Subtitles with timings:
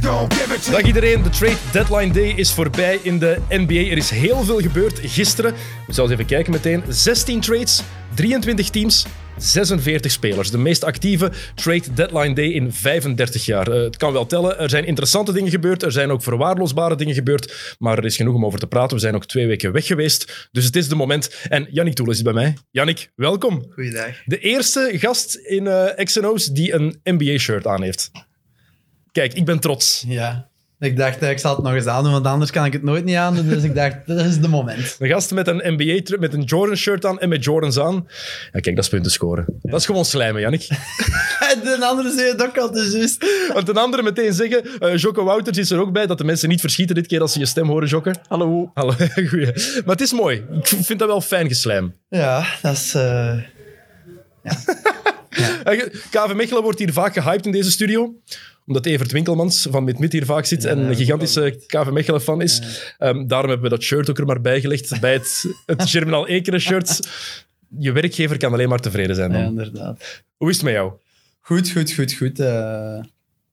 [0.00, 3.90] Dag iedereen, de trade deadline day is voorbij in de NBA.
[3.90, 5.52] Er is heel veel gebeurd gisteren.
[5.86, 6.82] We zullen eens even kijken meteen.
[6.88, 7.82] 16 trades,
[8.14, 9.06] 23 teams,
[9.36, 10.50] 46 spelers.
[10.50, 13.68] De meest actieve trade deadline day in 35 jaar.
[13.68, 14.58] Eh, het kan wel tellen.
[14.58, 15.82] Er zijn interessante dingen gebeurd.
[15.82, 17.76] Er zijn ook verwaarloosbare dingen gebeurd.
[17.78, 18.96] Maar er is genoeg om over te praten.
[18.96, 20.48] We zijn ook twee weken weg geweest.
[20.52, 21.34] Dus het is de moment.
[21.48, 22.56] En Yannick Toel is bij mij.
[22.70, 23.66] Yannick, welkom.
[23.70, 24.22] Goeiedag.
[24.24, 28.10] De eerste gast in eh XNO's die een NBA-shirt aan heeft.
[29.12, 30.04] Kijk, ik ben trots.
[30.06, 30.46] Ja.
[30.80, 33.04] Ik dacht, eh, ik zal het nog eens aandoen, want anders kan ik het nooit
[33.04, 33.48] niet aandoen.
[33.48, 34.96] Dus ik dacht, dat is de moment.
[34.98, 38.08] Een gast met een NBA, met een Jordan-shirt aan en met Jordans aan.
[38.52, 39.44] Ja, kijk, dat is punten scoren.
[39.62, 40.66] Dat is gewoon slijmen, Yannick.
[41.62, 43.24] De andere zei het ook al, dus juist.
[43.52, 46.48] Want een andere meteen zeggen, eh Jocke Wouters is er ook bij, dat de mensen
[46.48, 48.14] niet verschieten dit keer als ze je stem horen, Jocke.
[48.28, 48.70] Hallo.
[48.74, 48.92] Hallo,
[49.30, 49.46] goeie.
[49.84, 50.44] Maar het is mooi.
[50.52, 51.94] Ik vind dat wel fijn geslijm.
[52.08, 52.94] Ja, dat is...
[52.94, 53.32] eh,
[55.64, 55.78] Eh,
[56.10, 58.14] KV Mechelen wordt hier vaak gehyped in deze studio
[58.68, 62.82] omdat Evert Winkelmans van Mid-Mid hier vaak zit en een gigantische KV Mechelen-fan is.
[62.98, 66.60] Ehm, daarom hebben we dat shirt ook er maar bijgelegd bij het, het Germinal Ekeren
[66.60, 67.08] shirt.
[67.78, 69.40] Je werkgever kan alleen maar tevreden zijn dan.
[69.40, 70.22] ja, inderdaad.
[70.36, 70.92] Hoe is het met jou?
[71.40, 72.40] Goed, goed, goed, goed.
[72.40, 72.46] eh.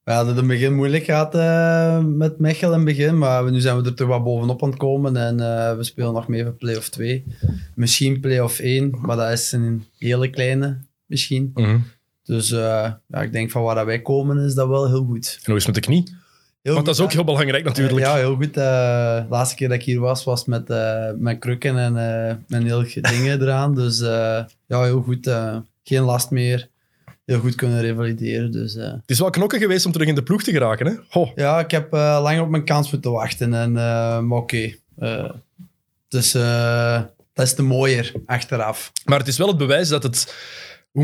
[0.04, 3.50] we hadden het in het begin moeilijk gehad eh, met Mechelen in het begin, maar
[3.50, 6.28] nu zijn we er toch wat bovenop aan het komen en eh, we spelen nog
[6.28, 7.24] mee voor play-off 2.
[7.74, 11.50] Misschien play-off 1, maar dat is een hele kleine, misschien.
[11.54, 11.78] Mhm.
[12.26, 15.34] Dus eh, ja, ik denk van waar dat wij komen is dat wel heel goed.
[15.38, 16.16] En hoe is het met de knie?
[16.62, 17.98] Heel Want dat is ook heel belangrijk natuurlijk.
[17.98, 18.56] Ja, heel goed.
[18.56, 18.62] Eh,
[19.22, 22.64] de laatste keer dat ik hier was, was met, eh, met krukken en, uh, en
[22.64, 23.74] heel ge- dingen eraan.
[23.74, 23.98] Dus
[24.66, 25.30] ja, heel goed.
[25.84, 26.68] geen last meer.
[27.24, 28.50] Heel goed kunnen revalideren.
[28.52, 30.86] Dus, Het is wel knokken geweest om terug in de ploeg te geraken.
[30.86, 30.92] Hè?
[31.08, 31.32] Ho.
[31.34, 33.54] ja, ik heb eh, lang op mijn kans moeten wachten.
[33.54, 33.72] En,
[34.26, 34.74] maar oké.
[36.08, 36.32] Dus
[37.32, 38.92] dat is te mooier achteraf.
[39.04, 40.34] Maar het is wel het bewijs dat het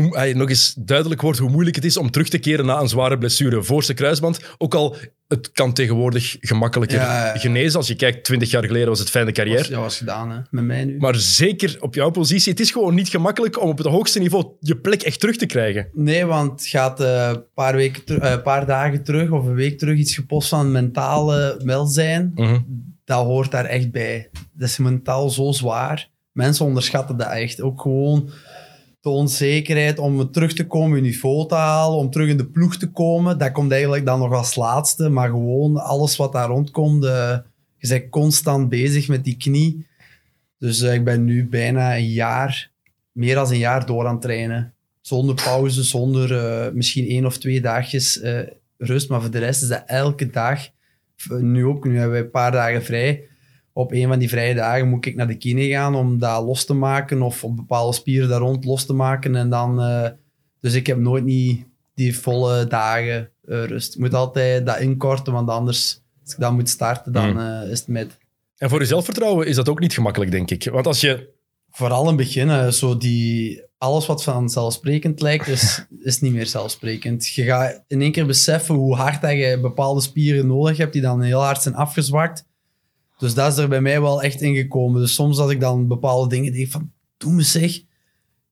[0.01, 2.79] hoe, ay, nog eens duidelijk wordt hoe moeilijk het is om terug te keren na
[2.79, 3.63] een zware blessure.
[3.63, 4.39] Voorste kruisband.
[4.57, 4.95] Ook al
[5.27, 7.39] het kan tegenwoordig gemakkelijker Ja, ja, ja.
[7.39, 7.77] genezen.
[7.77, 9.57] Als je kijkt, 20 jaar geleden was het fijne carrière.
[9.57, 10.97] Was, ja, was gedaan hè, met mij nu.
[10.97, 14.45] Maar zeker op jouw positie, het is gewoon niet gemakkelijk om op het hoogste niveau
[14.59, 15.87] je plek echt terug te krijgen.
[15.93, 19.53] Nee, want het gaat eh, een paar, weken ter- eh, paar dagen terug of een
[19.55, 22.31] week terug iets gepost van mentale welzijn.
[22.35, 22.59] Mhm.
[23.05, 24.29] Dat hoort daar echt bij.
[24.53, 26.09] Dat is mentaal zo zwaar.
[26.31, 27.61] Mensen onderschatten dat echt.
[27.61, 28.29] Ook gewoon
[29.03, 32.77] de onzekerheid om terug te komen, je niveau te halen, om terug in de ploeg
[32.77, 33.37] te komen.
[33.37, 35.09] Dat komt eigenlijk dan nog als laatste.
[35.09, 37.03] Maar gewoon alles wat daar rondkomt.
[37.03, 37.37] eh,
[37.77, 39.87] je bent constant bezig met die knie.
[40.59, 42.71] Dus eh, ik ben nu bijna een jaar,
[43.11, 44.73] meer dan een jaar door aan het trainen.
[45.01, 48.21] Zonder pauze, zonder eh, misschien één of twee dagjes
[48.77, 49.09] rust.
[49.09, 50.67] Maar voor de rest is dat elke dag.
[51.29, 53.27] Nu ook, nu hebben we een paar dagen vrij.
[53.73, 56.65] Op een van die vrije dagen moet ik naar de kine gaan om dat los
[56.65, 57.21] te maken.
[57.21, 59.35] Of op bepaalde spieren daar rond los te maken.
[59.35, 60.09] En dan, eh,
[60.59, 63.93] dus ik heb nooit niet die volle dagen eh, rust.
[63.93, 67.39] Ik moet altijd dat inkorten, want anders, als ik dat moet starten, dan Mm.
[67.39, 68.17] eh, is het met
[68.57, 70.69] En voor je zelfvertrouwen is dat ook niet gemakkelijk, denk ik.
[70.71, 71.29] Want als je...
[71.69, 77.27] vooral in het begin, zo die, alles wat vanzelfsprekend lijkt, is, is niet meer zelfsprekend.
[77.27, 81.01] Je gaat in één keer beseffen hoe hard dat je bepaalde spieren nodig hebt, die
[81.01, 82.45] dan heel hard zijn afgezwakt.
[83.23, 85.01] Dus dat is er bij mij wel echt ingekomen.
[85.01, 87.81] Dus soms als ik dan bepaalde dingen denk van, doe me zeg,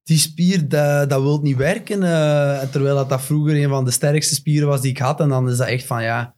[0.04, 2.04] die spier, dat, dat wil niet werken.
[2.04, 5.20] eh, terwijl dat, dat vroeger een van de sterkste spieren was die ik had.
[5.20, 6.36] En dan is dat echt van, ja,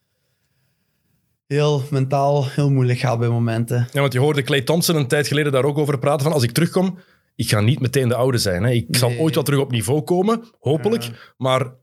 [1.48, 3.88] heel mentaal, heel moeilijk gaat bij momenten.
[3.92, 6.44] Ja, want je hoorde Clay Thompson een tijd geleden daar ook over praten van als
[6.44, 6.98] ik terugkom,
[7.36, 8.64] ik ga niet meteen de oude zijn.
[8.64, 8.72] Hè.
[8.72, 11.34] Ik zal ooit wel terug op niveau komen, hopelijk.
[11.38, 11.74] Maar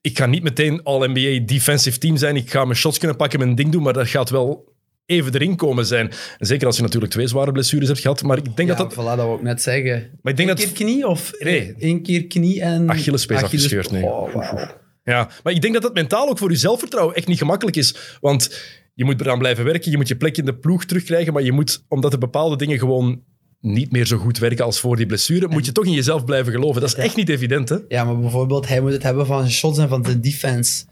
[0.00, 2.36] ik ga niet meteen All-NBA defensive team zijn.
[2.36, 4.73] Ik ga mijn shots kunnen pakken, mijn ding doen, maar dat gaat wel
[5.06, 6.10] even erin komen zijn.
[6.38, 8.22] En zeker als je natuurlijk twee zware blessures hebt gehad.
[8.22, 9.04] Maar ik denk ja, dat dat...
[9.04, 10.10] voilà, dat wil ik net zeggen.
[10.22, 10.64] Maar ik denk Eén dat...
[10.64, 11.74] keer knie of Nee.
[11.78, 12.90] één keer knie en...
[12.90, 14.04] Achillespees afgescheurd, nee.
[14.04, 14.62] Oh.
[15.04, 17.94] Ja, maar ik denk dat dat mentaal ook voor je zelfvertrouwen echt niet gemakkelijk is.
[18.20, 18.62] Want
[18.94, 21.52] je moet eraan blijven werken, je moet je plek in de ploeg terugkrijgen, maar je
[21.52, 23.22] moet, omdat er bepaalde dingen gewoon
[23.60, 26.52] niet meer zo goed werken als voor die blessure, moet je toch in jezelf blijven
[26.52, 26.80] geloven.
[26.80, 27.76] Dat is echt niet evident, hè?
[27.88, 30.84] Ja, maar bijvoorbeeld, hij moet het hebben van zijn shots en van zijn defense.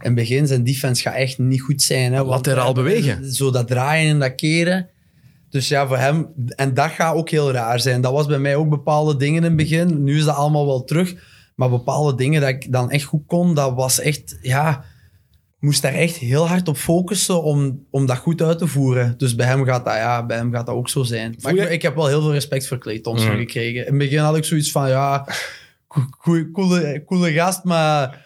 [0.00, 2.12] In het begin, zijn defense gaat echt niet goed zijn.
[2.12, 3.32] Hè, want, Lateraal eh, bewegen.
[3.32, 4.88] Zo dat draaien en dat keren.
[5.50, 6.26] Dus ja, voor hem...
[6.56, 8.00] En dat gaat ook heel raar zijn.
[8.00, 10.02] Dat was bij mij ook bepaalde dingen in het begin.
[10.04, 11.14] Nu is dat allemaal wel terug.
[11.54, 14.38] Maar bepaalde dingen dat ik dan echt goed kon, dat was echt...
[14.42, 14.84] Ja,
[15.58, 19.14] moest daar echt heel hard op focussen om, om dat goed uit te voeren.
[19.16, 21.36] Dus bij hem gaat dat, ja, bij hem gaat dat ook zo zijn.
[21.40, 23.38] Maar ik, ik heb wel heel veel respect voor Clay Thompson Mm.
[23.38, 23.80] gekregen.
[23.80, 25.26] In het begin had ik zoiets van, ja,
[25.88, 28.22] co- co- coole, coole gast, maar,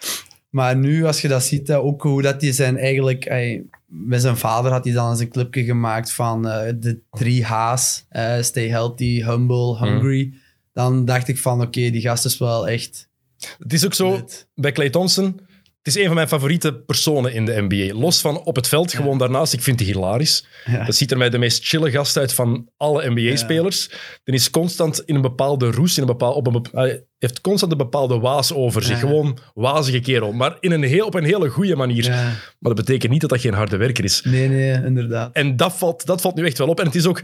[0.53, 3.23] maar nu als je dat ziet, ook hoe dat hij zijn eigenlijk...
[3.23, 7.45] hij- met zijn vader had hij dan eens een clipje gemaakt van eh, de drie
[7.45, 8.05] H's.
[8.09, 10.33] eh, stay healthy, humble, hungry.
[10.73, 13.09] Dan dacht ik van, oké, die gast is wel echt...
[13.59, 14.47] Het is ook zo, Lit.
[14.55, 15.39] bij Clay Thompson,
[15.83, 17.99] het is een van mijn favoriete personen in de NBA.
[17.99, 19.53] Los van op het veld, gewoon daarnaast.
[19.53, 20.45] Ik vind die hilarisch.
[20.65, 20.85] Ja.
[20.85, 23.89] Dat ziet er mij de meest chille gast uit van alle NBA-spelers.
[24.23, 27.77] Die is constant in een bepaalde roes, in een bepaal, op een, heeft constant een
[27.77, 28.99] bepaalde waas over zich.
[28.99, 30.31] Gewoon wazige kerel.
[30.31, 32.09] Maar in een heel, op een hele goede manier.
[32.09, 34.21] Maar dat betekent niet dat dat geen harde werker is.
[34.23, 35.33] Nee, nee, inderdaad.
[35.33, 36.79] En dat valt, dat valt nu echt wel op.
[36.79, 37.21] En het is ook,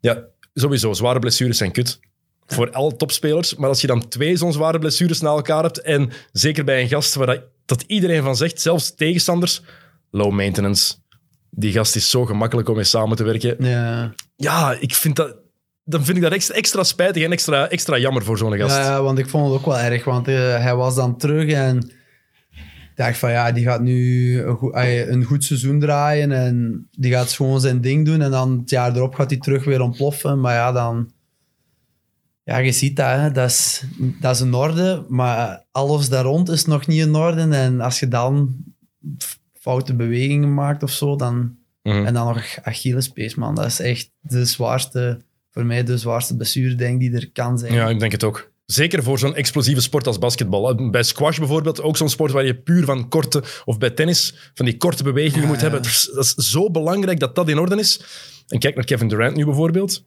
[0.00, 0.24] ja,
[0.54, 2.00] sowieso, zware blessures zijn kut.
[2.46, 3.54] Voor alle topspelers.
[3.54, 5.80] Maar als je dan twee zo'n zware blessures na elkaar hebt.
[5.80, 9.62] En zeker bij een gast waar dat, dat iedereen van zegt, zelfs tegenstanders,
[10.10, 10.94] low maintenance.
[11.50, 13.56] Die gast is zo gemakkelijk om mee samen te werken.
[13.58, 14.14] Ja.
[14.36, 15.36] Ja, ik vind dat,
[15.84, 18.76] dan vind ik dat extra, extra spijtig en extra, extra jammer voor zo'n gast.
[18.76, 21.90] Ja, want ik vond het ook wel erg, want eh, hij was dan terug en
[22.94, 27.32] dacht van ja, die gaat nu een goed, een goed seizoen draaien en die gaat
[27.32, 30.40] gewoon zijn ding doen en dan het jaar erop gaat hij terug weer ontploffen.
[30.40, 31.12] Maar ja, dan...
[32.44, 33.30] Ja, je ziet dat, hè.
[33.30, 33.82] Dat, is,
[34.20, 37.40] dat is in orde, maar alles daar rond is nog niet in orde.
[37.40, 38.56] En als je dan
[39.52, 41.56] foute bewegingen maakt of zo, dan...
[41.82, 42.06] Mhm.
[42.06, 43.54] En dan nog Achillespees, man.
[43.54, 45.20] Dat is echt de zwaarste,
[45.50, 47.72] voor mij de zwaarste blessure, denk die er kan zijn.
[47.72, 48.52] Ja, ik denk het ook.
[48.66, 50.90] Zeker voor zo'n explosieve sport als basketbal.
[50.90, 53.42] Bij squash bijvoorbeeld, ook zo'n sport waar je puur van korte...
[53.64, 55.82] Of bij tennis, van die korte bewegingen Ja, moet hebben.
[55.82, 58.04] Dat is, dat is zo belangrijk dat dat in orde is.
[58.48, 60.04] En kijk naar Kevin Durant nu bijvoorbeeld.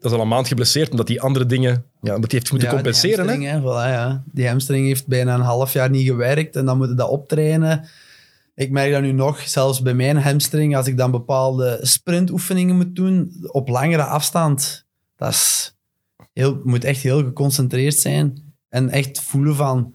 [0.00, 1.84] Dat is al een maand geblesseerd, omdat hij andere dingen...
[2.00, 3.26] Ja, omdat hij heeft moeten Ja, compenseren.
[3.26, 3.52] Die hè?
[3.52, 3.88] hamstring, hè.
[3.88, 4.24] Voilà, ja.
[4.32, 7.88] Die hamstring heeft bijna een half jaar niet gewerkt en dan moet je dat optrainen.
[8.54, 12.96] Ik merk dat nu nog, zelfs bij mijn hamstring, als ik dan bepaalde sprintoefeningen moet
[12.96, 15.74] doen, op langere afstand, dat is
[16.32, 19.94] heel, moet echt heel geconcentreerd zijn en echt voelen van,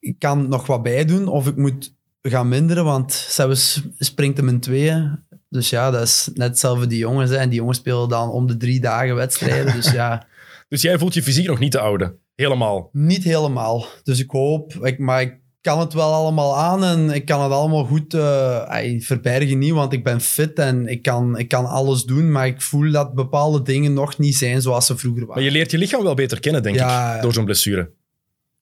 [0.00, 4.48] ik kan nog wat bij doen of ik moet gaan minderen, want zelfs springt hem
[4.48, 5.24] in tweeën.
[5.50, 7.30] Dus ja, dat is net hetzelfde die jongens.
[7.30, 7.36] Hè.
[7.36, 9.74] En die jongens spelen dan om de drie dagen wedstrijden.
[9.74, 10.26] Dus ja,
[10.70, 12.16] Dus jij voelt je fysiek nog niet te oude.
[12.34, 12.88] Helemaal.
[12.92, 13.86] Niet helemaal.
[14.02, 17.52] Dus ik hoop, ik, maar ik kan het wel allemaal aan en ik kan het
[17.52, 22.04] allemaal goed eh, verbergen niet, want ik ben fit en ik kan, ik kan alles
[22.04, 25.44] doen, maar ik voel dat bepaalde dingen nog niet zijn zoals ze vroeger Maar waren.
[25.44, 27.90] je leert je lichaam wel beter kennen, denk Ja, ik, door zo'n blessure.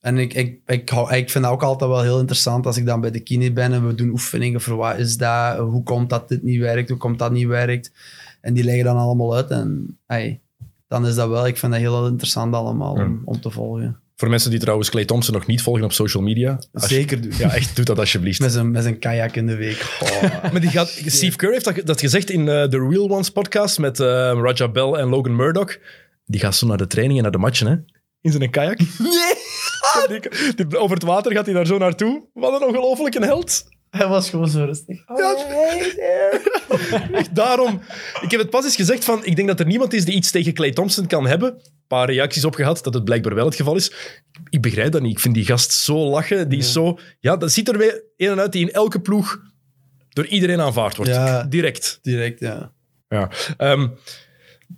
[0.01, 2.87] En ik, ik, ik, hou, ik vind dat ook altijd wel heel interessant als ik
[2.87, 6.11] dan bij de kine ben en we doen oefeningen voor wat is dat, hoe komt
[6.11, 7.93] dat dit niet werkt, hoe komt dat niet werkt.
[8.41, 10.41] En die leggen dan allemaal uit en ay,
[10.89, 14.01] dan is dat wel, ik vind dat heel interessant allemaal om, om te volgen.
[14.17, 16.59] Voor mensen die trouwens Clay Thompson nog niet volgen op social media.
[16.73, 17.33] Zeker doen.
[17.39, 18.41] Ja, echt, doe dat alsjeblieft.
[18.41, 19.87] Met zijn, met zijn kajak in de week.
[20.03, 20.43] Oh.
[20.53, 23.79] Maar die gaat, Steve Kerr heeft dat, dat gezegd in eh, de Real Ones podcast
[23.79, 24.07] met eh,
[24.43, 25.77] Raja Bell en Logan Murdoch.
[26.25, 27.77] Die gaat zo naar de training en naar de matchen, hè?
[28.21, 28.79] In zijn kajak.
[28.99, 29.48] Nee!
[30.09, 30.21] Die,
[30.67, 32.29] die- over het water gaat hij daar zo naartoe.
[32.35, 33.65] Wat een ongelofelijke held.
[33.91, 35.05] Hij was gewoon zo rustig.
[37.13, 37.81] Echt daarom.
[38.21, 40.31] Ik heb het pas eens gezegd van, ik denk dat er niemand is die iets
[40.31, 41.53] tegen Clay Thompson kan hebben.
[41.55, 43.93] Een paar reacties op gehad, dat het blijkbaar wel het geval is.
[44.49, 45.13] Ik begrijp dat niet.
[45.13, 46.49] Ik vind die gast zo lachen.
[46.49, 46.99] Die is zo...
[47.21, 49.39] Ja, dat ziet er weer een en uit die in elke ploeg
[50.09, 51.13] door iedereen aanvaard wordt.
[51.13, 51.43] Ja.
[51.43, 51.99] Direct.
[52.03, 52.73] Direct, ja.
[53.09, 53.31] Ja.
[53.57, 53.89] Ehm,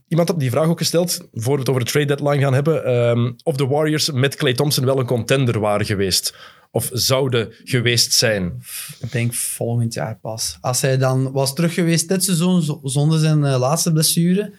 [0.09, 2.85] iemand had die vraag ook gesteld, voor we het over de trade deadline gaan hebben,
[2.85, 6.35] ehm, of de Warriors met Clay Thompson wel een contender waren geweest.
[6.73, 8.62] Of zouden geweest zijn.
[9.00, 10.59] Ik denk volgend jaar pas.
[10.61, 14.53] Als hij dan was terug geweest dit seizoen zo- zonder zijn eh, laatste blessure,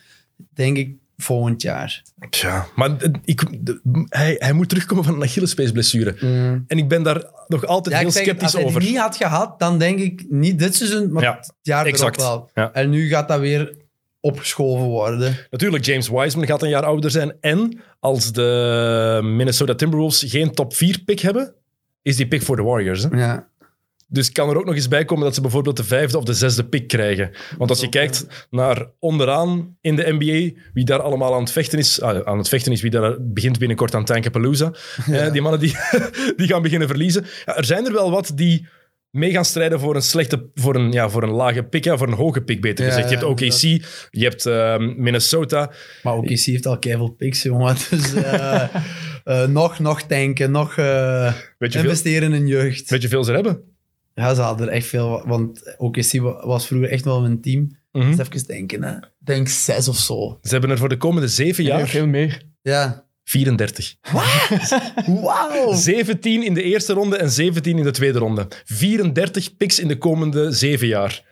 [0.54, 2.02] denk ik volgend jaar.
[2.30, 2.92] Tja, maar
[3.26, 3.44] ik,
[4.10, 6.16] hij, hij moet terugkomen van een Achillespeesblessure.
[6.68, 8.80] En ik ben daar nog altijd Ja, heel sceptisch als hij over.
[8.80, 12.18] die niet had gehad, dan denk ik niet dit seizoen, maar Ja, het jaar exact.
[12.22, 12.64] erop wel.
[12.66, 12.74] Ja.
[12.74, 13.76] En nu gaat dat weer
[14.22, 15.38] opgeschoven worden.
[15.50, 17.34] Natuurlijk, James Wiseman gaat een jaar ouder zijn.
[17.42, 21.54] En als de Minnesota Timberwolves geen top 4 pick hebben,
[22.02, 23.04] is die pick voor de Warriors.
[23.04, 23.18] Hè?
[23.18, 23.50] Ja.
[24.08, 26.34] Dus kan er ook nog eens bij komen dat ze bijvoorbeeld de vijfde of de
[26.34, 27.32] zesde pick krijgen.
[27.58, 31.80] Want als je kijkt naar onderaan in de NBA, wie daar allemaal aan het vechten
[31.80, 34.74] is, ah, aan het vechten is wie daar begint binnenkort aan Tankapalooza.
[35.12, 35.76] Eh, die mannen die,
[36.38, 37.26] die gaan beginnen verliezen.
[37.46, 38.68] Ja, er zijn er wel wat die
[39.12, 42.08] mee gaan strijden voor een slechte, voor een, ja, voor een lage pick, ja, voor
[42.08, 43.10] een hoge pick beter Ja, gezegd.
[43.10, 43.62] Je hebt OKC,
[44.12, 45.72] je hebt ehm, Minnesota.
[46.04, 47.76] Maar is heeft al keihard picks, jongen.
[47.90, 48.14] Dus
[49.48, 52.90] nog, nog tanken, nog eh, Weet je, veel, investeren in jeugd.
[52.90, 53.62] weet je veel ze hebben?
[54.16, 55.24] Ja, ze hadden er echt veel.
[55.28, 57.70] Want OKC wa- was vroeger echt wel mijn team.
[57.92, 58.16] Mhm.
[58.16, 58.96] Dus even denken, hè.
[58.96, 60.40] Ik denk zes of zo.
[60.42, 62.42] Ze hebben er voor de komende zeven Ja, jaar veel meer.
[62.62, 63.96] Ja, 34.
[65.06, 65.74] Wauw!
[65.74, 68.48] 17 in de eerste ronde en 17 in de tweede ronde.
[68.66, 71.30] 34 picks in de komende zeven jaar.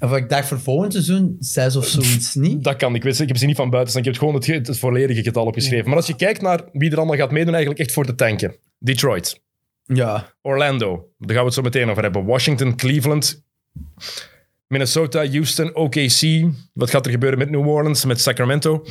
[0.00, 2.64] Of ik dacht voor volgend seizoen zes of zoiets niet.
[2.64, 4.02] Dat kan, ik weet ik heb ze niet van buiten staan.
[4.04, 5.86] Ik heb gewoon het, het volledige getal opgeschreven.
[5.88, 8.54] Maar als je kijkt naar wie er allemaal gaat meedoen, eigenlijk echt voor te tanken.
[8.78, 9.40] Detroit,
[9.84, 10.32] Ja.
[10.42, 12.24] Orlando, daar gaan we het zo meteen over hebben.
[12.24, 13.42] Washington, Cleveland,
[14.66, 16.46] Minnesota, Houston, OKC.
[16.72, 18.84] Wat gaat er gebeuren met New Orleans, met Sacramento?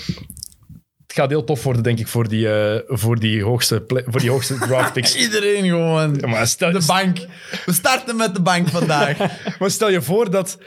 [1.18, 4.30] Het gaat heel tof worden, denk ik, voor die, eh, voor die hoogste, voor die
[4.30, 5.16] hoogste draft picks.
[5.26, 6.16] Iedereen gewoon.
[6.20, 7.18] Ja, maar, stel, De bank.
[7.66, 9.18] We starten met de bank vandaag.
[9.60, 10.58] maar stel je voor dat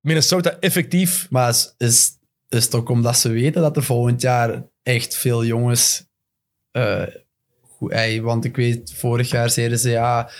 [0.00, 1.26] Minnesota effectief...
[1.30, 5.44] maar is, is, is het ook omdat ze weten dat er volgend jaar echt veel
[5.44, 6.06] jongens...
[6.70, 7.02] eh,
[7.60, 10.30] goed, ey, want ik weet, vorig jaar zeiden ze ja...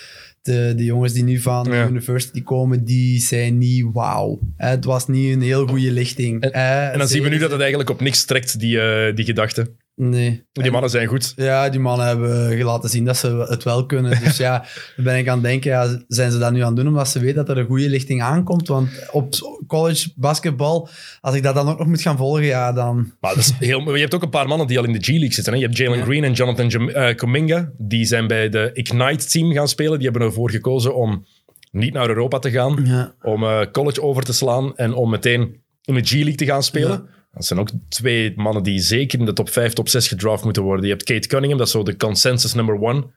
[0.45, 1.83] De, de jongens die nu van Ja.
[1.83, 4.39] de university komen, die zijn niet wauw.
[4.57, 6.43] Het was niet een heel goede lichting.
[6.43, 9.71] En- dan zien we nu dat het eigenlijk op niks trekt, die, eh, die gedachte.
[9.95, 10.43] Nee.
[10.51, 11.33] Die mannen zijn goed.
[11.35, 14.23] Ja, die mannen hebben laten zien dat ze het wel kunnen.
[14.23, 16.75] Dus ja, dan ben ik aan het denken, ja, zijn ze dat nu aan het
[16.75, 18.67] doen omdat ze weten dat er een goede lichting aankomt?
[18.67, 19.33] Want op
[19.67, 20.89] college basketbal,
[21.21, 23.13] als ik dat dan ook nog moet gaan volgen, ja, dan...
[23.19, 25.33] Maar dat is heel, je hebt ook een paar mannen die al in de G-League
[25.33, 25.53] zitten.
[25.53, 25.59] Hè?
[25.59, 27.71] Je hebt Jalen Green en Jonathan Jam- eh, Kuminga.
[27.77, 29.99] Die zijn bij de Ignite-team gaan spelen.
[29.99, 31.25] Die hebben ervoor gekozen om
[31.71, 32.85] niet naar Europa te gaan.
[32.85, 33.13] Ja.
[33.21, 37.09] Om eh, college over te slaan en om meteen in de G-League te gaan spelen.
[37.35, 40.63] Dat zijn ook twee mannen die zeker in de top 5, top 6 gedraft moeten
[40.63, 40.85] worden.
[40.85, 43.07] Je hebt Kate Cunningham, dat is zo de consensus number one.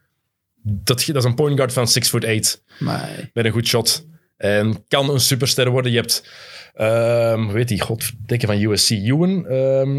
[0.61, 4.07] Dat, dat is een point guard van 6 foot 8 Maar met een goed shot.
[4.37, 5.91] En kan een superster worden.
[5.91, 6.29] Je hebt,
[6.73, 9.47] ehm, hoe weet die, godverdikke van USC, Ewan.
[9.47, 9.97] ehm,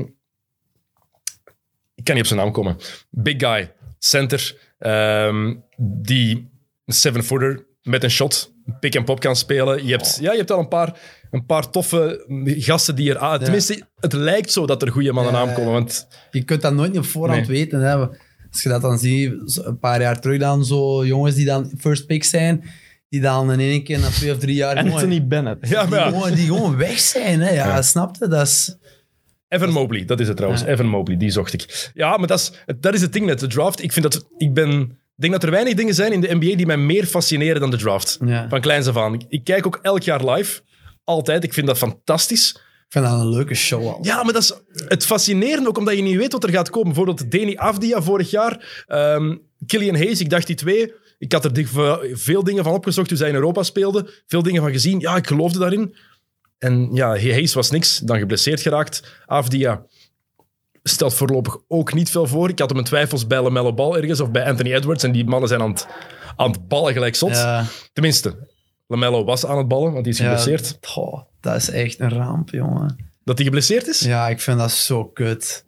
[1.94, 2.76] ik kan niet op zijn naam komen.
[3.10, 6.50] Big guy, center, ehm, die
[6.86, 9.86] een seven-footer met een shot, pick-and-pop kan spelen.
[9.86, 10.98] Je hebt, ja, je hebt al een paar,
[11.30, 13.18] een paar toffe gasten die er...
[13.18, 15.72] aan- Tenminste, het lijkt zo dat er goede mannen Ja, aankomen.
[15.72, 17.56] Want je kunt dat nooit op voorhand Nee.
[17.58, 17.80] weten.
[17.80, 17.94] Hè.
[18.50, 19.32] Als je dat dan ziet,
[19.64, 22.64] een paar jaar terug dan zo jongens die dan first pick zijn,
[23.08, 25.68] die dan in één keer na twee of drie jaar gewoon, Anthony Bennett.
[25.68, 26.08] ja, die, maar ja.
[26.08, 27.40] gewoon, die gewoon weg zijn.
[27.40, 27.50] Hè.
[27.50, 27.82] Ja, Ja.
[27.82, 28.28] snap je?
[28.28, 28.76] Dat is...
[29.48, 30.62] Evan Mobley, dat is het trouwens.
[30.62, 30.68] Ja.
[30.68, 31.90] Evan Mobley, die zocht ik.
[31.94, 33.82] Ja, maar dat is, dat is het ding met de draft.
[33.82, 36.66] Ik, vind dat, ik ben, denk dat er weinig dingen zijn in de NBA die
[36.66, 38.18] mij meer fascineren dan de draft.
[38.24, 38.48] Ja.
[38.48, 39.14] Van kleins af aan.
[39.14, 40.60] Ik, ik kijk ook elk jaar live.
[41.10, 41.44] Altijd.
[41.44, 42.50] Ik vind dat fantastisch.
[42.86, 43.98] Ik vind dat een leuke show al.
[44.02, 44.52] Ja, maar dat is
[44.88, 46.86] het fascinerende ook omdat je niet weet wat er gaat komen.
[46.94, 48.84] Bijvoorbeeld Deni Avdia vorig jaar.
[48.86, 49.36] ehm
[49.66, 50.92] Killian Hayes, ik dacht die twee.
[51.18, 51.52] Ik had er
[52.12, 54.08] veel dingen van opgezocht toen zij in Europa speelden.
[54.26, 55.00] Veel dingen van gezien.
[55.00, 55.94] Ja, ik geloofde daarin.
[56.58, 57.98] En ja, Hayes was niks.
[57.98, 59.02] Dan geblesseerd geraakt.
[59.26, 59.84] Avdia
[60.82, 62.48] stelt voorlopig ook niet veel voor.
[62.48, 65.04] Ik had hem in twijfels bij LaMelo Ball ergens of bij Anthony Edwards.
[65.04, 65.86] En die mannen zijn aan het,
[66.36, 67.30] aan het ballen gelijk zot.
[67.36, 67.64] Ja.
[67.92, 68.48] Tenminste,
[68.90, 70.78] LaMelo was aan het ballen, want die is Ja, geblesseerd.
[70.80, 72.96] goh, dat is echt een ramp, jongen.
[73.24, 74.00] Dat hij geblesseerd is?
[74.00, 75.64] Ja, ik vind dat zo kut.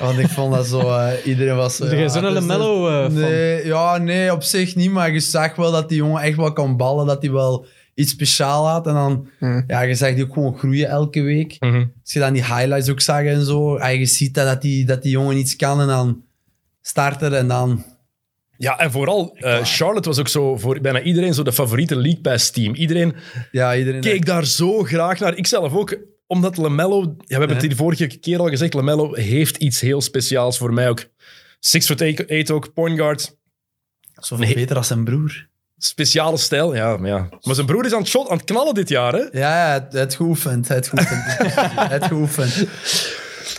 [0.00, 0.80] Want ik vond dat zo...
[0.80, 1.76] eh, iedereen was...
[1.76, 4.90] zo, Ben jij ja, zo'n het is- LaMelo, eh, nee, Ja, nee, op zich niet.
[4.90, 7.06] Maar je zag wel dat die jongen echt wel kan ballen.
[7.06, 8.86] Dat hij wel iets speciaal had.
[8.86, 9.28] En dan...
[9.38, 9.64] Hmm.
[9.66, 11.56] Ja, je zag die ook gewoon groeien elke week.
[11.58, 11.84] Mhm.
[12.02, 13.76] Als je dan die highlights ook zag en zo.
[13.76, 15.80] En je ziet dat, dat, die, dat die jongen iets kan.
[15.80, 16.22] En dan
[16.80, 17.84] starten en dan...
[18.62, 22.20] Ja, en vooral, eh, Charlotte was ook zo voor bijna iedereen zo de favoriete League
[22.20, 22.74] Pass team.
[22.74, 23.14] Iedereen
[23.50, 24.00] Ja, iedereen...
[24.00, 25.36] keek daar zo graag naar.
[25.36, 27.00] Ik zelf ook, omdat LaMelo...
[27.00, 30.58] Ja, we hebben het hier de vorige keer al gezegd, LaMelo heeft iets heel speciaals
[30.58, 31.04] voor mij ook.
[31.60, 33.36] Six foot eight ook, point guard.
[34.14, 34.54] Zoveel Nee.
[34.54, 35.48] beter als zijn broer.
[35.78, 37.28] Speciale stijl, ja, maar ja.
[37.40, 39.38] Maar zijn broer is aan het, shot, aan het knallen dit jaar, hè?
[39.38, 40.68] Ja, het geoefend.
[40.68, 41.22] Het geoefend.
[41.96, 42.56] het geoefend.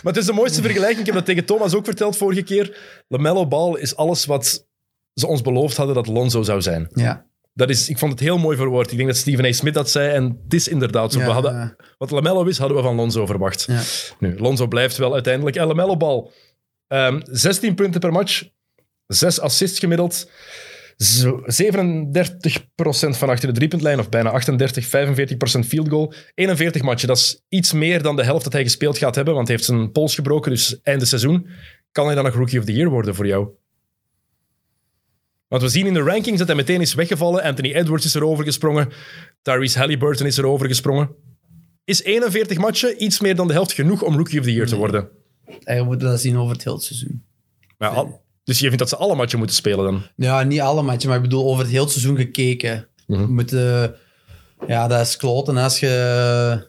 [0.02, 1.00] Maar het is de mooiste vergelijking.
[1.00, 2.76] Ik heb dat tegen Thomas ook verteld vorige keer.
[3.08, 4.72] LaMelo Ball is alles wat
[5.14, 6.88] ze ons beloofd hadden dat Lonzo zou zijn.
[6.94, 7.26] Ja.
[7.52, 8.90] Dat is, ik vond het heel mooi verwoord.
[8.90, 9.52] Ik denk dat Stephen A.
[9.52, 10.12] Smith dat zei.
[10.12, 11.18] En het is inderdaad zo.
[11.18, 11.76] Ja, we hadden, ja.
[11.98, 13.64] Wat Lamello is, hadden we van Lonzo verwacht.
[13.68, 13.80] Ja.
[14.18, 15.56] Nu, Lonzo blijft wel uiteindelijk.
[15.56, 16.32] En Lamello bal.
[16.86, 18.42] Ehm, 16 punten per match.
[19.06, 20.30] 6 assists gemiddeld.
[20.96, 26.12] Zo- 37% van achter de driepuntlijn, of bijna 38, 45% field goal.
[26.34, 29.46] 41 matchen, dat is iets meer dan de helft dat hij gespeeld gaat hebben, want
[29.48, 31.46] hij heeft zijn pols gebroken, dus einde seizoen.
[31.92, 33.48] Kan hij dan nog Rookie of the Year worden voor jou?
[35.48, 37.42] Want we zien in de rankings dat hij meteen is weggevallen.
[37.42, 38.88] Anthony Edwards is erover gesprongen.
[39.42, 41.10] Tyrese Halliburton is erover gesprongen.
[41.84, 44.76] Is 41 matchen iets meer dan de helft genoeg om Rookie of the Year te
[44.76, 45.08] worden?
[45.64, 47.24] En we moeten dat zien over het hele seizoen.
[47.78, 50.02] Maar al- dus je vindt dat ze alle matchen moeten spelen dan?
[50.16, 52.86] Ja, niet alle matchen, maar ik bedoel over het hele seizoen gekeken.
[53.06, 53.94] We moeten-
[54.66, 56.68] ja, dat is kloten als je,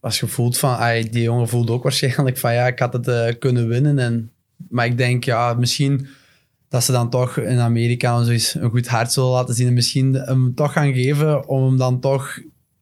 [0.00, 0.74] als je voelt van...
[0.74, 3.98] ai, die jongen voelt ook waarschijnlijk van ja, ik had het eh, kunnen winnen.
[3.98, 4.32] En,
[4.68, 6.08] maar ik denk, ja, misschien
[6.68, 9.66] dat ze dan toch in Amerika zoiets een goed hart zullen laten zien.
[9.66, 12.38] En misschien hem toch gaan geven om hem dan toch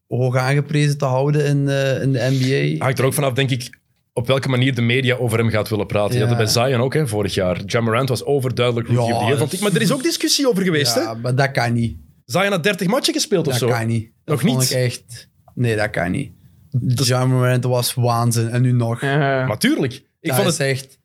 [0.08, 2.84] hoog aangeprezen te houden in, eh, in de NBA.
[2.84, 3.78] Hangt er ook vanaf, denk ik,
[4.12, 6.14] op welke manier de media over hem gaat willen praten.
[6.14, 7.62] Je had het bij Zion ook, hè, vorig jaar.
[7.66, 9.66] Jamarant was overduidelijk rookie Ja, of the year, vond dat- ik.
[9.66, 11.20] Maar er is ook discussie over geweest, Ja, hè?
[11.20, 11.96] maar dat kan niet.
[12.24, 13.76] Zion had 30 matchen gespeeld of Dat zo.
[13.76, 14.10] kan niet.
[14.24, 14.70] Dat Nog vond niet?
[14.70, 15.28] ik echt...
[15.54, 16.32] Nee, dat kan niet.
[16.86, 18.48] John Morant was waanzin.
[18.48, 19.00] En nu nog.
[19.02, 19.92] Natuurlijk.
[19.94, 20.98] Ik dat vond, is het, echt...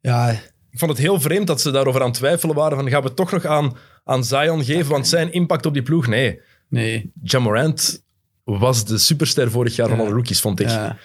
[0.00, 0.34] Ja,
[0.76, 2.78] ik vond het heel vreemd dat ze daarover aan het twijfelen waren.
[2.78, 4.90] Van, gaan we het toch nog aan, aan Zion geven?
[4.90, 6.06] Want zijn impact op die ploeg?
[6.06, 6.40] Nee.
[6.68, 7.12] nee.
[7.22, 8.04] Jamorant
[8.44, 10.02] was de superster vorig jaar van Ja.
[10.02, 10.68] alle rookies, vond ik.
[10.68, 10.98] Ja.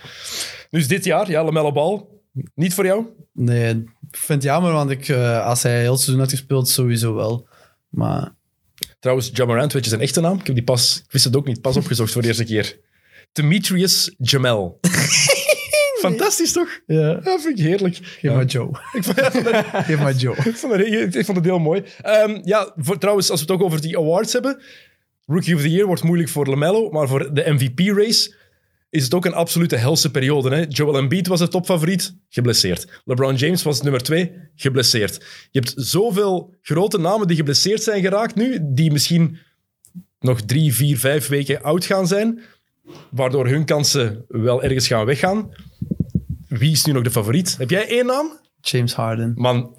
[0.70, 2.06] Dus dit jaar, ja, LaMelo Ball.
[2.56, 3.06] Niet voor jou?
[3.34, 3.70] Nee,
[4.12, 7.48] ik vind het jammer, want ik, eh, als hij heel seizoen had gespeeld, sowieso wel.
[7.90, 8.36] Maar
[9.00, 10.40] Trouwens, Jamorant, weet je zijn echte naam?
[10.40, 12.80] Ik, heb die pas, ik wist het ook niet, pas opgezocht voor de eerste keer.
[13.32, 14.80] Demetrius Jamel.
[16.10, 16.82] Fantastisch, toch?
[16.86, 17.20] ja.
[17.24, 17.96] Ja, vind ik heerlijk.
[18.02, 18.70] geef maar Joe.
[18.98, 19.20] Ik vond,
[19.86, 20.36] Geef maar Joe.
[20.50, 21.84] ik vond het, ik vond het heel mooi.
[22.02, 24.62] Ehm, ja, voor, trouwens, als we het ook over die awards hebben.
[25.26, 28.34] Rookie of the Year wordt moeilijk voor LaMelo, maar voor de MVP-race
[28.90, 30.56] is het ook een absolute helse periode.
[30.56, 30.66] Hè?
[30.68, 33.02] Joel Embiid was de topfavoriet, geblesseerd.
[33.06, 35.16] LeBron James was nummer twee, geblesseerd.
[35.52, 39.38] Je hebt zoveel grote namen die geblesseerd zijn geraakt nu, die misschien
[40.20, 42.40] nog drie, vier, vijf weken oud gaan zijn,
[43.12, 45.50] waardoor hun kansen wel ergens gaan weggaan.
[46.48, 47.56] Wie is nu nog de favoriet?
[47.58, 48.40] Heb jij één naam?
[48.62, 49.32] James Harden.
[49.36, 49.76] Man,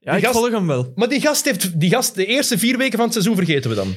[0.00, 0.92] ja, Die ik gast- volg hem wel.
[0.94, 3.76] maar die gast heeft die gast de eerste vier weken van het seizoen vergeten we
[3.76, 3.94] dan.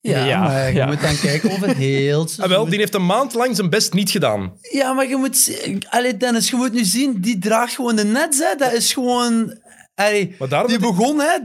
[0.00, 0.86] Ja, Ja, maar je ja.
[0.86, 3.92] moet dan kijken over heel het Ah, wel, die heeft een maand lang zijn best
[3.92, 4.52] niet gedaan.
[4.72, 5.60] Ja, maar je moet...
[5.88, 8.54] Allee, Dennis, je moet nu zien, die draagt gewoon de nets, hè.
[8.56, 9.58] Dat is gewoon...
[10.06, 11.38] Allee, die begon, hè.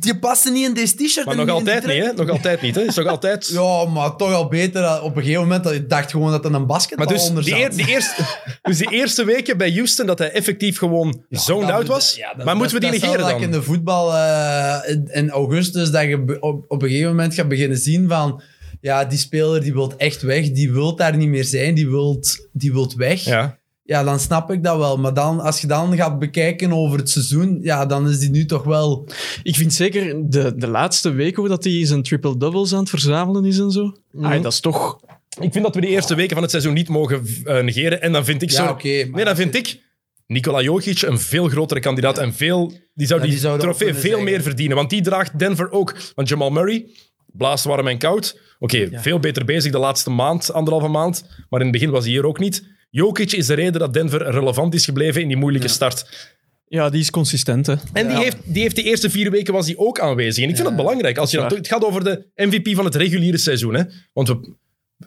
[0.00, 1.26] Die paste niet in deze t-shirt.
[1.26, 2.12] Maar nog altijd niet, hè?
[2.12, 2.80] Nog altijd niet, hè?
[2.82, 3.48] Is nog altijd...
[3.52, 5.02] Ja, maar toch al beter.
[5.02, 7.44] Op een gegeven moment, dat ik dacht gewoon dat er een basketbal Maar dus onder
[7.44, 7.62] die, zat.
[7.62, 8.22] eer- die eerste,
[8.62, 12.16] dus die eerste weken bij Houston dat hij effectief gewoon zoned dat- out was.
[12.16, 13.30] ja, dat- maar moeten we die negeren dan?
[13.30, 17.34] dat in de voetbal eh, in, in augustus, dat je op, op een gegeven moment
[17.34, 18.42] gaat beginnen zien van...
[18.80, 20.50] Ja, die speler die wil echt weg.
[20.50, 21.74] Die wil daar niet meer zijn.
[21.74, 22.22] Die wil
[22.52, 23.24] die wilt weg.
[23.24, 23.58] Ja.
[23.88, 24.04] Ja.
[24.04, 24.96] dan snap ik dat wel.
[24.96, 28.44] Maar dan, als je dan gaat bekijken over het seizoen, ja, dan is die nu
[28.44, 29.08] toch wel...
[29.42, 33.44] Ik vind zeker de, de laatste weken hoe dat hij zijn triple-doubles aan het verzamelen
[33.44, 33.92] is en zo.
[34.20, 35.00] Ah, dat is toch...
[35.40, 38.02] Ik vind dat we de eerste weken van het seizoen niet mogen eh, negeren.
[38.02, 38.76] En dan vind ik Ja, zo...
[38.82, 39.80] nee, dan vind ik
[40.26, 42.18] Nikola Jokic een veel grotere kandidaat.
[42.18, 44.24] En veel, die zou Ja, die, die trofee veel zeggen.
[44.24, 44.76] meer verdienen.
[44.76, 45.96] Want die draagt Denver ook.
[46.14, 46.90] Want Jamal Murray
[47.32, 48.40] blaast warm en koud.
[48.58, 51.24] Oké, veel beter bezig de laatste maand, anderhalve maand.
[51.48, 52.76] Maar in het begin was hij hier ook niet.
[52.90, 56.26] Jokic is de reden dat Denver relevant is gebleven in die moeilijke start.
[56.66, 57.74] Ja, die is consistent, hè.
[57.92, 58.22] En die, Ja.
[58.22, 60.42] heeft, die heeft de eerste vier weken was hij ook aanwezig.
[60.44, 61.18] En ik vind Ja, dat belangrijk.
[61.18, 63.74] Als je dat is het gaat over de MVP van het reguliere seizoen.
[63.74, 63.82] Hè?
[64.12, 64.54] Want we,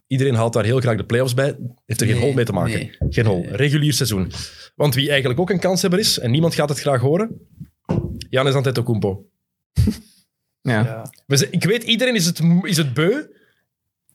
[0.08, 1.56] iedereen haalt daar heel graag de playoffs bij.
[1.86, 2.74] Heeft er geen hol mee te maken.
[2.74, 2.91] nee.
[3.10, 3.46] Geen hol.
[3.50, 4.32] Regulier seizoen.
[4.76, 7.30] Want wie eigenlijk ook een kanshebber is, en niemand gaat het graag horen,
[8.30, 9.26] Giannis Antetokounmpo.
[10.62, 11.38] Ja, Ja.
[11.52, 13.22] Ik weet, iedereen is het, is het beu.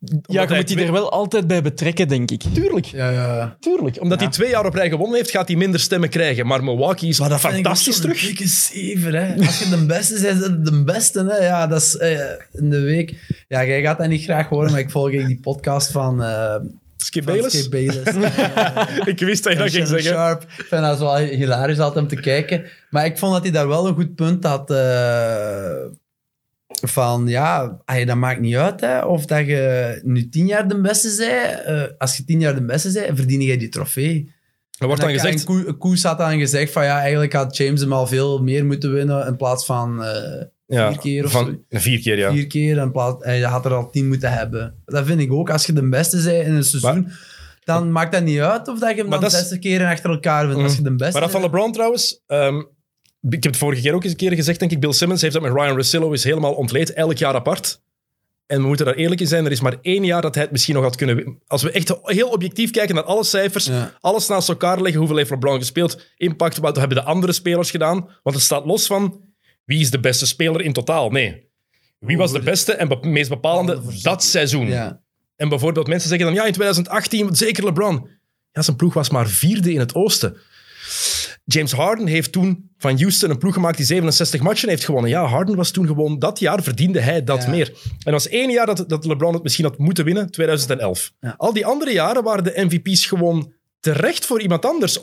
[0.00, 2.42] Ja je hij moet die twee- er wel altijd bij betrekken, denk ik.
[2.54, 2.84] Tuurlijk.
[2.86, 3.56] Ja, ja.
[3.60, 4.00] Tuurlijk.
[4.00, 6.46] Omdat hij twee jaar op rij gewonnen heeft, gaat hij minder stemmen krijgen.
[6.46, 8.20] Maar Milwaukee is Maar dat ik fantastisch terug.
[8.20, 9.34] dikke zever, hè.
[9.46, 11.44] Als je de beste bent, is de beste, hè.
[11.46, 12.18] Ja, dat is eh,
[12.52, 13.14] in de week...
[13.48, 16.22] Ja, jij gaat dat niet graag horen, maar ik volg eigenlijk die podcast van...
[16.22, 16.54] eh
[16.96, 17.58] Skip Bayless.
[17.58, 18.10] Skip Bayless.
[19.12, 20.10] Ik wist dat je dat ging zeggen.
[20.12, 20.42] Sharp.
[20.42, 22.64] Ik vind dat wel hilarisch altijd om te kijken.
[22.90, 24.70] Maar ik vond dat hij daar wel een goed punt had.
[24.70, 24.76] eh,
[26.68, 28.80] van ja, dat maakt niet uit.
[28.80, 31.64] Hè, of dat je nu tien jaar de beste bent.
[31.64, 34.34] eh, als je tien jaar de beste bent, verdien jij die trofee.
[34.78, 35.44] Er wordt dan gezegd...
[35.44, 38.92] Koe- Koes had dan gezegd van ja, eigenlijk had James hem al veel meer moeten
[38.92, 42.32] winnen in plaats van eh, Ja, vier keer of van, Vier keer, ja.
[42.32, 42.76] vier keer.
[42.76, 44.82] In plaats, hij had er al tien moeten hebben.
[44.84, 45.50] Dat vind ik ook.
[45.50, 47.08] Als je de beste bent in een seizoen,
[47.64, 50.46] dan maakt dat niet uit of dat je hem Maar dan zesde keren achter elkaar.
[50.46, 50.62] Mm.
[50.62, 52.22] Als je de beste Maar dat van LeBron trouwens...
[52.26, 52.62] ehm,
[53.28, 54.80] ik heb het vorige keer ook eens een keer gezegd, denk ik.
[54.80, 56.92] Bill Simmons heeft dat met Ryan Russillo is helemaal ontleed.
[56.92, 57.80] Elk jaar apart.
[58.46, 59.44] En we moeten daar eerlijk in zijn.
[59.44, 61.38] Er is maar één jaar dat hij het misschien nog had kunnen...
[61.46, 63.92] Als we echt heel objectief kijken naar alle cijfers, Ja.
[64.00, 68.08] alles naast elkaar leggen, hoeveel heeft LeBron gespeeld, impact, wat hebben de andere spelers gedaan?
[68.22, 69.20] Want het staat los van
[69.64, 71.10] wie is de beste speler in totaal.
[71.10, 71.44] Nee.
[71.98, 74.66] Wie was de beste en be- meest bepalende dat seizoen?
[74.66, 75.00] Ja.
[75.36, 78.08] En bijvoorbeeld mensen zeggen dan, ja, in 2018, zeker LeBron.
[78.52, 80.36] Ja, zijn ploeg was maar vierde in het oosten.
[81.48, 85.10] James Harden heeft toen van Houston een ploeg gemaakt die 67 matchen heeft gewonnen.
[85.10, 87.50] Ja, Harden was toen gewoon, dat jaar verdiende hij dat Ja.
[87.50, 87.66] meer.
[87.68, 91.12] En dat was één jaar dat, dat LeBron het misschien had moeten winnen, 2011.
[91.20, 91.34] Ja.
[91.36, 94.98] Al die andere jaren waren de MVP's gewoon terecht voor iemand anders.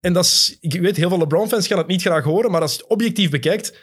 [0.00, 2.72] En dat is, ik weet, heel veel LeBron-fans gaan het niet graag horen, maar als
[2.72, 3.78] je het objectief bekijkt,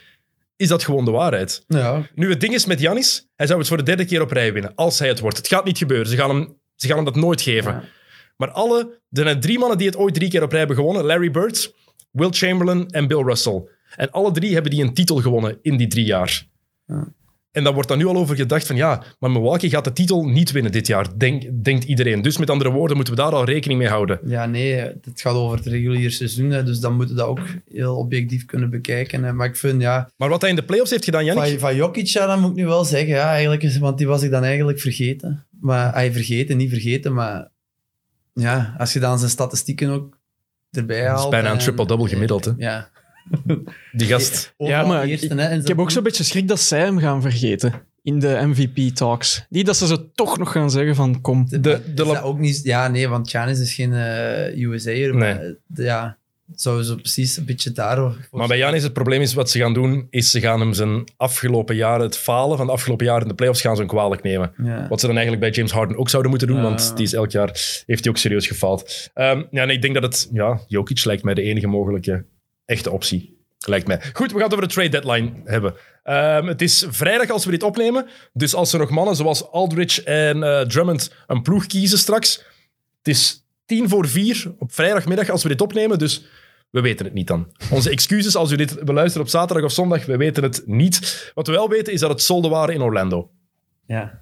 [0.55, 1.63] is dat gewoon de waarheid.
[1.67, 2.09] Ja.
[2.15, 4.53] Nu, het ding is met Janis, hij zou het voor de derde keer op rij
[4.53, 5.37] winnen, als hij het wordt.
[5.37, 6.07] Het gaat niet gebeuren.
[6.07, 7.83] Ze gaan hem, ze gaan hem dat nooit geven.
[8.37, 11.05] Maar alle, er zijn drie mannen die het ooit drie keer op rij hebben gewonnen.
[11.05, 11.73] Larry Bird,
[12.15, 13.63] Will Chamberlain en Bill Russell.
[13.95, 16.47] En alle drie hebben die een titel gewonnen in die drie jaar.
[16.87, 17.07] Ja.
[17.51, 20.25] En daar wordt dan nu al over gedacht van ja, maar Milwaukee gaat de titel
[20.27, 22.21] niet winnen dit jaar, denk, denkt iedereen.
[22.21, 24.19] Dus met andere woorden moeten we daar al rekening mee houden.
[24.25, 27.39] Ja, nee, het gaat over het reguliere seizoen, hè, dus dan moeten we dat ook
[27.67, 29.23] heel objectief kunnen bekijken.
[29.23, 29.33] Hè.
[29.33, 31.75] Maar ik vind, ja, Maar wat hij in de playoffs heeft gedaan, Jannik, van, van
[31.75, 34.31] Jokic, ja, dat moet ik nu wel zeggen, ja, eigenlijk is, want die was ik
[34.31, 35.45] dan eigenlijk vergeten.
[35.59, 37.51] Maar hij vergeten, niet vergeten, maar
[38.33, 40.17] ja, als je dan zijn statistieken ook
[40.77, 41.29] erbij haalt.
[41.29, 42.51] bijna een en- triple-double gemiddeld, hè?
[42.57, 42.89] Ja.
[43.91, 44.53] die gast.
[44.57, 46.99] Overal maar eerste, ik- hè, en Ik heb ook zo'n beetje schrik dat zij hem
[46.99, 49.45] gaan vergeten in de MVP-talks.
[49.49, 51.45] Niet dat ze ze toch nog gaan zeggen van kom.
[51.49, 51.59] De,
[51.95, 55.51] De- la- ook niet, ja, nee, want Giannis is geen eh USA'er, maar eh,
[55.85, 56.17] ja,
[56.55, 57.97] zo precies een beetje daar...
[58.31, 61.03] Maar bij Janis het probleem is, wat ze gaan doen, is ze gaan hem zijn
[61.17, 64.23] afgelopen jaren, het falen van de afgelopen jaren in de playoffs, gaan ze hem kwalijk
[64.23, 64.53] nemen.
[64.63, 64.87] Ja.
[64.87, 67.31] Wat ze dan eigenlijk bij James Harden ook zouden moeten doen, want die is elk
[67.31, 69.09] jaar, heeft hij ook serieus gefaald.
[69.13, 72.25] Ehm, ja, nee, ik denk dat het, ja, Jokic lijkt mij de enige mogelijke
[72.65, 73.33] echte optie.
[73.67, 74.01] Lijkt mij.
[74.13, 75.73] Goed, we gaan het over de trade deadline hebben.
[76.03, 78.07] Ehm, het is vrijdag als we dit opnemen.
[78.33, 82.43] Dus als er nog mannen zoals Aldridge en eh, Drummond een ploeg kiezen straks.
[82.97, 85.99] Het is tien voor vier op vrijdagmiddag als we dit opnemen.
[85.99, 86.25] Dus
[86.69, 87.51] we weten het niet dan.
[87.71, 90.05] Onze excuses als u dit beluistert op zaterdag of zondag.
[90.05, 91.31] We weten het niet.
[91.33, 93.29] Wat we wel weten is dat het solden waren in Orlando.
[93.85, 94.19] ja.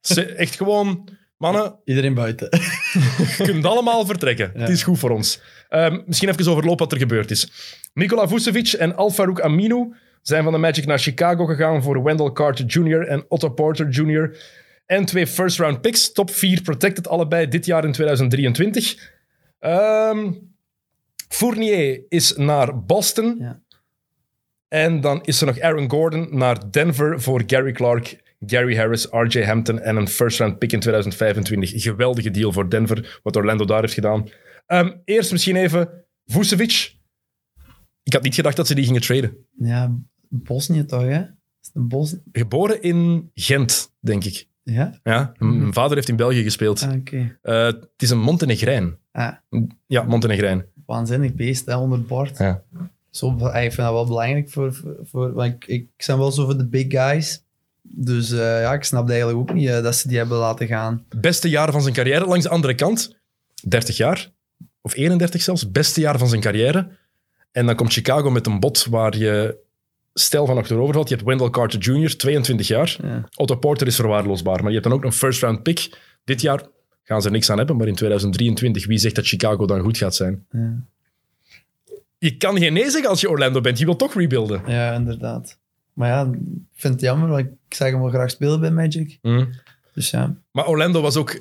[0.00, 2.48] Ze- Echt gewoon, mannen, Iedereen buiten.
[2.50, 4.50] je kunt allemaal vertrekken.
[4.54, 5.40] Het is goed voor ons.
[5.68, 7.50] Ehm, misschien even overlopen wat er gebeurd is.
[7.94, 12.64] Nikola Vucevic en Al-Farouk Aminu zijn van de Magic naar Chicago gegaan voor Wendell Carter
[12.64, 13.06] Jr.
[13.06, 14.36] en Otto Porter Jr.
[14.86, 19.14] En twee first-round picks, top 4 protected allebei dit jaar in 2023.
[19.58, 20.32] Ehm,
[21.28, 23.36] Fournier is naar Boston.
[23.38, 23.60] Ja.
[24.68, 29.44] En dan is er nog Aaron Gordon naar Denver voor Gary Clark, Gary Harris, RJ
[29.44, 31.82] Hampton en een first-round pick in 2025.
[31.82, 34.28] Geweldige deal voor Denver, wat Orlando daar heeft gedaan.
[34.66, 36.94] Ehm, eerst misschien even Vucevic.
[38.02, 39.46] Ik had niet gedacht dat ze die gingen traden.
[39.58, 39.96] Ja,
[40.28, 41.22] Bosnië toch, hè?
[41.72, 42.16] Bos...
[42.32, 44.48] Geboren in Gent, denk ik.
[44.74, 45.00] Ja?
[45.02, 46.82] Ja, m- mijn vader heeft in België gespeeld.
[46.82, 46.92] Ah.
[47.42, 48.96] Eh, het is een Montenegrijn.
[49.12, 49.32] Ah,
[49.86, 50.64] Ja, Montenegrijn.
[50.86, 52.38] waanzinnig beest, hè, onder bord.
[52.38, 52.62] Ja.
[53.10, 54.74] Zo, ik vind dat wel belangrijk voor...
[54.74, 57.44] voor, voor want ik, ik ben wel zo voor de big guys.
[57.82, 61.04] Dus eh, ja, ik snap eigenlijk ook niet eh, dat ze die hebben laten gaan.
[61.20, 62.26] Beste jaar van zijn carrière.
[62.26, 63.16] Langs de andere kant,
[63.68, 64.30] 30 jaar.
[64.80, 65.70] Of 31 zelfs.
[65.70, 66.88] Beste jaar van zijn carrière.
[67.52, 69.56] En dan komt Chicago met een bot waar je
[70.18, 71.08] stijl van achterover valt.
[71.08, 72.96] Je hebt Wendell Carter Jr., 22 jaar.
[73.02, 73.24] Ja.
[73.34, 74.56] Otto Porter is verwaarloosbaar.
[74.58, 75.98] Maar je hebt dan ook een first round pick.
[76.24, 76.62] Dit jaar
[77.02, 77.76] gaan ze er niks aan hebben.
[77.76, 80.46] Maar in 2023, wie zegt dat Chicago dan goed gaat zijn?
[80.50, 80.74] Ja.
[82.18, 83.78] Je kan geen nee zeggen als je Orlando bent.
[83.78, 84.62] Je wilt toch rebuilden.
[84.66, 85.58] Ja, inderdaad.
[85.92, 86.38] Maar ja, ik
[86.74, 89.18] vind het jammer, want ik zag hem wel graag spelen bij Magic.
[89.22, 89.50] Mm.
[89.94, 91.40] Dus ja, Maar Orlando was ook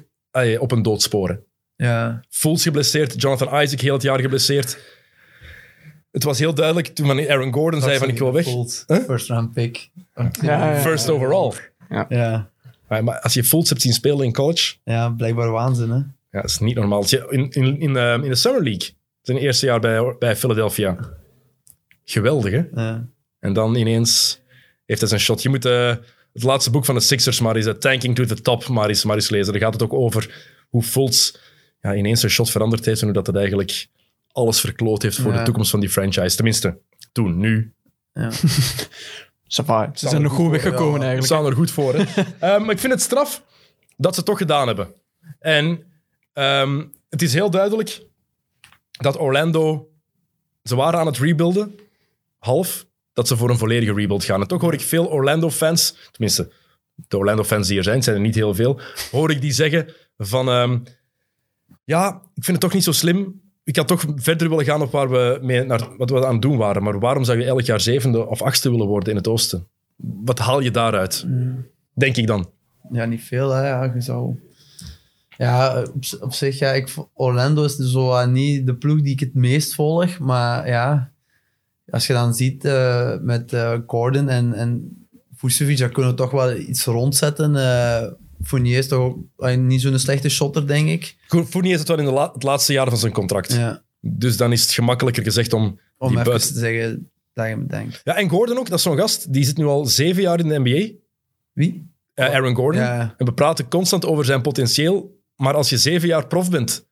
[0.60, 1.44] op een doodsporen.
[1.76, 4.78] ja, Fultz geblesseerd, Jonathan Isaac heel het jaar geblesseerd.
[6.16, 8.46] Het was heel duidelijk toen Aaron Gordon zei van ik wil weg.
[8.46, 8.98] Huh?
[9.06, 9.90] First round pick.
[10.16, 10.80] Ja, ja.
[10.80, 11.52] First overall.
[11.90, 12.50] Ja,
[12.88, 15.96] Maar maar als je Fultz hebt zien spelen in college, ja blijkbaar waanzin, hè?
[15.96, 17.06] ja, dat is niet normaal.
[17.30, 18.90] In, in, in, eh, in de Summer League,
[19.22, 20.98] zijn eerste jaar bij, bij Philadelphia.
[22.04, 22.64] Geweldig, hè?
[22.82, 23.08] Ja.
[23.40, 24.42] En dan ineens
[24.86, 25.42] heeft hij zijn shot.
[25.42, 25.96] Je moet eh,
[26.34, 29.04] het laatste boek van de Sixers maar eens, eh, Tanking to the Top, maar eens,
[29.04, 29.54] maar eens lezen.
[29.54, 31.36] Daar gaat het ook over hoe Fultz
[31.82, 33.88] ja, ineens zijn shot veranderd heeft en hoe dat het eigenlijk
[34.36, 35.38] alles verkloot heeft voor Ja.
[35.38, 36.36] de toekomst van die franchise.
[36.36, 36.78] Tenminste,
[37.12, 37.74] toen, nu.
[38.14, 38.32] Ja.
[39.48, 41.06] Ze zijn nog goed weggekomen ja.
[41.06, 41.26] Eigenlijk.
[41.26, 41.94] staan er goed voor.
[41.96, 42.04] Hè?
[42.40, 43.44] Eh, maar ik vind het straf
[43.98, 44.94] dat ze het toch gedaan hebben.
[45.40, 45.84] En
[46.34, 48.02] ehm, het is heel duidelijk
[48.92, 49.90] dat Orlando...
[50.64, 51.76] Ze waren aan het rebuilden,
[52.38, 54.42] half, dat ze voor een volledige rebuild gaan.
[54.42, 56.52] En toch hoor ik veel Orlando-fans, tenminste,
[56.96, 58.80] de Orlando-fans die er zijn, het zijn er niet heel veel,
[59.12, 60.50] hoor ik die zeggen van...
[60.50, 60.80] ehm,
[61.84, 63.42] ja, ik vind het toch niet zo slim.
[63.66, 66.42] Ik had toch verder willen gaan op waar we mee naar, wat we aan het
[66.42, 66.84] doen waren.
[66.84, 69.68] Maar waarom zou je elk jaar zevende of achtste willen worden in het oosten?
[69.96, 71.26] Wat haal je daaruit?
[71.94, 72.50] Denk ik dan.
[72.92, 73.68] Ja, niet veel, hè.
[73.68, 74.40] Ja, je zou...
[75.38, 75.86] Ja,
[76.22, 79.76] op, zich, ja, ik, Orlando is zo eh, niet de ploeg die ik het meest
[79.76, 81.12] volg, maar ja,
[81.90, 84.98] als je dan ziet eh, met eh, Gordon en, en
[85.36, 87.52] Vucevic, daar kunnen we toch wel iets rondzetten.
[88.44, 89.16] Fournier is toch
[89.58, 91.16] niet zo'n slechte shotter, denk ik.
[91.50, 93.54] Fournier is het wel in de la- het laatste jaar van zijn contract.
[93.54, 95.64] Ja, Dus dan is het gemakkelijker gezegd om
[95.98, 96.54] om die even buiten...
[96.54, 98.02] te zeggen dat je me denkt.
[98.04, 99.34] Ja, en Gordon ook, dat is zo'n gast.
[99.34, 100.92] Die zit nu al zeven jaar in de NBA.
[101.54, 101.90] Wie?
[102.14, 102.82] Eh, Aaron Gordon.
[102.82, 105.20] Ja, En we praten constant over zijn potentieel.
[105.36, 106.88] Maar als je zeven jaar prof bent,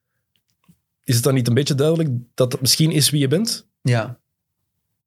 [1.03, 3.67] is het dan niet een beetje duidelijk dat misschien is wie je bent?
[3.81, 4.21] ja.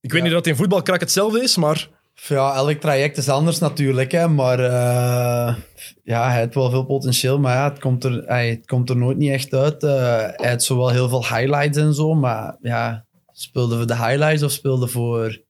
[0.00, 1.90] Ik weet niet dat het in voetbalkrak hetzelfde is, maar
[2.22, 5.56] Ja, elk traject is anders natuurlijk, hè, maar eh,
[6.04, 8.96] ja, hij heeft wel veel potentieel, maar ja, het, komt er, hij, het komt er
[8.96, 9.82] nooit niet echt uit.
[9.82, 14.42] Eh, hij heeft zowel heel veel highlights en zo, maar ja, speelde voor de highlights
[14.42, 15.42] of speelde voor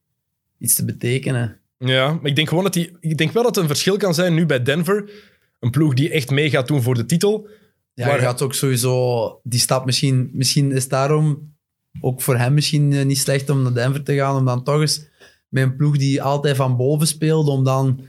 [0.58, 1.60] iets te betekenen?
[1.78, 4.34] Ja, maar ik denk gewoon dat die, ik denk wel dat een verschil kan zijn
[4.34, 5.10] nu bij Denver.
[5.60, 7.48] Een ploeg die echt mee gaat doen voor de titel.
[7.94, 10.30] Ja, je gaat ook sowieso die stap misschien...
[10.32, 11.54] Misschien is daarom
[12.00, 14.80] ook voor hem misschien eh, niet slecht om naar Denver te gaan, om dan toch
[14.80, 15.04] eens
[15.48, 18.00] met een ploeg die altijd van boven speelt, om dan...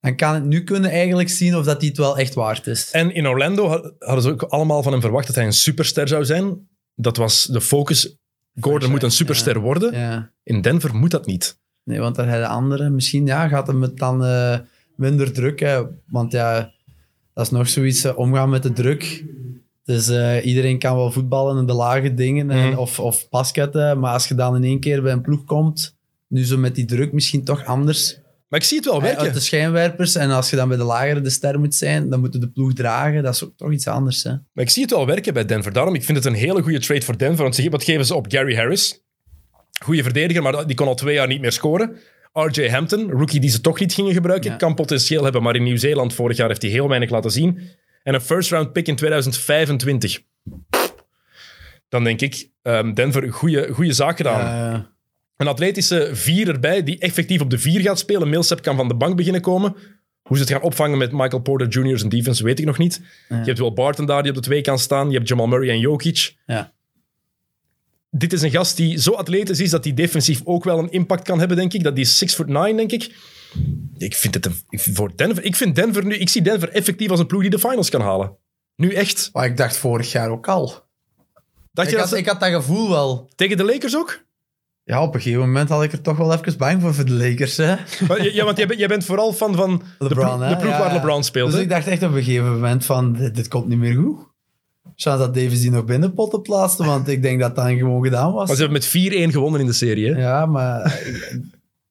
[0.00, 2.90] Dan kan het nu kunnen eigenlijk zien of dat die het wel echt waard is.
[2.90, 6.08] En in Orlando ha- hadden ze ook allemaal van hem verwacht dat hij een superster
[6.08, 6.68] zou zijn.
[6.94, 8.16] Dat was de focus.
[8.60, 9.92] Gordon moet een superster worden.
[9.94, 10.30] Ja.
[10.42, 11.58] In Denver moet dat niet.
[11.84, 14.58] Nee, want daar hebben de anderen misschien ja, gaat hem het dan eh,
[14.96, 15.60] minder druk.
[15.60, 15.82] Hè?
[16.06, 16.72] Want ja,
[17.34, 19.24] dat is nog zoiets, eh, omgaan met de druk.
[19.84, 22.78] Dus eh, iedereen kan wel voetballen in de lage dingen en, Mhm.
[22.78, 23.98] of, of basketten.
[23.98, 25.96] Maar als je dan in één keer bij een ploeg komt,
[26.30, 28.18] nu zo met die druk misschien toch anders.
[28.48, 29.20] Maar ik zie het wel werken.
[29.20, 30.14] Uit de schijnwijpers.
[30.14, 32.48] En als je dan bij de lagere de ster moet zijn, dan moet je de
[32.50, 33.22] ploeg dragen.
[33.22, 34.22] Dat is ook toch iets anders.
[34.22, 34.30] Hè?
[34.30, 35.72] Maar ik zie het wel werken bij Denver.
[35.72, 37.42] Daarom ik vind het een hele goede trade voor Denver.
[37.42, 39.02] Want ze- wat geven ze op Gary Harris?
[39.84, 41.96] Goede verdediger, maar die kon al twee jaar niet meer scoren.
[42.32, 44.56] RJ Hampton, rookie die ze toch niet gingen gebruiken, Ja.
[44.56, 47.60] kan potentieel hebben, maar in Nieuw-Zeeland vorig jaar heeft hij heel weinig laten zien.
[48.02, 50.20] En een first round pick in 2025.
[51.88, 54.74] Dan denk ik, ehm, Denver, goede, goede zaak gedaan.
[54.74, 54.80] Eh,
[55.40, 58.28] Een atletische vier erbij, die effectief op de vier gaat spelen.
[58.28, 59.74] Millsap kan van de bank beginnen komen.
[60.22, 61.98] Hoe ze het gaan opvangen met Michael Porter Jr.
[61.98, 63.00] zijn defense, weet ik nog niet.
[63.28, 65.10] Je hebt wel Barton daar die op de twee kan staan.
[65.10, 66.34] Je hebt Jamal Murray en Jokic.
[66.46, 66.72] ja.
[68.10, 71.22] Dit is een gast die zo atletisch is dat hij defensief ook wel een impact
[71.24, 71.82] kan hebben, denk ik.
[71.82, 73.14] Dat die is 6 foot 9, denk ik.
[73.98, 77.10] Ik vind het een, ik, voor Denver, ik vind Denver nu, ik zie Denver effectief
[77.10, 78.36] als een ploeg die de finals kan halen.
[78.76, 79.30] Nu echt.
[79.32, 80.66] Maar ik dacht vorig jaar ook al.
[81.72, 83.30] Dacht Ik je dat had, ze- ik had dat gevoel wel.
[83.34, 84.24] tegen de Lakers ook?
[84.84, 87.12] Ja, op een gegeven moment had ik er toch wel even bang voor voor de
[87.12, 87.56] Lakers.
[87.56, 87.74] Hè?
[88.32, 90.92] Ja, want jij bent, jij bent vooral fan van de ploeg, de ploeg Ja, waar.
[90.92, 91.50] LeBron speelt.
[91.52, 94.28] Dus ik dacht echt op een gegeven moment van, dit, dit komt niet meer goed.
[94.96, 98.32] Chance dat Davis die nog binnenpot op laatste, want ik denk dat dat gewoon gedaan
[98.32, 98.46] was.
[98.46, 100.12] Maar ze hebben met 4-1 gewonnen in de serie.
[100.14, 100.20] Hè?
[100.20, 101.00] Ja, maar...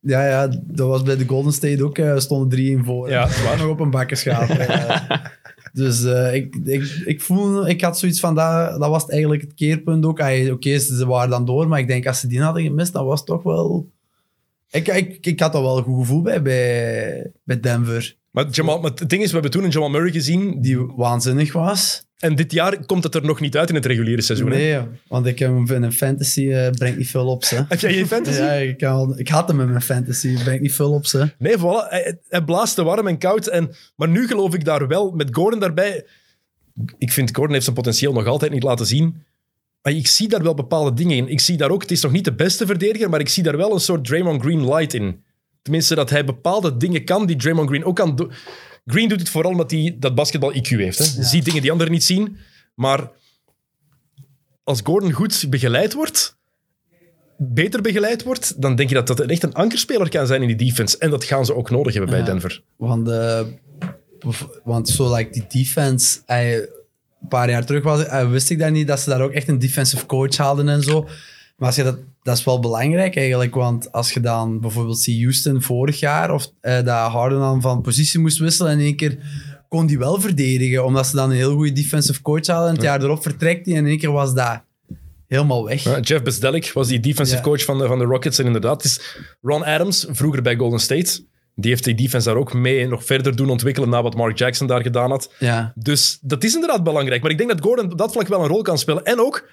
[0.01, 1.97] Ja, ja, dat was bij de Golden State ook.
[1.97, 3.09] eh, stonden 3-1 voor.
[3.09, 4.49] Ja, nog op een bakkerschaap.
[4.49, 5.01] eh.
[5.79, 7.67] dus eh, ik, ik, ik voel...
[7.67, 10.19] Ik had zoiets van, dat, dat was eigenlijk het keerpunt ook.
[10.51, 13.19] Oké, ze waren dan door, maar ik denk als ze die hadden gemist, dan was
[13.19, 13.89] het toch wel...
[14.69, 18.15] Ik, ik, ik had er wel een goed gevoel bij, bij, bij Denver.
[18.31, 20.61] Maar, Jamal, maar het ding is, we hebben toen een Jamal Murray gezien.
[20.61, 22.07] Die waanzinnig was.
[22.19, 24.51] En dit jaar komt het er nog niet uit in het reguliere seizoen.
[24.51, 24.57] hè?
[24.57, 27.55] Nee, want ik heb in een fantasy, eh, brengt niet veel op, ze.
[27.69, 28.39] Heb jij geen fantasy?
[28.39, 28.53] Ja,
[29.15, 31.31] ik, had hem in mijn fantasy, brengt niet veel op, ze.
[31.37, 31.89] Nee, voilà.
[31.89, 33.47] Hij, hij blaast te warm en koud.
[33.47, 36.05] En, maar nu geloof ik daar wel, met Gordon daarbij...
[36.97, 39.23] Ik vind Gordon heeft zijn potentieel nog altijd niet laten zien.
[39.81, 41.27] Maar ik zie daar wel bepaalde dingen in.
[41.27, 43.57] Ik zie daar ook, het is nog niet de beste verdediger, maar ik zie daar
[43.57, 45.23] wel een soort Draymond Green light in.
[45.61, 48.31] Tenminste, dat hij bepaalde dingen kan die Draymond Green ook kan doen.
[48.91, 50.97] Green doet het vooral omdat hij dat basketbal-IQ heeft.
[50.97, 51.23] Hè.
[51.23, 52.37] Ziet dingen die anderen niet zien.
[52.75, 53.09] Maar
[54.63, 56.37] als Gordon goed begeleid wordt,
[57.37, 60.67] beter begeleid wordt, dan denk je dat dat echt een ankerspeler kan zijn in die
[60.67, 60.97] defense.
[60.97, 62.25] En dat gaan ze ook nodig hebben bij Ja.
[62.25, 62.63] Denver.
[62.75, 63.41] Want, eh,
[64.63, 66.55] want zo like die defense, hij,
[67.21, 69.47] een paar jaar terug was, eh, wist ik dat niet, dat ze daar ook echt
[69.47, 71.01] een defensive coach hadden en zo.
[71.57, 71.97] Maar als je dat,
[72.29, 76.51] dat is wel belangrijk eigenlijk, want als je dan bijvoorbeeld ziet Houston vorig jaar, of
[76.61, 79.17] eh, dat Harden dan van positie moest wisselen en in één keer
[79.67, 82.67] kon die wel verdedigen, omdat ze dan een heel goede defensive coach hadden.
[82.67, 84.61] En het jaar erop vertrekt hij en in één keer was dat
[85.27, 85.83] helemaal weg.
[85.83, 87.43] Ja, Jeff Besdelik was die defensive Ja.
[87.43, 88.39] coach van de, van de Rockets.
[88.39, 91.27] En inderdaad, het is Ron Adams, vroeger bij Golden State.
[91.55, 94.67] Die heeft die defense daar ook mee nog verder doen ontwikkelen na wat Mark Jackson
[94.67, 95.33] daar gedaan had.
[95.39, 95.73] Ja.
[95.75, 97.21] Dus dat is inderdaad belangrijk.
[97.21, 99.03] Maar ik denk dat Gordon op dat vlak wel een rol kan spelen.
[99.03, 99.49] En ook,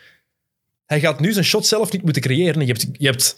[0.86, 2.60] hij gaat nu zijn shot zelf niet moeten creëren.
[2.60, 3.36] Je hebt, je hebt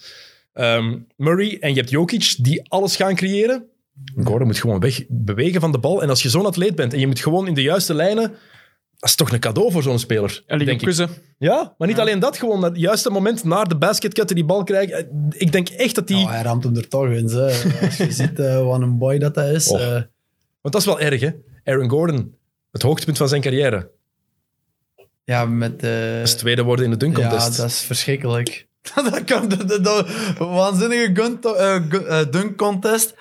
[0.52, 3.64] ehm, Murray en je hebt Jokic die alles gaan creëren.
[4.24, 6.02] Gordon moet gewoon weg bewegen van de bal.
[6.02, 8.34] En als je zo'n atleet bent en je moet gewoon in de juiste lijnen...
[8.98, 10.78] Dat is toch een cadeau voor zo'n speler, En denk ik.
[10.86, 11.08] kussen.
[11.38, 12.38] Ja, maar niet alleen dat.
[12.38, 15.30] Gewoon het juiste moment naar de basket cutten, die bal krijgen.
[15.30, 16.16] Ik denk echt dat die...
[16.16, 17.28] Nou, hij ramt hem er toch in.
[17.28, 17.76] Ze.
[17.82, 19.70] Als je ziet eh, wat een boy dat dat is.
[19.72, 19.92] Eh,
[20.60, 21.30] Want dat is wel erg, hè?
[21.64, 22.34] Aaron Gordon,
[22.72, 23.90] het hoogtepunt van zijn carrière.
[25.28, 25.82] Ja, met...
[25.82, 28.66] eh, is tweede worden in de dunk Ja, dat is verschrikkelijk.
[28.94, 31.74] dat kan, de, de, de waanzinnige gun, eh,
[32.20, 33.14] eh, dunk contest.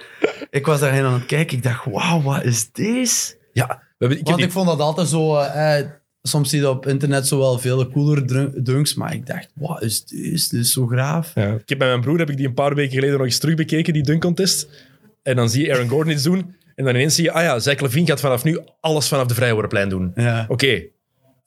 [0.50, 1.58] Ik was daarheen aan het kijken.
[1.58, 3.36] Ik dacht, wauw, wat is deze?
[3.54, 5.36] Ja, we hebben, ik heb Want die- ik vond dat altijd zo...
[5.38, 5.86] eh,
[6.22, 9.82] soms zie je op internet zo wel vele coolere dru- dunks, maar ik dacht, wat
[9.82, 10.50] is deze?
[10.50, 11.32] Dit is zo graaf.
[11.36, 13.38] ja, ik heb bij mijn broer heb ik die een paar weken geleden nog eens
[13.39, 14.67] terugbekeken, die dunk contest.
[15.24, 16.56] En dan zie je Aaron Gordon iets doen.
[16.76, 19.34] En dan ineens zie je, ah ja, Zach Levine gaat vanaf nu alles vanaf de
[19.34, 20.12] vrijworplijn doen.
[20.15, 20.46] Ja.
[20.48, 20.84] Oké.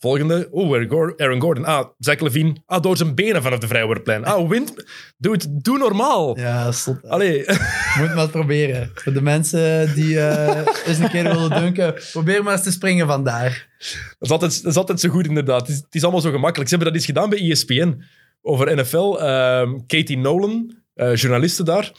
[0.00, 0.48] Volgende.
[0.52, 1.64] Oeh, Aaron Gor- Aaron Gordon.
[1.64, 2.56] Ah, Zach Levine.
[2.66, 4.24] Ah, door zijn benen vanaf de vrijworplijn.
[4.24, 4.74] Ah, wind.
[5.18, 5.46] Doe het.
[5.50, 6.38] Doe normaal.
[6.38, 7.08] Ja, zot.
[7.08, 7.38] Allee.
[7.98, 8.90] Moet maar eens proberen.
[8.94, 13.06] Voor de mensen die eh, eens een keer willen dunken, probeer maar eens te springen
[13.06, 13.68] vandaar.
[13.78, 15.60] Dat is altijd, dat is altijd zo goed, inderdaad.
[15.60, 16.70] Het is, het is allemaal zo gemakkelijk.
[16.70, 18.02] Ze hebben dat eens gedaan bij ESPN
[18.42, 19.16] over NFL.
[19.18, 21.92] Ehm, Katie Nolan, eh, journaliste daar,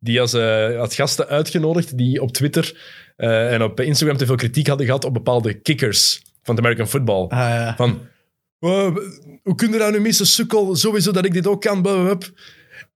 [0.00, 4.66] Die als, eh, had gasten uitgenodigd die op Twitter en op Instagram te veel kritiek
[4.66, 7.22] hadden gehad op bepaalde kickers van de American Football.
[7.22, 7.74] Ah, ja.
[7.76, 8.00] Van,
[8.58, 8.96] "Oh,
[9.42, 10.76] hoe kun je dat nu missen, sukkel?
[10.76, 11.82] Sowieso dat ik dit ook kan.
[11.82, 12.28] blablabla."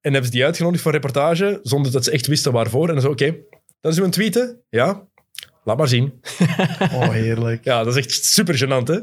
[0.00, 2.88] En hebben ze die uitgenodigd voor reportage, zonder dat ze echt wisten waarvoor.
[2.88, 3.36] En dan zo, oké,
[3.80, 4.44] dat is uw tweet, hè?
[4.70, 5.06] Ja,
[5.64, 6.12] laat maar zien.
[6.94, 7.64] Oh, heerlijk.
[7.64, 8.98] Ja, dat is echt super gênant, hè?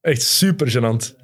[0.00, 1.14] Echt super gênant.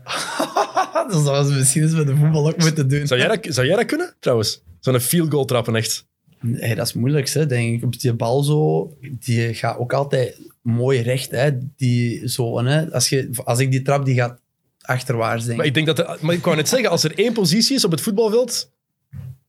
[1.11, 3.07] dat zouden ze misschien eens met de voetbal ook moeten doen.
[3.07, 4.63] Zou jij dat, zou jij dat kunnen, trouwens?
[4.81, 6.07] Zo'n field goal trappen, echt.
[6.41, 7.85] Nee, dat is moeilijk, hè, denk ik.
[7.85, 11.31] Op die bal zo, die gaat ook altijd mooi recht.
[11.31, 11.51] Hè.
[11.77, 12.93] Die, zo, hè.
[12.93, 14.41] Als, je, als ik die trap, die gaat
[14.81, 15.77] achterwaarts, denk Maar ik.
[15.77, 16.07] ik denk dat...
[16.07, 18.71] de- maar ik wou net zeggen, als er één positie is op het voetbalveld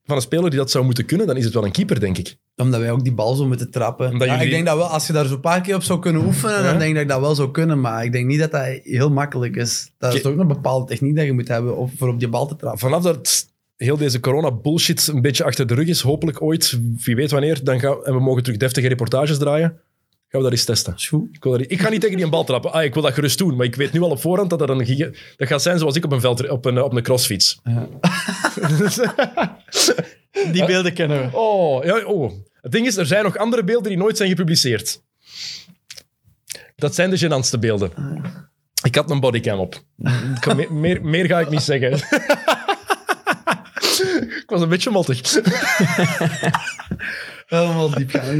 [0.05, 2.17] van een speler die dat zou moeten kunnen, dan is het wel een keeper, denk
[2.17, 2.35] ik.
[2.55, 4.11] Omdat wij ook die bal zo moeten trappen.
[4.17, 5.99] Ja, jullie- Ik denk dat wel, als je daar zo een paar keer op zou
[5.99, 6.63] kunnen oefenen, Ja.
[6.63, 7.81] dan denk ik dat ik dat wel zou kunnen.
[7.81, 9.91] Maar ik denk niet dat dat heel makkelijk is.
[9.97, 10.29] Dat is Oké.
[10.29, 12.79] ook een bepaalde techniek dat je moet hebben om voor op die bal te trappen.
[12.79, 13.47] Vanaf dat
[13.85, 17.79] heel deze corona-bullshit een beetje achter de rug is, hopelijk ooit, wie weet wanneer, dan
[17.79, 19.69] gaan, en we mogen terug deftige reportages draaien,
[20.27, 20.93] gaan we dat eens testen.
[20.95, 21.35] is goed.
[21.35, 22.71] Ik, wil dat, ik ga niet tegen die een bal trappen.
[22.71, 24.69] Ah, ik wil dat gerust doen, maar ik weet nu al op voorhand dat dat,
[24.69, 27.59] een, dat gaat zijn zoals ik op een, veld, op een, op een crossfiets.
[30.51, 31.37] Die beelden kennen we.
[31.37, 32.31] Oh, ja, oh.
[32.61, 35.01] Het ding is, er zijn nog andere beelden die nooit zijn gepubliceerd.
[36.75, 37.91] Dat zijn de gênantste beelden.
[38.83, 39.83] Ik had een bodycam op.
[40.69, 41.99] Meer, meer ga ik niet zeggen.
[44.41, 45.21] ik was een beetje mottig.
[47.47, 48.39] Helemaal diep gaan.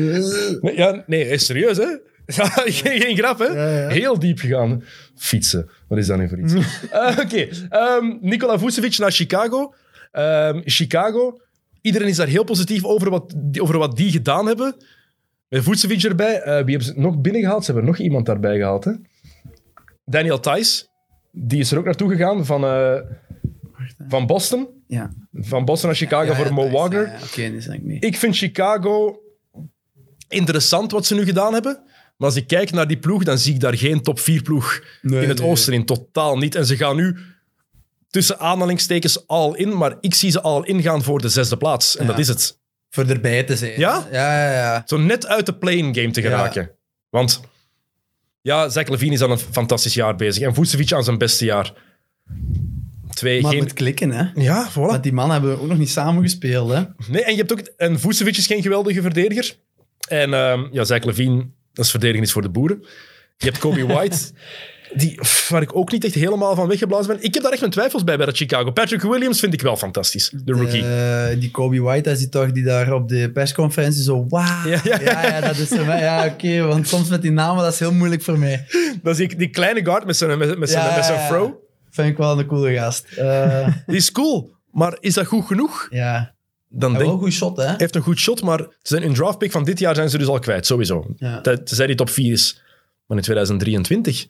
[0.61, 1.87] Nee, ja, nee, is serieus, hè?
[2.65, 3.45] Geen, geen grap, hè?
[3.45, 3.87] Ja, ja.
[3.87, 4.83] Heel diep gegaan.
[5.15, 5.69] Fietsen.
[5.87, 6.53] Wat is dat nu voor iets?
[6.91, 7.47] Eh, Oké.
[7.69, 9.73] Ehm, Nikola Vucevic naar Chicago.
[10.11, 11.41] Ehm, Chicago.
[11.81, 14.75] Iedereen is daar heel positief over wat, die- over wat die gedaan hebben.
[15.49, 16.41] Met Vucevic erbij.
[16.41, 17.65] Eh, wie hebben ze nog binnengehaald?
[17.65, 18.91] Ze hebben nog iemand daarbij gehaald, hè?
[20.05, 20.87] Daniel Thijs.
[21.31, 22.63] Die is er ook naartoe gegaan van,
[24.07, 24.67] van Boston.
[24.87, 25.13] Ja.
[25.33, 27.13] Van Boston naar Chicago Ja, voor Mo Wagner.
[27.23, 28.03] Oké, die snap ik niet.
[28.03, 29.19] Ik vind Chicago
[30.27, 31.83] interessant wat ze nu gedaan hebben.
[32.17, 34.83] Maar als ik kijk naar die ploeg, dan zie ik daar geen top 4 ploeg
[35.01, 35.47] Nee, in het nee.
[35.47, 35.85] oosten in.
[35.85, 36.55] Totaal niet.
[36.55, 37.17] En ze gaan nu
[38.09, 41.97] tussen aanhalingstekens al in, maar ik zie ze al ingaan voor de zesde plaats.
[41.97, 42.09] En Ja.
[42.11, 42.57] dat is het.
[42.89, 43.79] Voor erbij te zijn.
[43.79, 44.07] Ja?
[44.11, 44.83] Ja, ja, ja.
[44.85, 46.71] Zo net uit de playing game te geraken.
[47.09, 47.41] Want
[48.41, 50.43] ja, Zach Levine is aan een fantastisch jaar bezig.
[50.43, 51.73] En Vucevic aan zijn beste jaar.
[53.13, 53.59] Twee, Maar geen...
[53.59, 54.23] moet klikken, hè.
[54.35, 54.73] Ja, voilà.
[54.73, 56.81] Want die mannen hebben ook nog niet samen gespeeld, hè.
[57.07, 57.59] Nee, en je hebt ook...
[57.77, 59.55] En Vucevic is geen geweldige verdediger.
[60.07, 62.85] En ehm ja, Zach Levine, dat is verdedigen is voor de boeren.
[63.37, 64.17] Je hebt Kobe White,
[64.93, 65.19] die,
[65.49, 67.23] waar ik ook niet echt helemaal van weggeblazen ben.
[67.23, 68.71] Ik heb daar echt mijn twijfels bij bij dat Chicago.
[68.71, 70.85] Patrick Williams vind ik wel fantastisch, de rookie.
[70.85, 74.25] Eh, die Kobe White, dat is die toch die daar op de persconferentie zo...
[74.29, 74.69] Wauw.
[74.69, 75.69] Ja, Ja, ja, ja, dat is...
[75.69, 78.65] Ja, oké, want soms met die namen, dat is heel moeilijk voor mij.
[79.03, 81.68] Dat is die, die kleine guard met zijn, met, met zijn, met zijn fro.
[81.89, 83.05] Vind ik wel een coole gast.
[83.17, 85.87] Eh, Die is cool, maar is dat goed genoeg?
[85.91, 86.33] ja.
[86.71, 87.73] Dan wel een goed shot, hè.
[87.77, 90.27] Heeft een goed shot, maar ze zijn een draftpick van dit jaar zijn ze dus
[90.27, 91.13] al kwijt, sowieso.
[91.17, 91.41] Ja.
[91.41, 92.61] Te- Tenzij die top 4 is.
[93.05, 94.27] Maar in 2023...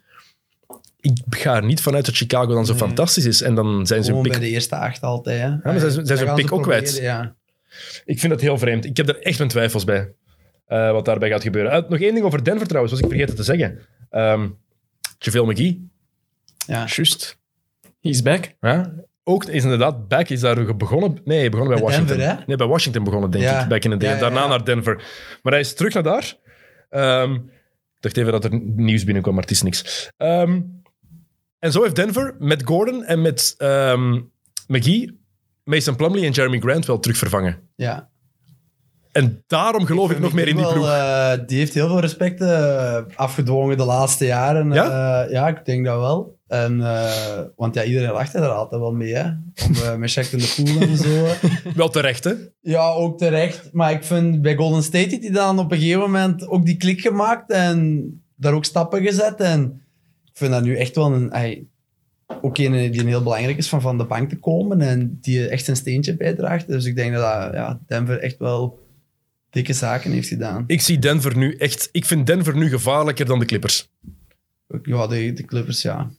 [0.99, 3.41] Ik ga er niet vanuit dat Chicago dan zo fantastisch is.
[3.41, 5.45] En dan zijn ze Gewoon pick bij de eerste acht altijd, hè.
[5.47, 6.97] Ja, maar zijn ze- zijn ze een pick ook kwijt?
[6.97, 7.35] Ja.
[8.05, 8.85] Ik vind dat heel vreemd.
[8.85, 10.11] Ik heb er echt mijn twijfels bij.
[10.65, 11.71] eh, wat daarbij gaat gebeuren.
[11.71, 13.79] Eh, nog één ding over Denver trouwens, was ik vergeten te zeggen.
[14.09, 14.47] Ehm
[15.17, 15.89] JaVale McGee.
[16.67, 16.85] ja.
[16.87, 17.37] Juist.
[18.01, 18.53] He's back.
[18.59, 18.93] Ja?
[19.23, 20.29] Ook is inderdaad back.
[20.29, 21.17] Is daar begonnen.
[21.23, 22.17] Nee, hij begon bij Bij Washington.
[22.17, 22.43] Denver, hè?
[22.47, 23.61] Nee, bij Washington begonnen, denk Ja.
[23.63, 23.67] ik.
[23.69, 24.09] Back in the day.
[24.09, 24.47] Ja, ja, Daarna ja.
[24.47, 24.95] naar Denver.
[25.43, 26.35] Maar hij is terug naar daar.
[26.89, 30.09] Ehm, ik dacht even dat er nieuws binnenkwam, maar het is niks.
[30.17, 30.61] Ehm,
[31.59, 34.19] en zo heeft Denver met Gordon en met ehm,
[34.67, 35.19] McGee,
[35.63, 37.59] Mason Plumlee en Jeremy Grant wel terug vervangen.
[37.75, 38.09] ja.
[39.19, 40.85] En daarom geloof ik, nog meer in die wel, ploeg.
[40.85, 44.71] eh, die heeft heel veel respect eh, afgedwongen de laatste jaren.
[44.71, 45.23] Ja?
[45.23, 46.37] Eh, ja, ik denk dat wel.
[46.47, 46.77] En,
[47.55, 49.23] want ja, iedereen lachte er altijd wel mee, hè.
[49.23, 51.27] Om, met Shaq in de pool en zo.
[51.75, 52.33] Wel terecht, hè?
[52.61, 53.69] Ja, ook terecht.
[53.71, 56.77] Maar ik vind bij Golden State heeft hij dan op een gegeven moment ook die
[56.77, 58.03] klik gemaakt en
[58.35, 59.39] daar ook stappen gezet.
[59.39, 59.81] En
[60.25, 61.31] ik vind dat nu echt wel een...
[61.31, 61.67] ey,
[62.41, 65.65] ook een die heel belangrijk is van van de bank te komen en die echt
[65.65, 66.67] zijn steentje bijdraagt.
[66.67, 68.79] Dus ik denk dat dat, ja, Denver echt wel
[69.49, 70.63] dikke zaken heeft gedaan.
[70.67, 71.89] Ik zie Denver nu echt...
[71.91, 73.89] Ik vind Denver nu gevaarlijker dan de Clippers.
[74.83, 76.09] Ja, de, de Clippers, ja.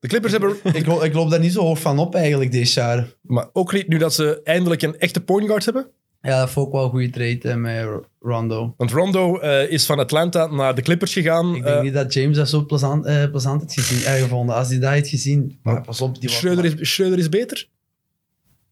[0.00, 0.56] De Clippers hebben...
[0.72, 3.06] Ik, lo- ik loop daar niet zo hoog van op eigenlijk dit jaar.
[3.20, 5.86] Maar ook niet nu dat ze eindelijk een echte point guard hebben.
[6.22, 7.86] Ja, dat vond ik wel een goede trade eh, met
[8.20, 8.74] Rondo.
[8.76, 11.54] Want Rondo eh, is van Atlanta naar de Clippers gegaan.
[11.54, 14.54] Ik denk Eh, niet dat James dat zo plezant, eh, plezant heeft gezien, eh, gevonden.
[14.54, 16.20] Als hij dat heeft gezien, maar pas op.
[16.20, 17.68] Die was Schreuder, is, Schreuder is beter?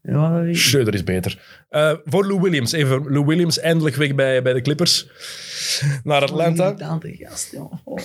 [0.03, 0.45] Ja.
[0.53, 1.39] Schreuder is beter.
[1.69, 2.73] Eh, voor Lou Williams.
[2.73, 5.07] Even Lou Williams eindelijk weg bij, bij de Clippers.
[6.05, 6.75] Naar Atlanta.
[7.01, 7.73] Gast, joh.
[7.85, 7.99] Oh.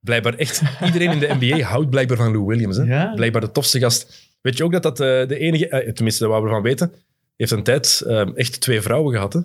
[0.00, 2.76] Blijkbaar echt iedereen in de NBA houdt blijkbaar van Lou Williams.
[2.76, 2.82] Hè?
[2.82, 3.12] Ja.
[3.14, 4.30] Blijkbaar de tofste gast.
[4.40, 5.68] Weet je ook dat dat eh, de enige...
[5.68, 6.92] eh, tenminste, wat we ervan weten.
[7.36, 8.02] heeft een tijd
[8.34, 9.32] echt twee vrouwen gehad.
[9.32, 9.40] Hè?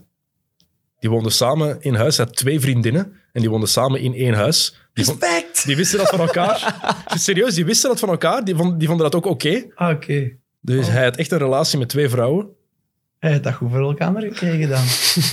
[0.99, 2.17] Die woonden samen in huis.
[2.17, 4.75] Hij had twee vriendinnen en die woonden samen in één huis.
[4.93, 5.65] Die, vond- Respect!
[5.65, 6.75] die wisten dat van elkaar.
[7.15, 8.43] Serieus, die wisten dat van elkaar.
[8.43, 9.65] Die, vond, die vonden dat ook oké.
[9.75, 10.31] Ah, Oké.
[10.61, 12.47] Dus hij had echt een relatie met twee vrouwen.
[13.19, 14.83] Hij heeft dat goed voor elkaar gekregen dan.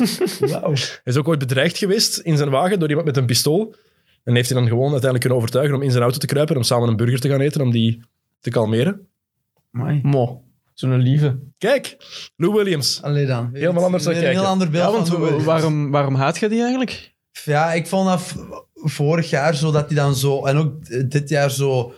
[0.51, 0.73] Wauw.
[0.73, 3.75] Hij is ook ooit bedreigd geweest in zijn wagen door iemand met een pistool.
[4.25, 6.61] En heeft hij dan gewoon uiteindelijk kunnen overtuigen om in zijn auto te kruipen en
[6.61, 8.03] om samen een burger te gaan eten, om die
[8.41, 9.09] te kalmeren.
[9.73, 10.01] Amai.
[10.03, 10.43] Mo,
[10.75, 11.39] zo'n lieve.
[11.59, 11.97] Kijk,
[12.37, 13.03] Lou Williams.
[13.03, 13.51] Allee dan.
[13.53, 14.31] Helemaal anders dan kijken.
[14.31, 17.15] Een heel ander beeld Ja, want van waarom, waarom haat je die eigenlijk?
[17.45, 18.35] Ja, ik vond dat
[18.75, 20.45] vorig jaar zo dat hij dan zo...
[20.45, 21.95] En ook dit jaar zo...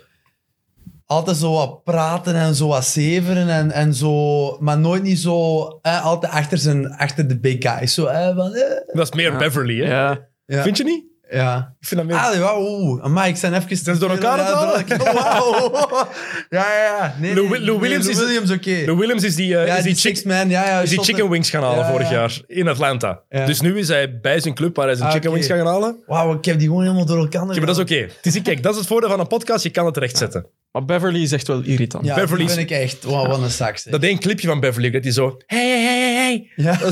[1.11, 4.57] Altijd zo wat praten en zo wat zeveren en, en zo...
[4.61, 5.61] Maar nooit niet zo...
[5.83, 7.95] eh, altijd achter, zijn, achter de big guys.
[7.95, 8.55] Zo, eh, van...
[8.55, 8.95] eh.
[8.95, 9.91] Dat is meer Beverly, hè?
[9.91, 10.19] Ja.
[10.47, 10.63] Ja.
[10.63, 11.05] Vind je niet?
[11.31, 11.75] Ja.
[11.81, 12.19] Ik vind dat meer...
[12.19, 12.61] Ah, wauw.
[12.69, 13.03] oeh.
[13.05, 13.77] Amai, ik zijn even...
[13.77, 15.71] Zijn ze door elkaar aan het Ja, Wauw.
[16.49, 17.15] Ja, ja, ja.
[17.21, 18.83] Nee, Lou- nee, Lou nee, Williams Lou is- Williams, oké.
[18.87, 20.81] Lou Williams is die, eh, Ja, is die, die chick- six man, ja, ja.
[20.81, 22.15] is die chicken wings gaan halen Ja, vorig ja.
[22.15, 23.21] jaar in Atlanta.
[23.29, 23.47] Ja.
[23.47, 25.67] Dus nu is hij bij zijn club waar hij zijn Ah, chicken wings gaat gaan
[25.67, 25.97] halen.
[26.07, 27.41] Wauw, ik heb die gewoon helemaal door elkaar.
[27.41, 27.95] Ja, maar dat is oké.
[28.23, 29.63] Het is- Kijk, dat is het voordeel van een podcast.
[29.63, 30.47] Je kan het rechtzetten.
[30.79, 32.05] Maar Beverly is echt wel irritant.
[32.05, 33.05] Ja, Beverly is- vind ik echt...
[33.05, 33.91] Wauw, wat een hè.
[33.91, 35.37] Dat één clipje van Beverly, dat hij zo...
[35.47, 36.51] Hey, hey, hey, hey, hey.
[36.57, 36.77] Ja.
[36.77, 36.89] Dat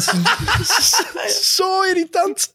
[1.26, 2.52] is zo irritant.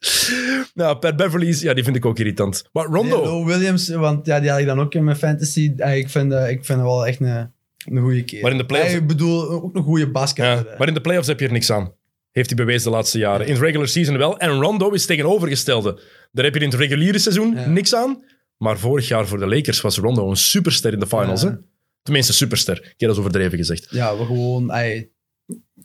[0.74, 2.64] Nou, Pat Beverly, is, ja, die vind ik ook irritant.
[2.74, 3.16] Maar Rondo...
[3.18, 5.74] Nee, Lou Williams, want ja, die had ik dan ook in mijn fantasy.
[5.76, 7.52] Ja, ik, vind, eh, ik vind hem wel echt een,
[7.86, 8.42] een goede keer.
[8.42, 10.46] Maar in de playoffs- Ik bedoel, ook een goede basket.
[10.46, 11.94] Ja, maar in de playoffs heb je er niks aan.
[12.32, 13.48] Heeft hij bewezen de laatste jaren.
[13.48, 14.38] In de regular season wel.
[14.40, 16.00] En Rondo is tegenovergestelde.
[16.32, 17.68] Daar heb je in het reguliere seizoen Ja.
[17.68, 18.24] niks aan.
[18.62, 21.42] Maar vorig jaar voor de Lakers was Rondo een superster in de finals.
[21.42, 21.50] Ja.
[21.50, 21.56] Hè?
[22.04, 22.78] Tenminste, superster.
[22.78, 23.88] Ik heb dat is overdreven gezegd.
[23.90, 24.72] Ja, we gewoon...
[24.72, 25.10] ey,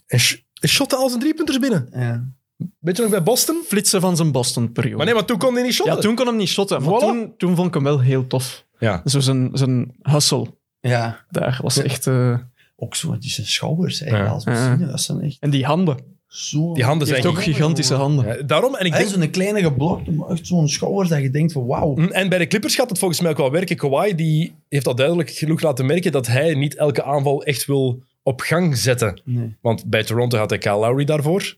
[0.06, 1.88] En sh- en shotte al zijn driepunters binnen.
[1.92, 2.34] ja.
[2.78, 3.62] Weet je nog bij Boston?
[3.66, 4.96] Flitsen van zijn Boston-periode.
[4.96, 5.94] Maar nee, maar toen kon hij niet shotten.
[5.94, 6.82] ja, toen kon hem niet shotten.
[6.82, 6.98] Maar Voilà.
[6.98, 8.66] toen, toen vond ik hem wel heel tof.
[8.78, 9.02] Ja.
[9.04, 10.46] Zo zijn, zijn hustle
[10.80, 12.06] ja, daar was echt...
[12.06, 12.38] eh,
[12.76, 14.26] ook zo, die zijn schouders, Ja.
[14.26, 14.76] als we Ja.
[14.76, 15.96] zien, dat zijn echt en die handen.
[16.26, 16.74] Zo...
[16.74, 18.26] Die handen zijn ook gigantische handen.
[18.26, 19.14] Ja, daarom, en ik Hij denk...
[19.14, 21.94] is zo'n kleine geblokte, maar echt zo'n schouders dat je denkt van wauw.
[21.94, 23.76] Mm, En bij de Clippers gaat het volgens mij ook wel werken.
[23.76, 28.02] Kawhi die heeft al duidelijk genoeg laten merken dat hij niet elke aanval echt wil
[28.22, 29.20] op gang zetten.
[29.24, 31.56] Nee, Want bij Toronto had hij Kyle Lowry daarvoor.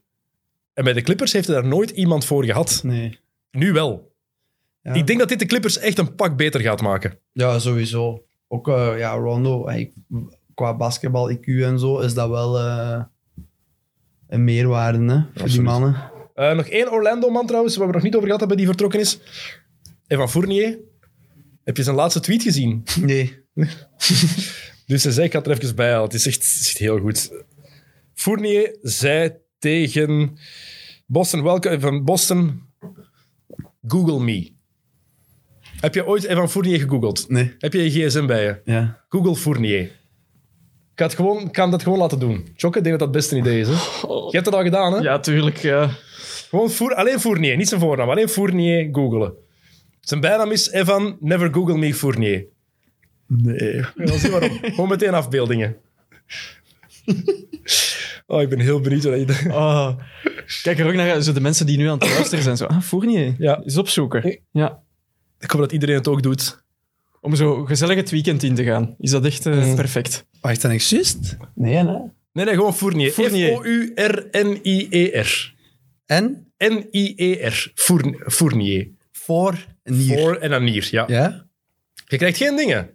[0.75, 2.81] En bij de Clippers heeft hij daar nooit iemand voor gehad.
[2.85, 3.19] nee.
[3.51, 4.11] Nu wel.
[4.83, 4.93] Ja.
[4.93, 7.19] Ik denk dat dit de Clippers echt een pak beter gaat maken.
[7.33, 8.23] Ja, sowieso.
[8.49, 9.69] Ook eh, ja, Rondo,
[10.55, 13.01] qua basketbal IQ en zo, is dat wel eh,
[14.29, 16.11] een meerwaarde hè, voor die mannen.
[16.35, 19.19] Eh, nog één Orlando-man trouwens, waar we nog niet over gehad hebben, die vertrokken is.
[20.07, 20.79] Evan Fournier.
[21.65, 22.83] Heb je zijn laatste tweet gezien?
[23.01, 23.47] Nee.
[24.87, 26.05] Dus hij zei, ik ga het er even bij halen.
[26.05, 27.31] Het is echt, het is echt heel goed.
[28.15, 30.39] Fournier zei tegen
[31.07, 32.63] Boston, welke, van Boston,
[33.87, 34.53] Google me.
[35.81, 37.29] Heb je ooit Evan Fournier gegoogeld?
[37.29, 37.55] Nee.
[37.59, 38.61] Heb je je gsm bij je?
[38.65, 39.05] Ja.
[39.09, 39.91] Google Fournier.
[40.99, 42.49] Ik ga, het gewoon, ik kan dat gewoon laten doen.
[42.57, 43.67] Chokke, ik denk dat dat het beste idee is.
[43.69, 43.73] Hè?
[44.07, 44.99] Je hebt het al gedaan, hè?
[44.99, 45.57] Ja, tuurlijk.
[45.57, 45.91] Ja.
[46.49, 48.11] Gewoon Four, alleen Fournier, niet zijn voornaam.
[48.11, 49.33] Alleen Fournier googelen.
[50.01, 52.45] Zijn bijnaam is Evan Never Google Me Fournier.
[53.27, 53.75] Nee.
[53.95, 54.59] Ja, zie waarom.
[54.63, 55.77] Gewoon meteen afbeeldingen.
[58.27, 59.05] Oh, ik ben heel benieuwd.
[59.05, 59.99] wat je- Ah.
[60.63, 62.57] Kijk er ook naar zo de mensen die nu aan het luisteren zijn.
[62.57, 63.35] Zo, ah, Fournier.
[63.39, 63.61] Ja.
[63.65, 64.39] Is opzoeken.
[64.51, 64.81] Ja.
[65.41, 66.63] Ik hoop dat iedereen het ook doet.
[67.21, 68.95] Om zo gezellig het weekend in te gaan.
[68.99, 70.27] Is dat echt eh, perfect.
[70.41, 71.37] Wacht, dan ik juist?
[71.55, 71.97] Nee, nee.
[72.33, 73.11] Nee, nee, gewoon Fournier.
[73.11, 73.49] Fournier.
[74.33, 75.55] F-O-U-R-N-I-E-R.
[76.07, 76.53] En?
[76.59, 77.73] N-I-E-R.
[77.75, 78.89] Fourn- Fournier.
[79.13, 80.19] Voor Nier.
[80.19, 81.05] Voor en dan Nier, ja.
[81.09, 81.47] Ja?
[82.07, 82.91] Je krijgt geen dingen.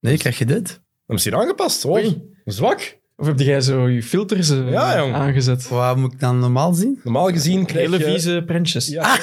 [0.00, 0.80] Nee, krijg je dit?
[1.06, 1.86] Dan is hier aangepast.
[1.86, 2.22] Oei.
[2.44, 2.98] zwak.
[3.20, 5.14] Of heb jij zo je filters eh, Ja, jong.
[5.14, 5.68] aangezet?
[5.68, 7.00] Wat moet ik dan normaal zien?
[7.04, 8.04] Normaal gezien krijg Hele je...
[8.04, 8.86] vieze prentjes.
[8.86, 9.02] Ja.
[9.02, 9.18] Ah,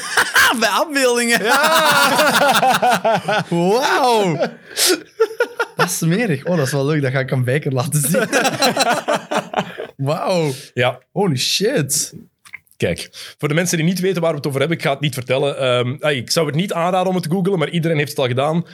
[0.60, 1.40] bij afbeeldingen.
[3.50, 4.36] Wauw.
[5.76, 6.46] Dat is smerig.
[6.46, 7.02] Oh, dat is wel leuk.
[7.02, 8.28] Dat ga ik aan Bijker laten zien.
[10.08, 10.52] Wauw.
[10.74, 11.00] ja.
[11.12, 12.14] Holy shit.
[12.78, 15.00] Kijk, voor de mensen die niet weten waar we het over hebben, ik ga het
[15.00, 15.58] niet vertellen.
[15.60, 18.20] Ehm, ah, ik zou het niet aanraden om het te googlen, maar iedereen heeft het
[18.20, 18.66] al gedaan.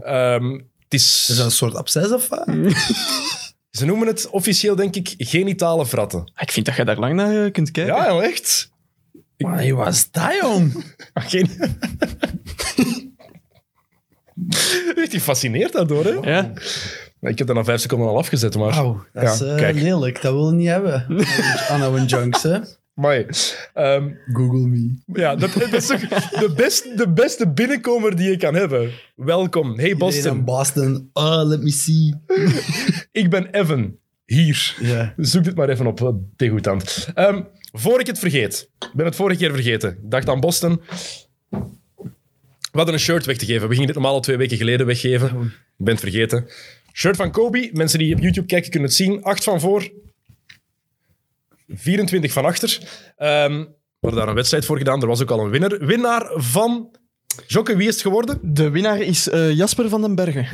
[0.00, 2.46] Ehm, het is, Is dat een soort absces of wat?
[3.78, 6.20] Ze noemen het officieel, denk ik, genitale vratten.
[6.20, 7.94] Ah, Ik vind dat je daar lang naar eh, kunt kijken.
[7.94, 8.70] Ja, joh, echt.
[9.36, 10.84] Wat is dat, jong?
[11.12, 11.48] Ah, Geen...
[14.96, 16.10] Echt gefascineerd daardoor, hè?
[16.30, 16.52] Ja.
[17.20, 18.70] Ik heb dat na vijf seconden al afgezet, maar...
[18.70, 19.74] Wauw, dat is Ja, eh, kijk.
[19.76, 20.22] lelijk.
[20.22, 21.06] Dat wil je niet hebben.
[21.70, 22.58] Aan een junks, hè?
[22.94, 23.26] Maar,
[23.74, 24.98] ehm, Google me.
[25.06, 28.90] ja, dat, dat is toch de, best, de beste binnenkomer die je kan hebben.
[29.16, 29.78] Welkom.
[29.78, 30.44] Hey Boston.
[30.44, 31.10] Boston, Boston.
[31.12, 32.14] Oh, let me see.
[33.22, 33.96] ik ben Evan.
[34.26, 34.74] Hier.
[35.16, 37.08] Zoek dit maar even op, eh, degoutant.
[37.14, 37.40] Ehm
[37.76, 38.70] voor ik het vergeet.
[38.78, 39.90] Ik ben het vorige keer vergeten.
[39.90, 40.80] Ik dacht aan Boston.
[42.70, 43.62] We hadden een shirt weg te geven.
[43.68, 45.28] We gingen dit normaal al twee weken geleden weggeven.
[45.78, 46.46] Ik ben het vergeten.
[46.92, 47.70] Shirt van Kobe.
[47.72, 49.22] Mensen die op YouTube kijken kunnen het zien.
[49.22, 49.90] Acht van voor.
[51.68, 52.78] 24 van achter.
[53.16, 53.64] Ehm
[54.10, 55.00] we daar een wedstrijd voor gedaan.
[55.00, 55.78] Er was ook al een winnaar.
[55.86, 56.96] Winnaar van...
[57.46, 58.38] Jokke, wie is het geworden?
[58.42, 60.46] De winnaar is eh, Jasper van den Bergen.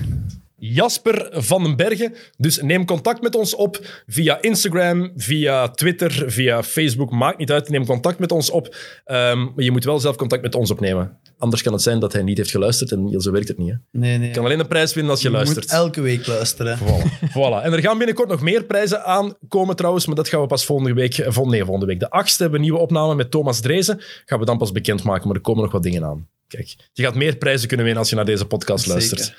[0.61, 2.15] Jasper van den Bergen.
[2.37, 7.11] Dus neem contact met ons op via Instagram, via Twitter, via Facebook.
[7.11, 7.69] Maakt niet uit.
[7.69, 8.77] Neem contact met ons op.
[9.05, 11.19] Ehm, maar je moet wel zelf contact met ons opnemen.
[11.39, 13.69] Anders kan het zijn dat hij niet heeft geluisterd en zo werkt het niet.
[13.71, 13.99] Hè.
[13.99, 14.29] Nee, nee.
[14.29, 15.65] Je kan alleen een prijs winnen als je, je luistert.
[15.65, 16.79] moet elke week luisteren.
[16.79, 17.19] Voilà.
[17.37, 17.63] voilà.
[17.65, 20.93] En er gaan binnenkort nog meer prijzen aankomen trouwens, maar dat gaan we pas volgende
[20.95, 21.19] week...
[21.19, 22.01] eh, Nee, volgende week.
[22.01, 24.01] De achtste hebben we een nieuwe opname met Thomas Drezen.
[24.25, 26.29] Gaan we dan pas bekendmaken, maar er komen nog wat dingen aan.
[26.49, 29.35] Kijk, je gaat meer prijzen kunnen winnen als je naar deze podcast Zeker.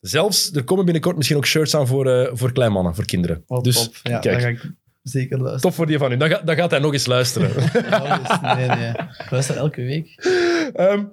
[0.00, 3.44] Zelfs, er komen binnenkort misschien ook shirts aan voor, eh voor kleinmannen, voor kinderen.
[3.62, 3.94] Dus top.
[4.02, 4.70] Ja, kijk, dan ga ik
[5.02, 5.60] zeker luisteren.
[5.60, 6.16] tof voor die van u.
[6.16, 7.50] Dan, ga- dan gaat hij nog eens luisteren.
[8.56, 8.88] Nee, nee.
[9.18, 10.14] Ik luister elke week.
[10.74, 11.04] Ehm,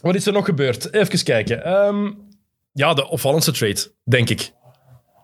[0.00, 0.92] wat is er nog gebeurd?
[0.94, 1.64] Even kijken.
[1.64, 2.10] Ehm,
[2.72, 4.52] ja, de opvallendste trade, denk ik.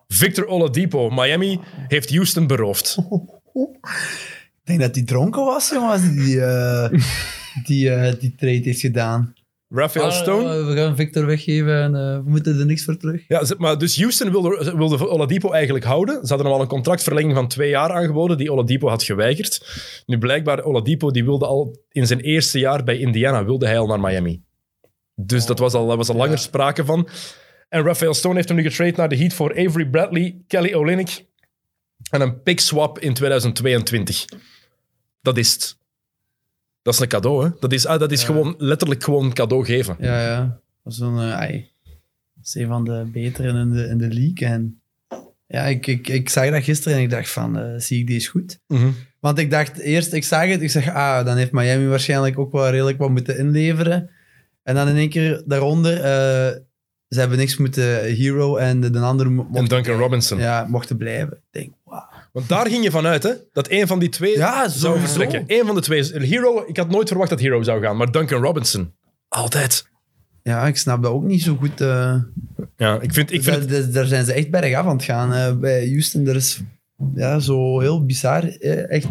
[0.09, 2.97] Victor Oladipo, Miami, heeft Houston beroofd.
[3.55, 6.91] Ik denk dat hij dronken was, jongen, als hij die, eh,
[7.67, 9.35] die, eh, die trade heeft gedaan.
[9.77, 10.49] Raphael Stone.
[10.49, 13.25] Ah, we gaan Victor weggeven en eh, we moeten er niks voor terug.
[13.29, 16.15] Ja, maar dus Houston wilde, wilde Oladipo eigenlijk houden.
[16.15, 19.67] Ze hadden hem al een contractverlenging van twee jaar aangeboden, die Oladipo had geweigerd.
[20.07, 23.87] Nu blijkbaar, Oladipo die wilde al in zijn eerste jaar bij Indiana, wilde hij al
[23.87, 24.43] naar Miami.
[25.15, 26.37] Dus dat was al, was al langer Ja.
[26.41, 27.09] sprake van.
[27.69, 31.25] En Raphael Stone heeft hem nu getrade naar de Heat voor Avery Bradley, Kelly Olynyk
[32.11, 34.25] en een pick swap in 2022.
[35.23, 35.77] Dat is het.
[36.87, 37.51] Dat is een cadeau, hè?
[37.61, 38.27] Dat is, ah, dat is Ja.
[38.27, 39.97] gewoon letterlijk gewoon een cadeau geven.
[39.99, 40.59] Ja, ja.
[40.85, 41.69] Dat is een, ai,
[42.35, 44.49] dat is een van de betere in de, in de league.
[44.49, 44.81] En
[45.47, 48.31] ja, ik, ik, ik zag dat gisteren en ik dacht van, eh, zie ik deze
[48.31, 48.59] goed?
[48.69, 48.89] Mhm.
[49.21, 52.53] Want ik dacht eerst, ik zag het, ik zeg, ah, dan heeft Miami waarschijnlijk ook
[52.53, 54.11] wel redelijk wat moeten inleveren.
[54.63, 56.61] En dan in één keer daaronder, eh,
[57.09, 60.39] ze hebben niks moeten hero en de, de andere En Duncan Robinson.
[60.39, 61.33] ja, mochten blijven.
[61.33, 61.73] Ik denk.
[62.37, 63.31] Want daar ging je vanuit, hè?
[63.53, 65.45] Dat een van die twee Ja, zou vertrekken.
[65.47, 66.03] Eén van de twee.
[66.19, 68.93] Hero, ik had nooit verwacht dat Hero zou gaan, maar Duncan Robinson.
[69.29, 69.87] Altijd.
[70.43, 71.81] Ja, ik snap dat ook niet zo goed.
[71.81, 72.15] eh.
[72.77, 75.33] Ja, ik vind, ik vind Daar- zijn ze echt bergaf aan het gaan.
[75.33, 76.61] eh, bij Houston, er is
[77.15, 78.45] ja, zo heel bizar.
[78.89, 79.09] echt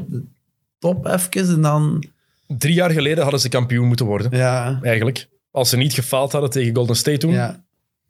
[0.79, 2.03] top even en dan...
[2.47, 5.27] drie jaar geleden hadden ze kampioen moeten worden, Ja, eigenlijk.
[5.51, 7.63] Als ze niet gefaald hadden tegen Golden State toen, ja.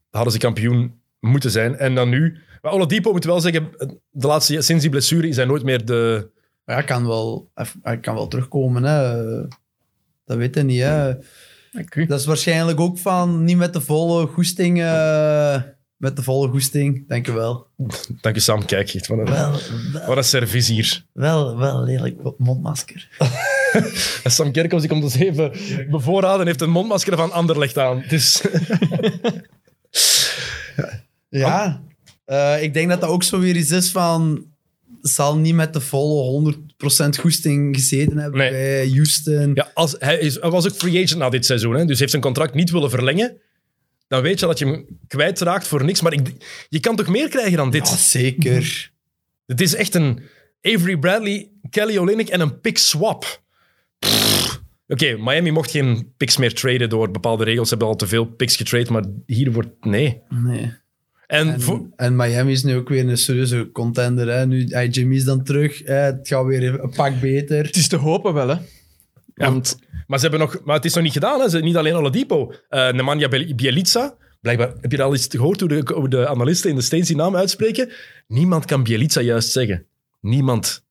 [0.10, 1.78] hadden ze kampioen moeten zijn.
[1.78, 2.40] En dan nu...
[2.62, 3.70] Maar Oladipo moet wel zeggen,
[4.10, 6.30] de laatste, sinds die blessure is hij nooit meer de...
[6.66, 7.50] Maar hij kan wel,
[7.82, 8.84] hij kan wel terugkomen.
[8.84, 9.24] Hè.
[10.26, 10.82] Dat weet je niet.
[10.82, 11.14] Hè.
[12.08, 14.82] Dat is waarschijnlijk ook van niet met de volle goesting.
[14.82, 15.62] eh,
[15.98, 17.68] met de volle goesting, denk je wel.
[18.22, 18.94] Dank je Sam, kijk.
[18.94, 19.52] echt, Wat een, Wel,
[19.92, 21.06] wel, wat een servies hier.
[21.14, 23.08] wel, wel lelijk mondmasker.
[24.26, 25.52] Sam Kerkhoffs die komt ons even
[25.90, 28.04] bevoorraden en heeft een mondmasker van Anderlecht aan.
[28.10, 28.42] Dus...
[31.30, 31.82] Ja,
[32.26, 34.46] eh, ik denk dat dat ook zo weer iets is van...
[35.02, 38.50] Zal niet met de volle 100% goesting gezeten hebben Nee.
[38.52, 39.52] bij Houston.
[39.54, 42.12] Ja, als, hij, is, hij was ook free agent na dit seizoen, hè, dus heeft
[42.12, 43.38] zijn contract niet willen verlengen.
[44.08, 46.02] Dan weet je dat je hem kwijtraakt voor niks.
[46.02, 46.32] Maar ik,
[46.70, 47.88] je kan toch meer krijgen dan dit?
[47.90, 48.92] Ja, zeker.
[49.46, 50.20] Het is echt een
[50.62, 53.42] Avery Bradley, Kelly Olynyk en een pick swap.
[54.88, 57.68] Oké, Miami mocht geen picks meer traden door bepaalde regels.
[57.70, 59.86] Ze hebben al te veel picks getrade, maar hier wordt...
[59.86, 60.22] Nee.
[60.30, 60.74] Nee.
[61.28, 64.28] En, En, voor- en Miami is nu ook weer een serieuze contender.
[64.28, 64.46] Hè.
[64.46, 65.82] Nu, hey, Jimmy is dan terug.
[65.86, 65.94] Hè.
[65.94, 67.66] Het gaat weer een pak beter.
[67.66, 68.56] Het is te hopen wel, hè.
[69.34, 71.40] Want maar, ze hebben nog, maar het is nog niet gedaan.
[71.42, 71.50] Hè.
[71.50, 72.54] Ze, niet alleen Oladipo.
[72.70, 74.16] Eh Nemanja Biel- Bielica.
[74.42, 77.16] Blijkbaar, heb je al eens gehoord hoe de, hoe de analisten in de States die
[77.16, 77.90] naam uitspreken?
[78.28, 79.86] Niemand kan Bielica juist zeggen.
[80.22, 80.84] Niemand.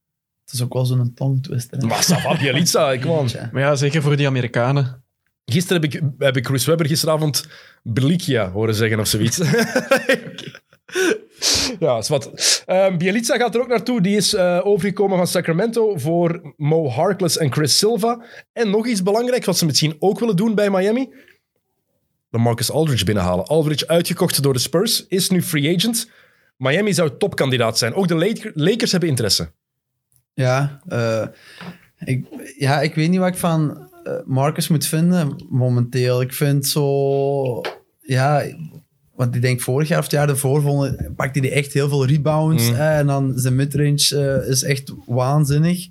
[0.44, 1.86] Het is ook wel zo'n tongtwister.
[1.86, 3.26] Maar ça va, Bielica, come on.
[3.26, 3.48] Tja.
[3.52, 5.03] maar ja, zeker voor die Amerikanen.
[5.44, 7.46] Gisteren heb ik, heb ik Chris Webber gisteravond
[7.82, 9.36] Belicia horen zeggen of zoiets.
[11.80, 12.62] ja, is wat.
[12.66, 14.00] Ehm Bielica gaat er ook naartoe.
[14.00, 18.24] Die is eh, overgekomen van Sacramento voor Mo Harkless en Chris Silva.
[18.52, 21.08] En nog iets belangrijks, wat ze misschien ook willen doen bij Miami.
[22.28, 23.44] De Marcus Aldridge binnenhalen.
[23.44, 26.10] Aldridge uitgekocht door de Spurs, is nu free agent.
[26.56, 27.94] Miami zou topkandidaat zijn.
[27.94, 29.52] Ook de Lak- Lakers hebben interesse.
[30.34, 31.26] Ja, eh,
[31.98, 32.26] ik,
[32.58, 33.88] ja, ik weet niet wat ik van
[34.24, 36.20] Marcus moet vinden momenteel.
[36.20, 37.60] Ik vind zo...
[38.00, 38.44] Ja,
[39.14, 42.68] want ik denk vorig jaar of het jaar ervoor pakte hij echt heel veel rebounds.
[42.68, 42.74] Mm.
[42.74, 45.86] hè, en dan zijn midrange eh, is echt waanzinnig.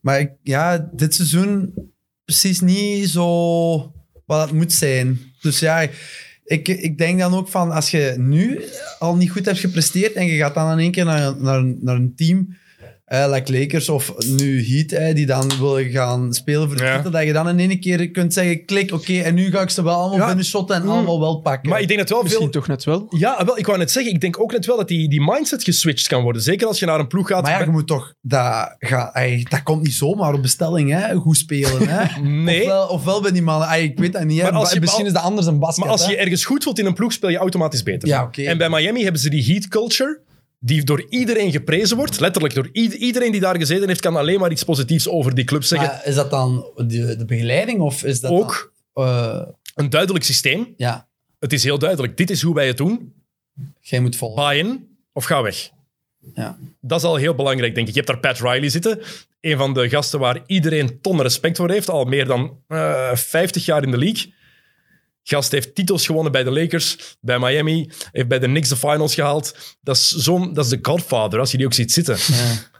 [0.00, 1.74] Maar ik, ja, dit seizoen
[2.24, 3.92] precies niet zo
[4.26, 5.20] wat het moet zijn.
[5.40, 5.88] Dus ja,
[6.44, 8.60] ik, ik denk dan ook van als je nu
[8.98, 11.96] al niet goed hebt gepresteerd en je gaat dan in één keer naar, naar, naar
[11.96, 12.56] een team
[13.06, 16.96] eh, like Lakers of nu Heat, eh, die dan willen gaan spelen voor de Ja.
[16.96, 19.70] titel, dat je dan in één keer kunt zeggen, klik, oké, en nu ga ik
[19.70, 20.26] ze wel allemaal Ja.
[20.26, 21.70] binnen shotten en allemaal wel pakken.
[21.70, 22.52] Maar ik denk dat wel Misschien veel...
[22.52, 23.06] toch net wel.
[23.18, 25.64] Ja, wel, ik wou net zeggen, ik denk ook net wel dat die, die mindset
[25.64, 26.42] geswitcht kan worden.
[26.42, 27.42] Zeker als je naar een ploeg gaat.
[27.42, 28.14] Maar ja, je moet toch...
[28.20, 31.14] Dat, ga, ey, dat komt niet zomaar op bestelling, hè?
[31.14, 32.20] Goed spelen, hè?
[32.46, 32.60] Nee.
[32.62, 33.68] Ofwel, ofwel bij die mannen...
[33.68, 34.50] ey, ik weet dat niet, hè?
[34.50, 36.10] Maar als je- Misschien is dat anders een basket, Maar als hè?
[36.10, 38.08] je ergens goed voelt in een ploeg, speel je automatisch beter.
[38.08, 38.42] Ja, oké.
[38.42, 40.20] En bij Miami hebben ze die heat culture,
[40.66, 42.20] die door iedereen geprezen wordt.
[42.20, 45.62] Letterlijk door iedereen die daar gezeten heeft, kan alleen maar iets positiefs over die club
[45.64, 45.88] zeggen.
[45.88, 49.04] Maar is dat dan de, de begeleiding of is dat ook dan...
[49.06, 49.42] eh,
[49.74, 50.74] een duidelijk systeem.
[50.76, 51.08] ja,
[51.38, 52.16] Het is heel duidelijk.
[52.16, 53.12] Dit is hoe wij het doen.
[53.80, 54.42] jij moet volgen.
[54.44, 55.70] Buy in of ga weg.
[56.34, 56.58] Ja.
[56.80, 57.94] Dat is al heel belangrijk, denk ik.
[57.94, 59.00] Je hebt daar Pat Riley zitten.
[59.40, 61.88] Een van de gasten waar iedereen ton respect voor heeft.
[61.90, 64.34] Al meer dan eh 50 jaar in de league.
[65.28, 67.90] Gast heeft titels gewonnen bij de Lakers, bij Miami.
[68.12, 69.76] Heeft bij de Knicks de finals gehaald.
[69.80, 72.16] Dat is, zo'n, dat is de godfather, als je die ook ziet zitten.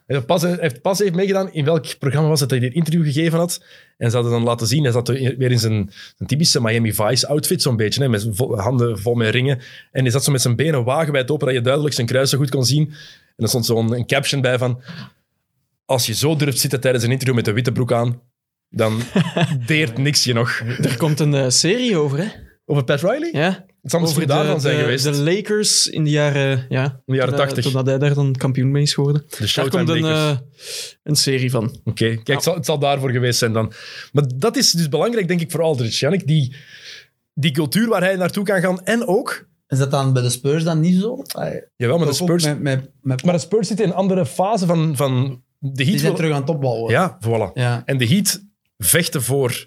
[0.07, 1.53] Hij heeft pas, heeft pas heeft meegedaan.
[1.53, 3.65] In welk programma was het dat hij dit interview gegeven had?
[3.97, 4.83] En ze hadden dan laten zien.
[4.83, 8.03] Hij zat er weer in zijn, zijn typische Miami Vice outfit, zo'n beetje.
[8.03, 9.59] Hè, met handen vol met ringen.
[9.93, 12.39] En hij zat zo met zijn benen wagenwijd open, dat je duidelijk zijn kruis zo
[12.39, 12.89] goed kon zien.
[13.37, 14.83] En er stond zo'n een caption bij van...
[15.85, 18.21] Als je zo durft zitten tijdens een interview met een witte broek aan,
[18.71, 19.01] dan
[19.67, 20.51] deert niks je nog.
[20.83, 22.27] Er komt een eh, serie over, hè?
[22.65, 23.29] Over Pat Riley?
[23.33, 23.65] Ja.
[23.83, 25.05] Het zal misschien de, daarvan zijn geweest.
[25.05, 27.65] de Lakers in de jaren, ja, In de jaren toen, eh, 80.
[27.65, 29.25] Totdat hij daar dan kampioen mee is geworden.
[29.39, 30.41] De Daar komt een, Lakers.
[30.41, 30.47] eh,
[31.03, 31.65] een serie van.
[31.85, 33.73] Oké, kijk, het zal, het zal daarvoor geweest zijn dan.
[34.13, 35.99] Maar dat is dus belangrijk, denk ik, voor Aldridge.
[35.99, 36.57] Jannik, die,
[37.35, 38.85] die cultuur waar hij naartoe kan gaan.
[38.85, 41.23] En ook, Is dat dan bij de Spurs dan niet zo?
[41.77, 44.67] Jawel, maar de Spurs, Met, met, met, maar de Spurs zitten in een andere fase
[44.67, 45.99] van, van de die Heat.
[45.99, 46.91] zijn wil- terug aan het opbouwen.
[46.93, 47.53] ja, voilà.
[47.55, 48.43] Ja, En de Heat
[48.79, 49.67] vechten voor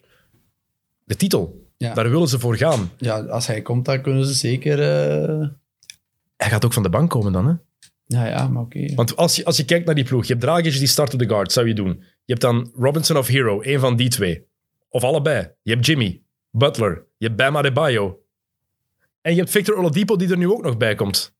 [1.03, 1.67] de titel.
[1.77, 1.93] Ja.
[1.93, 2.91] Daar willen ze voor gaan.
[2.97, 4.79] ja, als hij komt, dan kunnen ze zeker...
[4.79, 5.47] eh,
[6.37, 7.53] Hij gaat ook van de bank komen dan, hè?
[8.05, 8.93] Ja, ja, maar oké.
[8.95, 11.19] Want als je, als je kijkt naar die ploeg, je hebt Dragic die start op
[11.19, 11.87] de guard, zou je doen.
[12.25, 14.47] Je hebt dan Robinson of Hero, een van die twee.
[14.89, 15.51] Of allebei.
[15.61, 18.19] Je hebt Jimmy, Butler, je hebt Bam Adebayo.
[19.21, 21.33] En je hebt Victor Oladipo die er nu ook nog bij komt.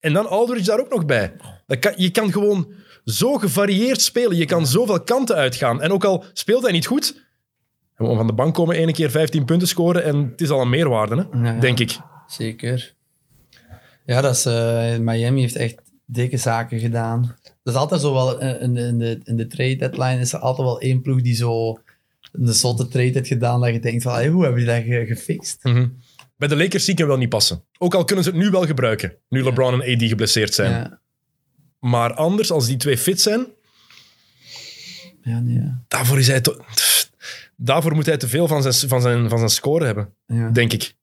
[0.00, 1.36] En dan Aldridge daar ook nog bij.
[1.66, 2.72] Dat kan, je kan gewoon
[3.04, 4.36] zo gevarieerd spelen.
[4.36, 5.82] Je kan zoveel kanten uitgaan.
[5.82, 7.22] En ook al speelt hij niet goed,
[7.94, 10.68] gewoon van de bank komen, ene keer 15 punten scoren en het is al een
[10.70, 11.38] meerwaarde, hè?
[11.38, 11.60] Ja, ja.
[11.60, 11.98] denk ik.
[12.26, 12.94] Zeker.
[14.06, 17.36] Ja, dat is, eh, Miami heeft echt dikke zaken gedaan.
[17.62, 20.32] Dat is altijd zo wel, eh, in de, in de, in de trade deadline is
[20.32, 21.78] er altijd wel één ploeg die zo
[22.32, 25.04] een zotte trade heeft gedaan dat je denkt van, hey, hoe hebben die dat ge-
[25.06, 25.58] gefixt?
[25.64, 25.88] Mhm.
[26.36, 27.64] Bij de Lakers zie ik hem wel niet passen.
[27.78, 30.98] Ook al kunnen ze het nu wel gebruiken, nu LeBron en AD geblesseerd zijn.
[31.84, 33.46] Maar anders, als die twee fit zijn,
[35.22, 35.82] ja, nee, ja.
[35.88, 36.60] daarvoor, is hij te-
[37.56, 40.50] daarvoor moet hij te veel van zijn, van zijn, van zijn score hebben, ja.
[40.50, 40.82] denk ik.
[40.82, 40.94] Ik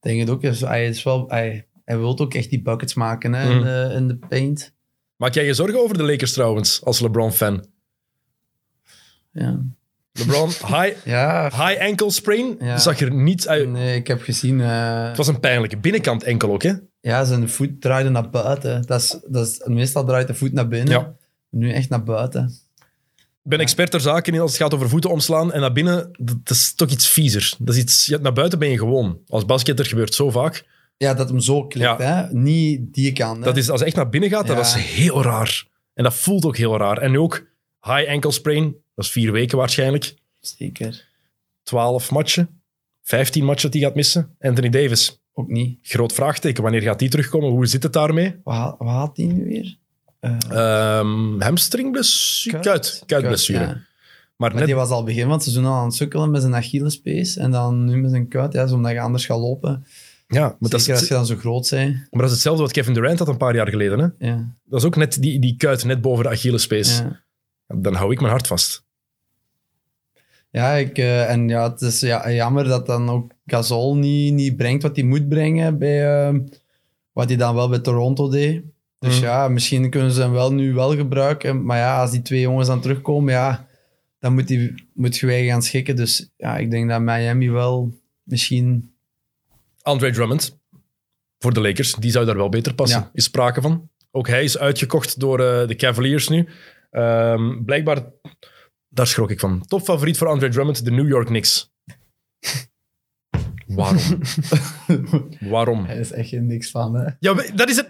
[0.00, 0.42] denk het ook.
[0.68, 3.64] Hij, is wel, hij, hij wil ook echt die buckets maken hè, in, Mhm.
[3.64, 4.74] de, in de paint.
[5.16, 7.66] Maak jij je zorgen over de Lakers trouwens, als LeBron-fan?
[9.32, 9.60] Ja,
[10.12, 13.68] LeBron, high, ja high ankle sprain, zag er niet uit.
[13.68, 14.60] nee, ik heb gezien...
[14.60, 16.72] eh, Het was een pijnlijke binnenkant enkel ook, hè?
[17.00, 18.86] Ja, zijn voet draaide naar buiten.
[18.86, 20.92] Dat is, dat is, meestal draait de voet naar binnen.
[20.92, 21.14] Ja.
[21.50, 22.52] Nu echt naar buiten.
[23.42, 25.52] Ik ben expert ter zake in als het gaat over voeten omslaan.
[25.52, 27.54] En naar binnen, dat is toch iets viezer.
[27.58, 29.18] Dat is iets, ja, naar buiten ben je gewoon.
[29.28, 30.66] Als basketter gebeurt zo vaak.
[30.96, 32.32] Ja, dat hem zo klikt, hè?
[32.32, 33.38] Niet die kant.
[33.38, 33.44] Hè?
[33.44, 35.66] Dat is, als het echt naar binnen gaat, dat is heel raar.
[35.94, 36.98] En dat voelt ook heel raar.
[36.98, 37.46] En nu ook
[37.80, 40.14] high ankle sprain, dat is vier weken waarschijnlijk.
[40.40, 41.06] Zeker.
[41.62, 42.60] 12 matchen,
[43.02, 44.36] 15 matchen hij gaat missen.
[44.40, 45.78] Anthony Davis, Ook niet.
[45.82, 46.62] groot vraagteken.
[46.62, 47.50] Wanneer gaat die terugkomen?
[47.50, 48.34] Hoe zit het daarmee?
[48.44, 49.76] Wat, wat had hij nu weer?
[50.50, 52.58] Ehm hamstringblessure?
[52.60, 53.02] Kuit.
[53.06, 53.58] Kuitblessure.
[53.58, 53.66] ja.
[53.66, 53.84] Maar
[54.36, 56.54] Maar net, die was al begin van het seizoen al aan het sukkelen met zijn
[56.54, 57.36] Achillespees.
[57.36, 59.86] En dan nu met zijn kuit, ja, zo omdat je anders gaat lopen.
[60.26, 61.92] ja, maar dat, is, Zeker als je dan zo groot bent.
[61.94, 63.98] maar dat is hetzelfde wat Kevin Durant had een paar jaar geleden.
[63.98, 64.26] Hè?
[64.28, 64.54] Ja.
[64.64, 66.98] Dat is ook net die, die kuit net boven de Achillespees.
[66.98, 67.22] Ja.
[67.66, 68.84] Dan hou ik mijn hart vast.
[70.50, 74.56] Ja, ik, eh, en ja, het is ja, jammer dat dan ook Gasol niet, niet
[74.56, 76.34] brengt wat hij moet brengen bij eh,
[77.12, 78.62] wat hij dan wel bij Toronto deed.
[78.98, 79.24] Dus Mhm.
[79.24, 81.64] ja, misschien kunnen ze hem wel nu wel gebruiken.
[81.64, 83.66] Maar ja, als die twee jongens dan terugkomen, ja,
[84.18, 85.96] dan moet, hij, moet je weer gaan schikken.
[85.96, 88.92] Dus ja, ik denk dat Miami wel misschien...
[89.82, 90.58] Andre Drummond
[91.38, 93.00] voor de Lakers, die zou daar wel beter passen.
[93.00, 93.10] Ja.
[93.12, 93.88] Is sprake van.
[94.10, 96.48] Ook hij is uitgekocht door eh, de Cavaliers nu.
[96.90, 98.04] Ehm, blijkbaar,
[98.88, 99.64] daar schrok ik van.
[99.66, 101.72] Topfavoriet voor Andre Drummond, de New York Knicks.
[103.66, 104.00] Waarom?
[105.40, 105.84] Waarom?
[105.84, 107.10] Hij is echt niks van, hè.
[107.20, 107.88] Ja, dat is het,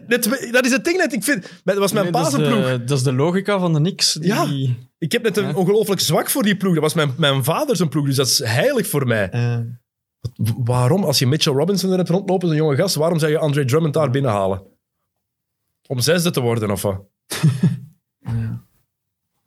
[0.52, 1.12] dat is het ding net.
[1.12, 3.78] Ik vind, dat was mijn Nee, dat, is de, dat is de logica van de
[3.78, 4.12] Knicks.
[4.12, 4.46] Die, Ja.
[4.98, 5.54] Ik heb net een Ja.
[5.54, 6.72] ongelooflijk zwak voor die ploeg.
[6.74, 9.30] Dat was mijn, mijn vader zijn ploeg, dus dat is heilig voor mij.
[10.64, 13.64] Waarom, als je Mitchell Robinson er hebt rondlopen, een jonge gast, waarom zou je Andre
[13.64, 14.62] Drummond daar binnenhalen?
[15.86, 17.04] Om zesde te worden, of wat?
[18.20, 18.64] ja.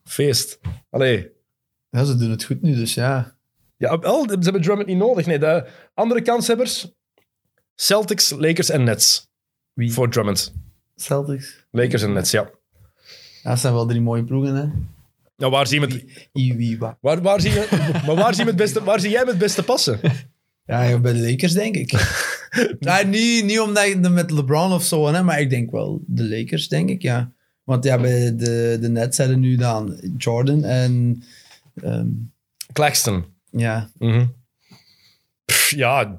[0.03, 0.59] feest.
[0.89, 1.29] Allee.
[1.91, 3.35] Ja, ze doen het goed nu, dus ja.
[3.77, 5.25] Ja, wel, ze hebben Drummond niet nodig.
[5.25, 6.91] Nee, de andere kanshebbers...
[7.75, 9.29] Celtics, Lakers en Nets.
[9.73, 9.93] Wie?
[9.93, 10.53] Voor Drummond.
[10.95, 11.65] Celtics.
[11.71, 12.49] Lakers en Nets, ja.
[13.43, 14.67] Ja, dat zijn wel drie mooie ploegen, hè.
[15.37, 16.97] Nou, waar zie je het, I, wie, wat.
[17.01, 17.67] waar, waar zie je,
[18.05, 19.99] maar waar zie, je het beste, waar zie jij het beste passen?
[20.65, 21.91] Ja, bij de Lakers, denk ik.
[22.79, 26.29] ja, niet, niet omdat je met LeBron of zo, hè, maar ik denk wel de
[26.29, 27.31] Lakers, denk ik, ja.
[27.63, 31.23] Want ja, bij de, de Nets er nu dan Jordan en...
[31.75, 32.07] ehm,
[32.73, 33.25] Claxton.
[33.49, 34.25] ja, Mhm.
[35.45, 36.17] Pff, ja,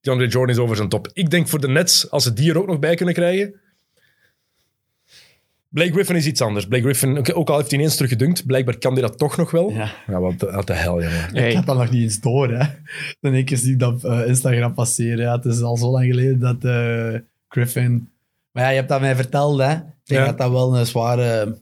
[0.00, 1.08] DeAndre Jordan is over zijn top.
[1.12, 3.54] Ik denk voor de Nets, als ze die er ook nog bij kunnen krijgen...
[5.68, 6.66] Blake Griffin is iets anders.
[6.66, 9.50] Blake Griffin, ook- ook al heeft hij ineens teruggedunkt, blijkbaar kan hij dat toch nog
[9.50, 9.70] wel.
[9.70, 9.92] ja.
[10.06, 11.34] Ja, wat de, wat de hel, jongen.
[11.34, 12.66] Ik had dat nog niet eens door, hè.
[13.20, 15.18] Dan ik eens die op eh, Instagram passeren.
[15.24, 18.08] Ja, het is al zo lang geleden dat eh, Griffin...
[18.52, 19.72] Maar ja, je hebt dat mij verteld, hè.
[19.72, 20.26] Ik denk Ja.
[20.26, 21.58] dat dat wel een zware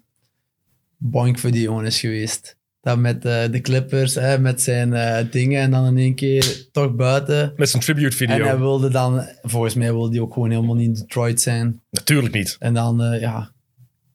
[1.02, 2.56] boink voor die jongen is geweest.
[2.80, 6.68] Dat met eh, de Clippers, hè, met zijn eh, dingen en dan in één keer
[6.72, 7.52] toch buiten.
[7.56, 8.36] Met zijn tribute video.
[8.36, 9.26] En hij wilde dan...
[9.42, 11.82] Volgens mij wilde hij ook gewoon helemaal niet in Detroit zijn.
[11.90, 12.56] Natuurlijk niet.
[12.58, 13.52] En dan, eh, ja...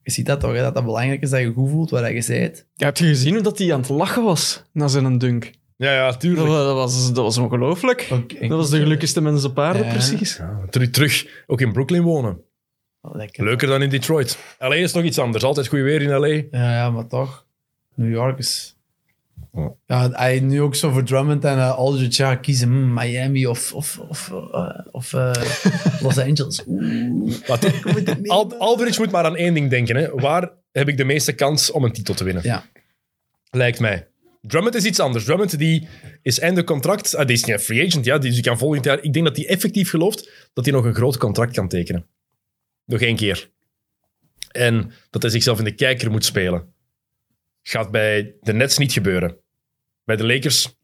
[0.03, 2.23] Je ziet dat toch, hè, dat dat belangrijk is dat je goed voelt waar je
[2.27, 2.65] bent.
[2.75, 5.51] ja, heb je gezien hoe dat hij aan het lachen was na zijn dunk?
[5.77, 6.47] Ja, ja, tuurlijk.
[6.47, 8.07] dat was, dat was ongelooflijk.
[8.39, 9.91] Dat was de gelukkigste mens op aarde, Ja.
[9.91, 10.37] precies.
[10.37, 12.41] Ja, terug, terug ook in Brooklyn wonen.
[13.11, 13.43] Lekker.
[13.43, 14.37] Leuker dan in Detroit.
[14.59, 15.43] LA is nog iets anders.
[15.43, 16.27] Altijd goed weer in LA.
[16.27, 17.45] Ja, ja, maar toch.
[17.95, 18.75] New York is...
[19.53, 19.73] Ja.
[19.85, 23.73] Ja, hij nu ook zo voor Drummond en uh, Aldridge, ja, kiezen hmm, Miami of,
[23.73, 25.31] of, of, eh, of eh,
[26.01, 26.63] Los Angeles.
[27.47, 29.95] Wat, Aldridge moet maar aan één ding denken.
[29.95, 30.09] Hè.
[30.09, 32.43] Waar heb ik de meeste kans om een titel te winnen?
[32.43, 32.65] Ja.
[33.49, 34.07] Lijkt mij.
[34.41, 35.23] Drummond is iets anders.
[35.25, 35.87] Drummond die
[36.21, 37.15] is einde contract.
[37.15, 39.03] Ah, die is niet een free agent, ja, die, dus die kan volgend jaar...
[39.03, 42.05] Ik denk dat hij effectief gelooft dat hij nog een groot contract kan tekenen.
[42.87, 43.49] Nog één keer.
[44.51, 46.73] En dat hij zichzelf in de kijker moet spelen.
[47.61, 49.37] Gaat bij de Nets niet gebeuren.
[50.03, 50.75] Bij de Lakers...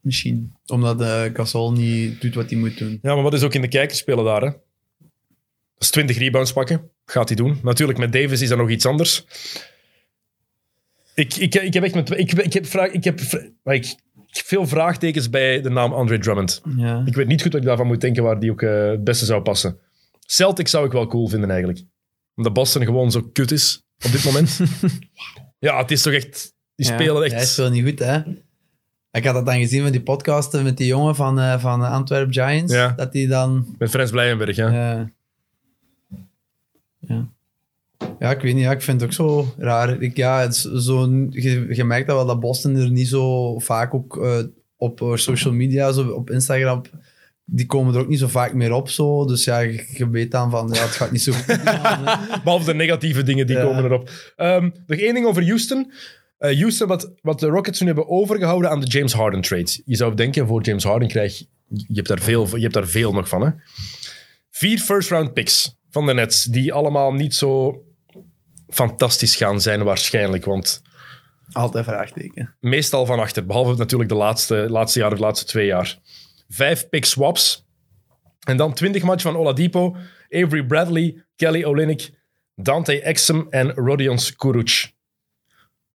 [0.00, 0.56] Misschien.
[0.66, 2.98] Omdat uh, Gasol niet doet wat hij moet doen.
[3.02, 4.48] Ja, maar wat is ook in de kijker spelen daar, hè?
[4.48, 6.90] Dat is 20 rebounds pakken.
[7.06, 7.58] Gaat hij doen.
[7.62, 9.24] Natuurlijk, met Davis is dat nog iets anders.
[11.14, 13.20] Ik, ik, ik heb echt met, ik, ik heb, vraag, ik, heb,
[13.64, 13.94] ik,
[14.26, 16.62] veel vraagtekens bij de naam Andre Drummond.
[16.76, 17.02] Ja.
[17.06, 19.24] Ik weet niet goed wat ik daarvan moet denken waar die ook eh, het beste
[19.24, 19.78] zou passen.
[20.26, 21.82] Celtic zou ik wel cool vinden eigenlijk.
[22.34, 24.60] Omdat Boston gewoon zo kut is op dit moment.
[25.58, 26.52] ja, het is toch echt...
[26.74, 27.48] Die Ja, spelen Hij echt...
[27.48, 28.20] speelt niet goed, hè.
[29.10, 32.32] Ik had dat dan gezien van die podcasten met die jongen van, eh van Antwerp
[32.32, 32.72] Giants.
[32.72, 32.88] Ja.
[32.88, 33.74] Dat die dan...
[33.78, 34.70] Met Frans Blijenberg, ja.
[34.70, 35.10] Ja.
[36.98, 37.28] Ja.
[38.18, 38.62] Ja, ik weet niet.
[38.62, 40.02] Ja, ik vind het ook zo raar.
[40.02, 43.58] Ik, ja, het is zo, je, je merkt dat wel dat Boston er niet zo
[43.58, 44.38] vaak ook eh,
[44.76, 46.82] op eh, social media, zo op Instagram,
[47.44, 48.88] die komen er ook niet zo vaak meer op.
[48.88, 49.26] Zo.
[49.26, 51.46] Dus ja, je, weet dan van, ja, het gaat niet zo goed.
[52.44, 53.62] Behalve de negatieve dingen, die Ja.
[53.62, 54.10] komen erop.
[54.36, 55.92] Ehm, nog één ding over Houston.
[56.38, 59.82] Eh, Houston, wat, wat de Rockets nu hebben overgehouden aan de James Harden trade.
[59.84, 61.46] Je zou denken, voor James Harden krijg je...
[61.68, 63.50] Je hebt daar veel, je hebt daar veel nog van, hè.
[64.50, 67.82] Vier first-round picks van de Nets, die allemaal niet zo
[68.68, 70.82] fantastisch gaan zijn waarschijnlijk, want
[71.52, 72.56] Altijd vraagteken.
[72.60, 75.98] meestal van achter, behalve natuurlijk de laatste, laatste jaar of de laatste twee jaar.
[76.48, 77.66] Vijf pick swaps.
[78.46, 79.96] En dan 20 match van Oladipo,
[80.30, 82.10] Avery Bradley, Kelly Olynyk,
[82.54, 84.92] Dante Exum en Rodion Kuruc.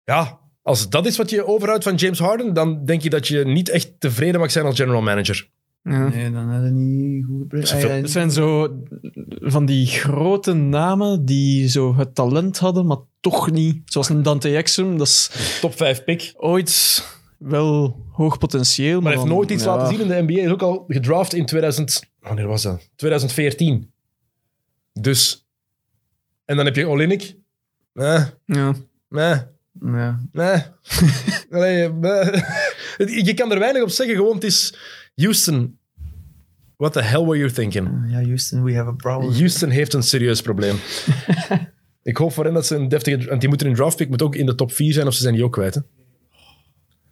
[0.05, 3.45] Ja, als dat is wat je overhoudt van James Harden, dan denk je dat je
[3.45, 5.49] niet echt tevreden mag zijn als general manager.
[5.83, 6.09] Ja.
[6.09, 8.77] Nee, dan hadden niet goed Het zijn zo
[9.29, 13.83] van die grote namen die zo het talent hadden, maar toch niet.
[13.85, 15.31] Zoals een Dante Exum, dat is
[15.61, 16.33] Top 5 pick.
[16.37, 17.03] ooit
[17.39, 18.93] wel hoog potentieel.
[18.95, 19.77] Maar, Maar hij heeft nooit iets ja.
[19.77, 20.33] laten zien in de NBA.
[20.35, 22.03] Hij is ook al gedraft in 2000...
[22.21, 22.91] Wanneer was dat?
[22.97, 23.93] 2014.
[24.93, 25.47] Dus...
[26.45, 27.37] En dan heb je Olynyk.
[27.93, 28.75] Eh, Ja.
[29.11, 29.39] eh.
[29.81, 30.21] ja.
[30.33, 30.63] Nee.
[31.51, 33.25] Allee, nee.
[33.25, 34.75] Je kan er weinig op zeggen, gewoon het is
[35.15, 35.79] Houston.
[36.77, 37.89] What the hell were you thinking?
[38.09, 39.33] ja, Houston, we have a problem.
[39.33, 40.77] Houston heeft een serieus probleem.
[42.03, 43.29] Ik hoop voor hen dat ze een deftige...
[43.29, 45.23] Want die moeten in draft pick moet ook in de top 4 zijn, of ze
[45.23, 45.75] zijn die ook kwijt.
[45.75, 45.81] Hè?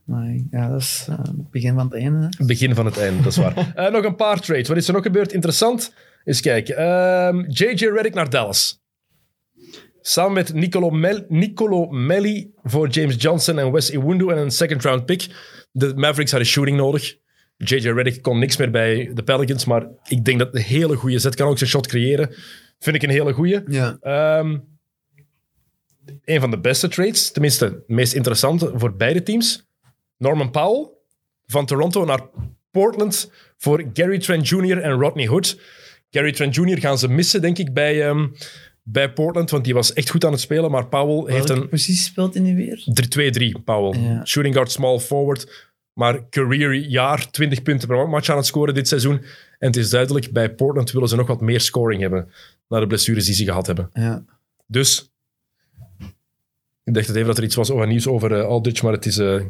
[0.07, 2.29] Nee, ja, dat is eh, het begin van het einde.
[2.39, 2.45] hè.
[2.47, 3.55] Begin van het einde, dat is waar.
[3.75, 4.69] Eh, nog een paar trades.
[4.69, 5.33] Wat is er nog gebeurd?
[5.33, 5.95] Interessant.
[6.25, 6.77] Eens kijken.
[6.77, 8.85] Ehm, JJ Redick naar Dallas.
[10.01, 14.83] Samen met Nicolo, Mel Nicolo Melli voor James Johnson en Wes Iwundu en een second
[14.83, 15.27] round pick.
[15.73, 17.17] De Mavericks hadden shooting nodig.
[17.57, 21.19] JJ Redick kon niks meer bij de Pelicans, maar ik denk dat een hele goede
[21.19, 22.35] zet kan ook zijn shot creëren.
[22.79, 23.65] Vind ik een hele goede.
[23.69, 23.97] Ja.
[24.01, 24.59] Ehm,
[26.25, 29.66] een van de beste trades, tenminste het meest interessante voor beide teams.
[30.19, 30.89] Norman Powell
[31.47, 32.21] van Toronto naar
[32.71, 34.79] Portland voor Gary Trent Jr.
[34.79, 35.61] en Rodney Hood.
[36.11, 36.79] Gary Trent Jr.
[36.79, 38.27] gaan ze missen, denk ik, bij, ehm,
[38.83, 40.71] bij Portland, want die was echt goed aan het spelen.
[40.71, 42.83] Maar Powell heeft een positie speelt hij nu weer?
[42.85, 44.01] 3-2-3, Powell.
[44.01, 44.25] Ja.
[44.25, 45.73] Shooting guard, small forward.
[45.93, 49.23] Maar career jaar, 20 punten per match aan het scoren dit seizoen.
[49.59, 52.31] En het is duidelijk, bij Portland willen ze nog wat meer scoring hebben.
[52.69, 53.91] Na de blessures die ze gehad hebben.
[53.93, 54.25] Ja.
[54.67, 55.13] Dus,
[56.85, 59.19] ik dacht even dat er iets was over nieuws over eh, Aldridge, maar het is
[59.19, 59.41] eh,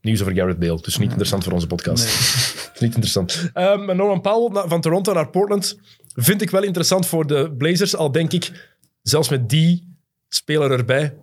[0.00, 0.80] nieuws over Garrett Bale.
[0.80, 2.04] Dus niet interessant voor onze podcast.
[2.80, 3.50] niet interessant.
[3.52, 5.78] Ehm, Norman Powell van Toronto naar Portland
[6.14, 7.96] vind ik wel interessant voor de Blazers.
[7.96, 9.96] Al denk ik, zelfs met die
[10.28, 11.14] speler erbij,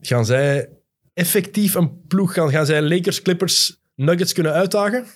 [0.00, 0.68] gaan zij
[1.14, 5.06] effectief een ploeg gaan, gaan zij Lakers, Clippers, Nuggets kunnen uitdagen?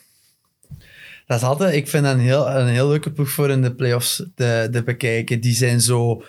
[1.26, 3.74] Dat is altijd, ik vind dat een heel, een heel leuke ploeg voor in de
[3.74, 5.40] playoffs te, te bekijken.
[5.40, 6.24] Die zijn zo,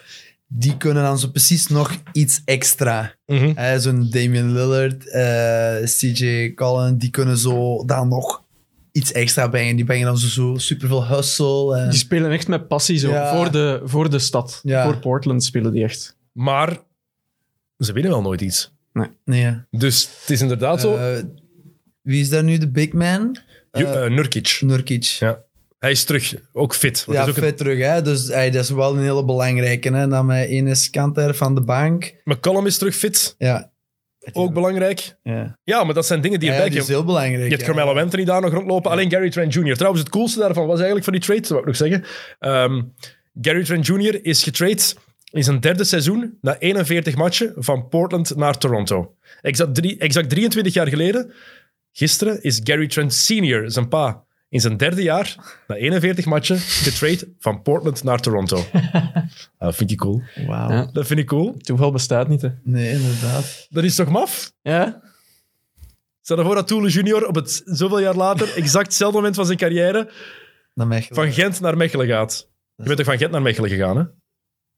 [0.47, 3.15] die kunnen dan zo precies nog iets extra.
[3.25, 8.43] Eh, Zo'n Damian Lillard, eh, CJ Collin, die kunnen zo dan nog
[8.91, 9.75] iets extra brengen.
[9.75, 11.77] Die brengen dan zo, zo superveel hustle.
[11.77, 13.09] En, Die spelen echt met passie zo.
[13.09, 13.35] Ja.
[13.35, 14.59] Voor, de, voor de stad.
[14.63, 14.83] Ja.
[14.83, 16.17] Voor Portland spelen die echt.
[16.31, 16.77] Maar
[17.77, 18.73] ze winnen wel nooit iets.
[19.25, 19.65] nee, ja.
[19.71, 20.95] Dus het is inderdaad zo.
[20.95, 21.23] Eh,
[22.01, 23.37] wie is daar nu de big man?
[23.71, 24.57] Eh, Nurkic.
[24.61, 25.03] Nurkic.
[25.03, 25.43] Ja.
[25.85, 26.35] Hij is terug.
[26.53, 27.03] Ook fit.
[27.07, 27.79] Ja, hij is ook vet terug.
[27.79, 28.01] Hè?
[28.01, 29.93] Dus hey, dat is wel een hele belangrijke.
[29.93, 30.07] Hè?
[30.07, 32.13] Dan met Enes Kanter van de bank.
[32.23, 33.35] McCollum is terug fit.
[33.37, 33.71] Ja.
[34.33, 35.15] Ook belangrijk.
[35.23, 37.43] Ja, Ja, maar dat zijn dingen die ja, erbij die is heel belangrijk.
[37.43, 37.67] Je hebt ja.
[37.67, 38.91] Carmelo Anthony daar nog rondlopen.
[38.91, 39.75] Alleen Gary Trent Jr.
[39.75, 42.03] Trouwens, het coolste daarvan was eigenlijk van die trade, dat wou ik nog zeggen.
[42.39, 42.81] Ehm,
[43.41, 44.25] Gary Trent Jr.
[44.25, 44.83] is getrade
[45.31, 49.15] in zijn derde seizoen na 41 matchen van Portland naar Toronto.
[49.41, 51.31] Exact, drie, exact 23 jaar geleden,
[51.91, 54.24] gisteren, is Gary Trent Sr., zijn pa,
[54.55, 55.35] in zijn derde jaar,
[55.67, 58.63] na 41 matchen, getrade van Portland naar Toronto.
[59.57, 60.21] Ah, dat vind ik cool.
[60.47, 60.69] Wauw.
[60.69, 60.89] Ja.
[60.93, 61.57] Dat vind ik cool.
[61.57, 62.49] Toeval bestaat niet, hè.
[62.63, 63.67] Nee, inderdaad.
[63.69, 64.53] Dat is toch maf?
[64.61, 65.01] Ja?
[66.21, 69.45] Stel je voor dat Toele junior op het zoveel jaar later, exact hetzelfde moment van
[69.45, 70.09] zijn carrière,
[71.09, 72.49] van Gent naar Mechelen gaat.
[72.75, 74.03] Je bent toch van Gent naar Mechelen gegaan, hè?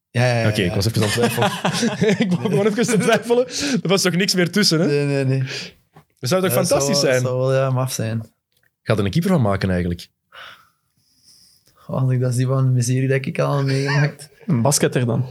[0.09, 0.49] Ja, ja, ja.
[0.49, 2.17] Oké, ik was even aan het twijfelen.
[2.25, 3.47] ik was gewoon even te twijfelen.
[3.81, 4.85] Er was toch niks meer tussen, hè?
[4.85, 5.43] Nee, nee, nee.
[6.19, 7.23] Dat zou toch Dat fantastisch zou, zijn?
[7.23, 8.35] Dat zou wel ja, maf zijn.
[8.87, 10.07] Gaat er een keeper van maken, eigenlijk?
[11.87, 14.29] Oh, dat zie van de miserie dat ik al heb meegemaakt.
[14.45, 15.25] Een basketter dan.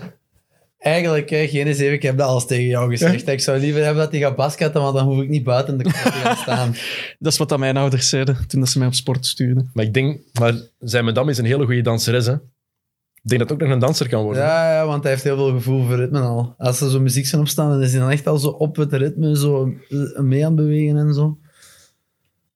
[0.79, 3.29] Eigenlijk, hè, geen eens even, ik heb dat al eens tegen jou gezegd.
[3.29, 5.83] Ik zou liever hebben dat hij gaat basketten, want dan hoef ik niet buiten de
[5.83, 6.75] kant te gaan staan.
[7.19, 9.71] Dat is wat dat mijn ouders zeiden toen dat ze mij op sport stuurden.
[9.73, 10.21] Maar ik denk...
[10.33, 12.33] Maar zijn madame is een hele goede danseres, hè?
[12.33, 14.43] Ik denk dat het ook nog een danser kan worden.
[14.43, 16.55] Ja, ja, want hij heeft heel veel gevoel voor ritme al.
[16.59, 18.93] Als er zo muziek zijn opstaan, dan is hij dan echt al zo op het
[18.93, 21.39] ritme, zo eh, mee aan het bewegen en zo.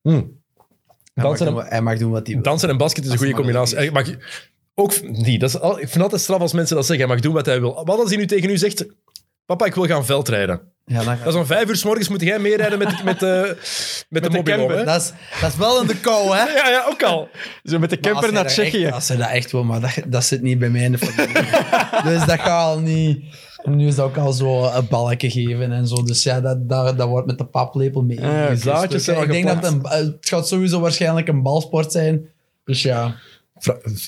[0.03, 0.23] Hm.
[1.21, 2.43] Hij, mag Dansen, doen, wat- hij mag doen wat hij wil.
[2.45, 3.77] dansen en basket is een goede combinatie.
[3.77, 4.07] Hij mag
[4.75, 5.41] ook niet.
[5.41, 7.05] Dat is al, ik vind het altijd straf als mensen dat zeggen.
[7.07, 7.83] Hij mag doen wat hij wil.
[7.85, 8.87] Wat als hij nu tegen u zegt...
[9.47, 10.61] Papa, ik wil gaan veldrijden.
[10.85, 13.57] Ja, dan Dat is om vijf uur s morgens moet jij meerijden met, met, de
[14.09, 14.85] met, de de hè?
[14.85, 16.45] dat, is, dat is wel in de kou, hè?
[16.59, 17.29] Ja, ja, ook al.
[17.63, 18.85] Zo met de camper naar Tsjechië.
[18.85, 20.99] echt- Als hij dat echt wil, maar dat, dat zit niet bij mij in de
[20.99, 21.43] familie.
[22.17, 23.25] dus dat gaat al niet...
[23.63, 26.03] En nu is dat ook al zo een balkje geven en zo.
[26.03, 28.21] Dus ja, dat, dat, dat wordt met de paplepel mee.
[28.21, 31.43] Ja, Dus zaadjes zijn al Ik denk dat het, een, het gaat sowieso waarschijnlijk een
[31.43, 32.29] balsport zijn.
[32.65, 33.17] Dus ja...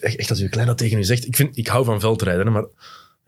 [0.01, 1.27] Echt, echt als je klein dat tegen u zegt.
[1.27, 2.67] Ik, vind, ik hou van veldrijden, hè, maar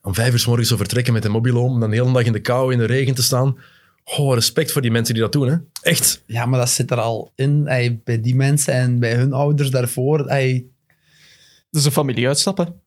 [0.03, 2.33] om vijf uur s morgens zo vertrekken met een mobiloom, dan de hele dag in
[2.33, 3.59] de kou, in de regen te staan.
[4.05, 5.49] Oh, respect voor die mensen die dat doen.
[5.49, 5.57] Hè.
[5.83, 6.23] Echt.
[6.27, 7.67] Ja, maar dat zit er al in.
[7.67, 10.27] Ey, bij die mensen en bij hun ouders daarvoor.
[10.27, 10.67] ey,
[11.71, 12.81] Dat is een familie uitstappen.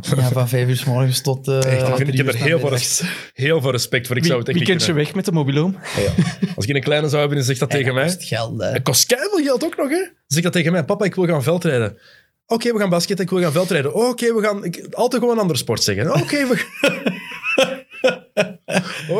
[0.00, 1.48] Ja, van vijf uur s morgens tot...
[1.48, 3.00] eh, Echt, ik, vind, ik heb er heel veel, namiddags.
[3.00, 4.16] res- heel veel respect voor.
[4.16, 5.76] Ik Wie, zou het wie kent je weg met de mobiloom?
[5.96, 6.12] Ja.
[6.56, 8.04] Als ik een kleine zou hebben en zegt dat tegen dat mij.
[8.04, 8.66] kost geld, hè.
[8.70, 10.04] Het kost geld ook nog, hè?
[10.26, 10.84] Zeg dat tegen mij.
[10.84, 11.98] Papa, ik wil gaan veldrijden.
[12.46, 13.24] Oké, we gaan basketten.
[13.24, 13.94] Ik wil gaan veldrijden.
[13.94, 14.64] Oké, we gaan...
[14.64, 16.14] Ik, altijd gewoon een andere sport zeggen.
[16.14, 16.64] Oké, we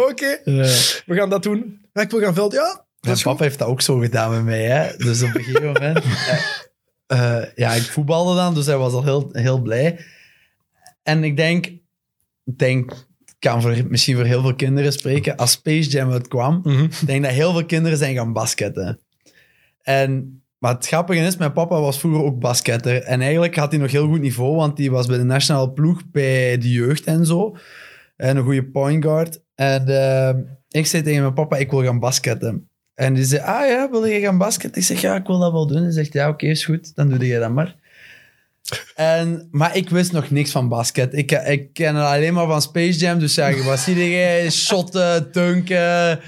[0.08, 0.40] Oké,
[1.06, 1.80] we gaan dat doen.
[1.92, 2.52] Ja, ik wil gaan veld...
[2.52, 3.24] Ja, Mijn goed.
[3.24, 4.62] papa heeft dat ook zo gedaan met mij.
[4.64, 4.96] Hè?
[4.96, 5.98] Dus op een gegeven moment...
[7.06, 9.98] eh, ja, ik voetbalde dan, dus hij was al heel, heel blij.
[11.04, 11.66] En ik denk...
[12.44, 12.90] Ik denk...
[13.24, 15.36] Ik kan voor, misschien voor heel veel kinderen spreken.
[15.36, 16.82] Als Space Jam uitkwam, Mhm.
[16.82, 19.00] ik denk dat heel veel kinderen zijn gaan basketten.
[19.82, 20.38] En...
[20.58, 23.02] Maar het grappige is, mijn papa was vroeger ook basketter.
[23.02, 26.02] En eigenlijk had hij nog heel goed niveau, want hij was bij de nationale ploeg
[26.10, 27.56] bij de jeugd en zo.
[28.16, 29.40] En een goede point guard.
[29.54, 30.34] En eh,
[30.68, 32.68] ik zei tegen mijn papa, ik wil gaan basketten.
[32.94, 34.80] En die zei, ah ja, wil je gaan basketten?
[34.80, 35.82] Ik zeg, ja, ik wil dat wel doen.
[35.82, 36.94] Hij zegt, ja, oké, is goed.
[36.94, 37.76] Dan doe je dat maar.
[38.94, 41.14] En, maar ik wist nog niks van basket.
[41.14, 43.18] Ik, ik ken alleen maar van Space Jam.
[43.18, 44.50] Dus ja, wat zie je?
[44.50, 46.20] Shotten, dunken.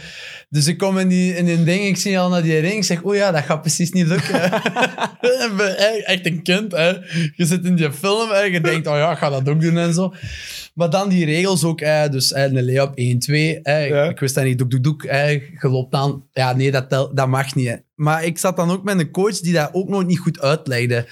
[0.49, 2.74] Dus ik kom in die, in die ding, ik zie al naar die ring.
[2.74, 4.53] Ik zeg, oh ja, dat gaat precies niet lukken.
[6.05, 6.89] Echt een kind, hè.
[7.37, 9.76] Je zit in die film en je denkt, oh ja, ik ga dat ook doen
[9.78, 10.14] en zo.
[10.74, 13.61] Maar dan die regels ook, hè, dus hè, een lay-up 1-2.
[13.62, 14.05] Hè, Ja.
[14.05, 15.07] Ik wist dat niet, doek, doek, doek.
[15.07, 16.24] Hè, je loopt aan.
[16.32, 17.68] Ja, nee, dat, tel- dat mag niet.
[17.68, 17.74] Hè.
[17.95, 21.07] Maar ik zat dan ook met een coach die dat ook nog niet goed uitlegde.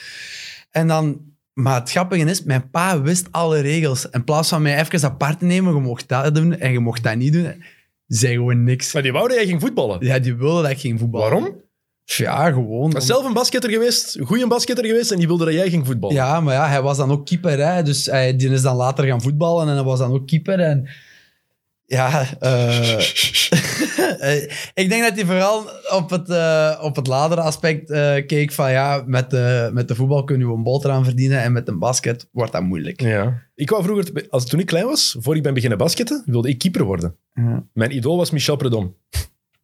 [0.74, 4.06] En dan Maar het grappige is, mijn pa wist alle regels.
[4.10, 7.02] In plaats van mij even apart te nemen, je mocht dat doen en je mocht
[7.02, 7.64] dat niet doen,
[8.06, 8.92] zei gewoon niks.
[8.92, 10.06] Maar die wou dat jij ging voetballen.
[10.06, 11.30] Ja, die wilde dat ik ging voetballen.
[11.30, 11.62] Waarom?
[12.04, 12.90] Ja, gewoon.
[12.90, 15.70] Hij is zelf een basketter geweest, een goede basketter geweest, en die wilde dat jij
[15.70, 16.16] ging voetballen.
[16.16, 17.66] Ja, maar ja, hij was dan ook keeper.
[17.66, 17.82] Hè?
[17.82, 20.60] Dus hij, die is dan later gaan voetballen en hij was dan ook keeper.
[20.60, 20.88] En
[21.86, 22.94] ja, eh,
[24.18, 24.42] eh,
[24.74, 28.70] ik denk dat hij vooral op het, eh, op het latere aspect eh, keek van
[28.70, 32.28] ja, met de, met de voetbal kunnen we een boterham verdienen en met een basket
[32.32, 33.00] wordt dat moeilijk.
[33.00, 33.42] Ja.
[33.54, 36.58] Ik wou vroeger, als, toen ik klein was, voor ik ben beginnen basketten, wilde ik
[36.58, 37.16] keeper worden.
[37.34, 37.64] Ja.
[37.72, 38.96] Mijn idool was Michel Predom,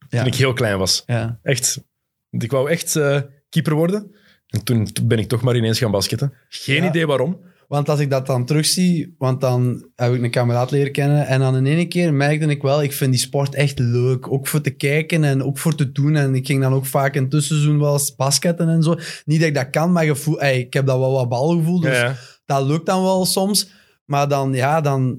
[0.09, 0.19] Ja.
[0.19, 1.03] toen ik heel klein was.
[1.07, 1.39] Ja.
[1.43, 1.85] Echt.
[2.31, 4.15] Ik wou echt eh, keeper worden.
[4.47, 6.33] En toen, toen ben ik toch maar ineens gaan basketten.
[6.49, 6.89] Geen Ja.
[6.89, 7.41] idee waarom.
[7.71, 11.41] Want als ik dat dan terugzie, want dan heb ik een kameraad leren kennen en
[11.41, 14.33] dan in één keer merkte ik wel, ik vind die sport echt leuk.
[14.33, 16.17] Ook voor te kijken en ook voor te doen.
[16.17, 18.97] En ik ging dan ook vaak in het tussenseizoen wel eens basketten en zo.
[19.25, 21.81] Niet dat ik dat kan, maar gevoel, ey, ik heb dat wel wat balgevoel.
[21.81, 22.15] Dus Ja, ja.
[22.47, 23.71] dat lukt dan wel soms.
[24.05, 25.19] Maar dan, ja, dan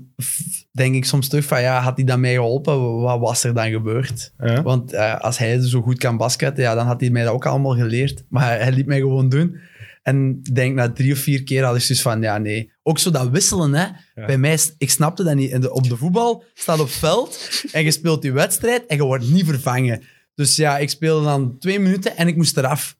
[0.71, 3.01] denk ik soms terug van, ja, had hij dan mij geholpen?
[3.01, 4.33] Wat was er dan gebeurd?
[4.37, 4.61] Ja.
[4.61, 7.45] Want eh, als hij zo goed kan basketten, ja, dan had hij mij dat ook
[7.45, 8.23] allemaal geleerd.
[8.29, 9.57] Maar hij liet mij gewoon doen.
[10.01, 12.71] En denk na drie of vier keer had ik zoiets van, ja, nee.
[12.83, 13.87] Ook zo dat wisselen, hè.
[14.25, 15.61] Bij mij, ik snapte dat niet.
[15.61, 19.29] De, op de voetbal staat op veld en je speelt die wedstrijd en je wordt
[19.29, 20.03] niet vervangen.
[20.35, 22.97] Dus ja, ik speelde dan twee minuten en ik moest eraf.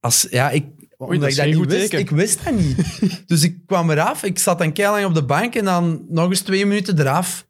[0.00, 0.64] Als, ja, ik,
[0.96, 1.90] omdat dat ik dat niet goed wist.
[1.90, 1.98] teken.
[1.98, 3.00] Ik wist dat niet.
[3.26, 4.22] dus ik kwam eraf.
[4.22, 7.48] Ik zat dan lang op de bank en dan nog eens twee minuten eraf.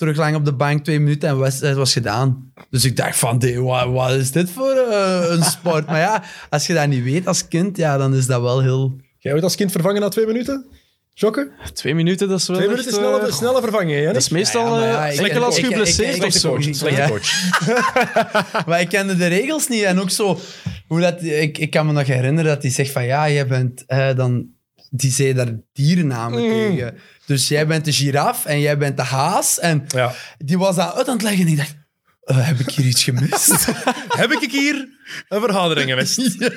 [0.00, 2.52] Terug lang op de bank, twee minuten en wedstrijd was gedaan.
[2.70, 5.86] Dus ik dacht van, "Dit- wat, wat is dit voor eh, een sport?
[5.86, 8.96] maar ja, als je dat niet weet als kind, ja, dan is dat wel heel...
[9.18, 10.66] Jij wordt als kind vervangen na twee minuten?
[11.12, 11.50] Jokken?
[11.72, 14.04] Twee minuten, dat is wel Twee echt, minuten snelle, snelle vervanging, hè?
[14.06, 16.56] Dat is meestal Ja, ja, eh, enkel ik- als je geblesseerd of zo.
[16.60, 17.08] Slechte Ja.
[17.08, 17.30] coach.
[18.66, 19.82] Maar ik kende de regels niet.
[19.82, 20.38] En ook zo,
[20.86, 23.84] hoe dat, ik, ik kan me nog herinneren dat hij zegt van, ja, jij bent
[23.86, 24.46] eh, dan...
[24.90, 26.98] Die zei daar dierennamen tegen.
[27.26, 29.58] Dus jij bent de giraf en jij bent de haas.
[29.58, 30.12] En Ja.
[30.38, 31.74] die was dat uit aan het leggen en ik dacht,
[32.20, 33.66] eh, heb ik hier iets gemist?
[34.20, 34.88] Heb ik hier
[35.28, 36.38] een vergadering gemist?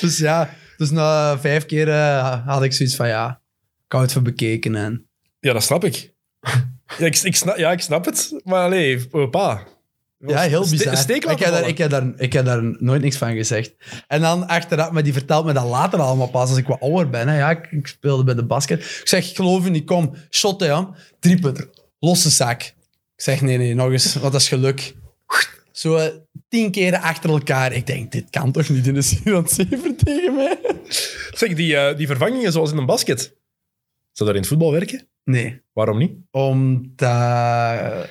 [0.00, 3.40] dus ja, dus na vijf keer eh, had ik zoiets van, ja,
[3.86, 4.74] ik hou het voor bekeken.
[4.76, 5.08] En,
[5.40, 6.12] Ja, dat snap ik.
[6.98, 8.40] Ja, ik, ik snap, ja, ik snap het.
[8.44, 9.66] Maar nee, pa.
[10.26, 11.10] Ja, heel bizar.
[11.10, 13.74] ik, heb daar, ik, heb daar, ik heb daar nooit niks van gezegd.
[14.06, 17.10] En dan achteraf, maar die vertelt me dat later allemaal pas, als ik wat ouder
[17.10, 17.28] ben.
[17.28, 17.38] Hè.
[17.38, 18.78] Ja, ik, ik speelde bij de basket.
[18.80, 20.96] Ik zeg, ik geloof je niet, kom, shot hè, Jan.
[21.18, 22.62] Drie punten, losse zak.
[22.62, 24.94] Ik zeg, nee, nee, nog eens, want dat is geluk.
[25.72, 26.14] Zo eh,
[26.48, 27.72] tien keren achter elkaar.
[27.72, 30.58] Ik denk, dit kan toch niet in de 4 aan 7 tegen mij?
[31.40, 33.36] Zeg, die, eh, die vervangingen zoals in een basket.
[34.12, 35.08] Zou dat in het voetbal werken?
[35.24, 35.62] Nee.
[35.72, 36.12] Waarom niet?
[36.30, 37.08] Omdat,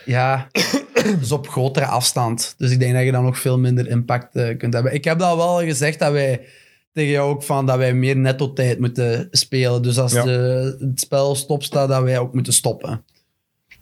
[0.05, 0.49] ja,
[1.19, 2.55] dus op grotere afstand.
[2.57, 4.93] Dus ik denk dat je dan nog veel minder impact eh, kunt hebben.
[4.93, 6.41] Ik heb dat wel gezegd dat wij
[6.93, 9.81] tegen jou ook van dat wij meer netto-tijd moeten spelen.
[9.81, 10.23] Dus als Ja.
[10.23, 13.03] de, het spel stop staat, dat wij ook moeten stoppen.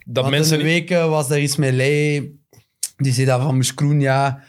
[0.05, 2.32] Dat Want mensen in de weken was er iets met Lei.
[2.97, 4.43] Die zei dat van Moeskroen, ja...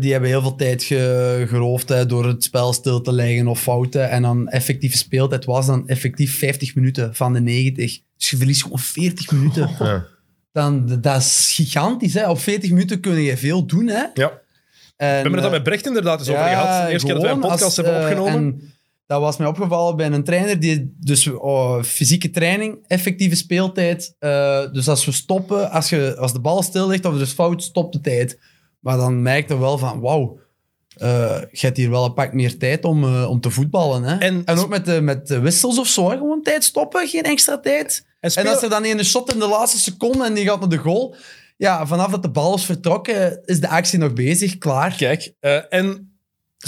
[0.00, 3.60] Die hebben heel veel tijd ge, geroofd hè, door het spel stil te leggen of
[3.60, 4.10] fouten.
[4.10, 8.00] En dan effectieve speeltijd was dan effectief 50 minuten van de 90.
[8.16, 9.70] Dus je verliest gewoon 40 minuten.
[9.78, 10.06] Ja.
[10.54, 12.14] Dan, dat is gigantisch.
[12.14, 12.30] Hè?
[12.30, 13.86] Op 40 minuten kun je veel doen.
[13.86, 14.02] Hè?
[14.14, 14.42] ja.
[14.96, 16.86] We En, hebben het al met Brecht inderdaad eens over gehad.
[16.86, 18.34] De eerste keer dat wij een podcast als, hebben eh, opgenomen.
[18.34, 18.72] en
[19.06, 24.16] dat was mij opgevallen bij een trainer die dus oh, fysieke training, effectieve speeltijd.
[24.18, 27.32] eh, dus als we stoppen, als, je, als de bal stil ligt of er is
[27.32, 28.38] fout, stopt de tijd.
[28.80, 30.38] Maar dan merkte wel van, wauw,
[30.96, 34.02] eh, je hebt hier wel een pak meer tijd om, eh, om te voetballen.
[34.02, 34.18] Hè?
[34.18, 37.22] En- En, ook met de, met de wissels of zo, hè, gewoon tijd stoppen, geen
[37.22, 38.06] extra tijd.
[38.20, 40.76] En als er dan een shot in de laatste seconde en die gaat naar de
[40.76, 41.14] goal,
[41.56, 44.94] ja, vanaf dat de bal is vertrokken, is de actie nog bezig, klaar.
[44.96, 46.13] Kijk, eh, en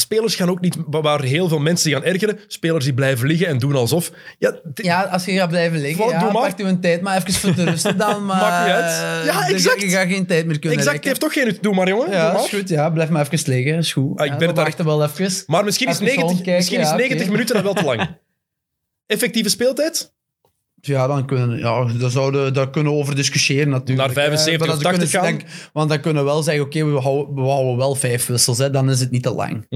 [0.00, 3.58] spelers gaan ook niet, waar heel veel mensen gaan ergeren, spelers die blijven liggen en
[3.58, 4.10] doen alsof.
[4.38, 6.48] Ja, Ja, als je gaat blijven liggen, Voilà, ja, doe maar.
[6.48, 8.24] pak je een tijd maar even voor te rusten dan.
[8.26, 8.84] Maar, Maakt niet uit.
[9.20, 9.80] eh, Ja, exact.
[9.80, 11.08] Je gaat geen tijd meer kunnen exact, rekken.
[11.08, 11.58] heeft toch geen...
[11.60, 12.10] Doe maar, jongen.
[12.10, 12.42] Ja, maar.
[12.44, 12.68] is goed.
[12.68, 13.74] Ja, blijf maar even liggen.
[13.78, 14.18] Is goed.
[14.18, 15.30] Ah, ik ja, ben we het daar- wachten wel even.
[15.46, 17.30] Maar misschien is Even 90, rondkijken, misschien is ja, 90 oké.
[17.30, 18.08] minuten dan wel te lang.
[19.06, 20.14] Effectieve speeltijd?
[20.86, 23.98] Ja, dan kunnen, ja, daar zouden daar kunnen we over discussiëren natuurlijk.
[23.98, 26.42] Naar 75 Eh, of maar dan 80 kunnen ze denk- want dan kunnen we wel
[26.42, 28.58] zeggen, oké, we, houden, we houden wel vijf wissels.
[28.58, 29.66] Hè, dan is het niet te lang.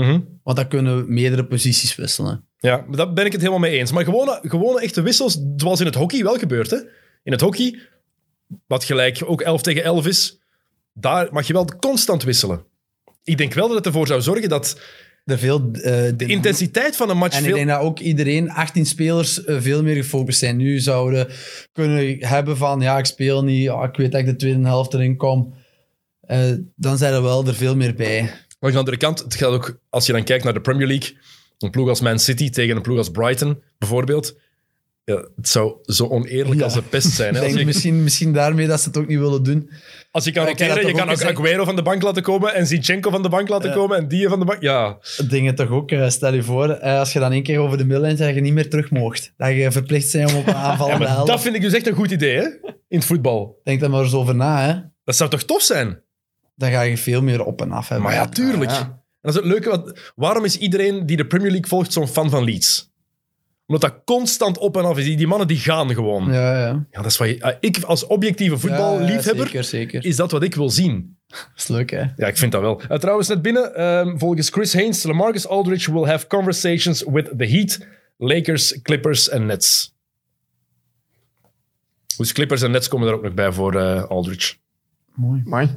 [0.42, 2.44] Want dan kunnen we meerdere posities wisselen.
[2.58, 3.92] Ja, daar ben ik het helemaal mee eens.
[3.92, 6.70] Maar gewone, gewone echte wissels, zoals in het hockey wel gebeurt.
[6.70, 6.76] Hè?
[7.22, 7.78] In het hockey,
[8.66, 10.40] wat gelijk ook 11 tegen 11 is,
[10.94, 12.64] daar mag je wel constant wisselen.
[13.24, 14.80] Ik denk wel dat het ervoor zou zorgen dat
[15.30, 15.82] Er veel, eh,
[16.16, 17.56] de intensiteit van een match En ik veel...
[17.56, 20.56] denk dat ook iedereen, 18 spelers, eh, veel meer gefocust zijn.
[20.56, 21.28] Nu zouden
[21.72, 24.94] kunnen hebben van, ja, ik speel niet, ja, ik weet dat ik de tweede helft
[24.94, 25.54] erin kom.
[26.20, 26.38] Eh,
[26.76, 28.20] dan zijn er wel er veel meer bij.
[28.22, 30.86] Maar aan de andere kant, het gaat ook, als je dan kijkt naar de Premier
[30.86, 31.16] League,
[31.58, 34.36] Een ploeg als Man City tegen een ploeg als Brighton, bijvoorbeeld.
[35.10, 37.34] Ja, het zou zo oneerlijk als de pest zijn.
[37.34, 37.46] Ik Hè?
[37.46, 39.70] Als, je, misschien, misschien daarmee dat ze het ook niet willen doen.
[40.10, 41.38] als je kan Ik roteren, je kan ook ook gezegd.
[41.38, 44.28] Aguero van de bank laten komen en Zinchenko van de bank laten komen en die
[44.28, 44.62] van de bank.
[44.62, 44.98] Ja,
[45.28, 47.84] Dingen toch ook, eh, stel je voor, eh, als je dan één keer over de
[47.84, 49.32] middellijn dat je niet meer terug moogt.
[49.36, 51.26] Dat je verplicht bent om op een aanval te helpen.
[51.26, 52.42] dat vind ik dus echt een goed idee hè?
[52.88, 53.60] in het voetbal.
[53.64, 54.74] Denk daar maar eens over na, hè.
[55.04, 56.02] Dat zou toch tof zijn?
[56.54, 58.06] Dan ga je veel meer op en af hebben.
[58.06, 58.70] Maar ja, tuurlijk.
[58.70, 58.80] Ja.
[58.80, 59.68] En dat is het leuke.
[59.68, 62.89] Wat, waarom is iedereen die de Premier League volgt zo'n fan van Leeds?
[63.70, 65.04] Omdat dat constant op en af is.
[65.04, 66.32] Die, die mannen die gaan gewoon.
[66.32, 66.58] Ja.
[66.58, 67.02] Ja, ja.
[67.02, 70.04] dat is wat je, ah, ik als objectieve voetballiefhebber, Ja, zeker, zeker.
[70.04, 71.18] is dat wat ik wil zien.
[71.26, 72.04] Dat is leuk, hè.
[72.16, 72.82] Ja, ik vind dat wel.
[72.82, 77.44] Uh, trouwens, net binnen, ehm, volgens Chris Haynes, Lamarcus Aldridge will have conversations with the
[77.44, 79.94] Heat, Lakers, Clippers en Nets.
[82.16, 84.54] Dus Clippers en Nets komen er ook nog bij voor eh, Aldridge.
[85.14, 85.42] Mooi.
[85.46, 85.68] Amai.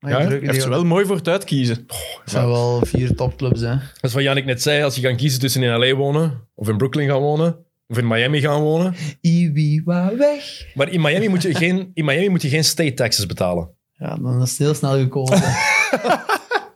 [0.00, 1.76] Maar Ja, Hij heeft er wel mooi voor het uitkiezen.
[1.76, 3.68] Het zijn wel vier topclubs, hè.
[3.68, 6.68] Dat is wat Janik net zei, als je kan kiezen tussen in LA wonen, of
[6.68, 7.56] in Brooklyn gaan wonen,
[7.88, 8.94] of in Miami gaan wonen.
[9.20, 10.66] Iwiwa weg.
[10.74, 13.70] Maar in Miami moet je geen, in Miami moet je geen state taxes betalen.
[13.96, 15.42] Ja, dan is het heel snel gekomen.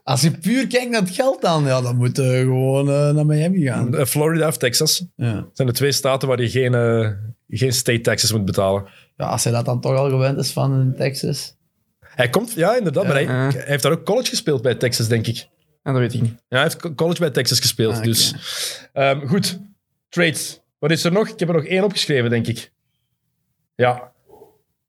[0.05, 3.27] Als je puur kijkt naar het geld dan, ja, dan moet je gewoon eh, naar
[3.27, 3.97] Miami gaan.
[3.97, 5.47] Eh, Florida of Texas Ja.
[5.53, 7.11] zijn de twee staten waar je geen, eh,
[7.49, 8.85] geen state taxes moet betalen.
[9.17, 11.54] ja, als hij dat dan toch al gewend is van in Texas.
[12.15, 13.51] Hij komt, ja, inderdaad, maar hij, Ja.
[13.51, 15.47] hij heeft daar ook college gespeeld bij Texas, denk ik.
[15.83, 16.31] En dat weet ik niet.
[16.31, 17.97] Ja, hij heeft co- college bij Texas gespeeld.
[17.97, 18.03] Ah.
[18.03, 18.35] Dus
[18.93, 19.59] Ehm, goed,
[20.09, 20.61] trades.
[20.79, 21.29] Wat is er nog?
[21.29, 22.71] Ik heb er nog één opgeschreven, denk ik.
[23.75, 24.13] Ja.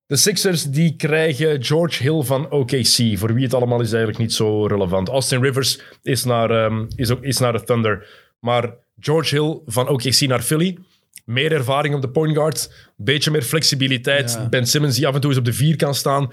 [0.06, 3.18] De Sixers die krijgen George Hill van OKC.
[3.18, 5.08] Voor wie het allemaal is eigenlijk niet zo relevant.
[5.10, 8.08] Austin Rivers is naar, ehm, is ook, is naar de Thunder.
[8.40, 10.78] Maar George Hill van OKC naar Philly.
[11.26, 12.72] Meer ervaring op de point guard.
[12.98, 14.32] Beetje meer flexibiliteit.
[14.34, 14.50] Ja.
[14.50, 16.32] Ben Simmons die af en toe eens op de vier kan staan.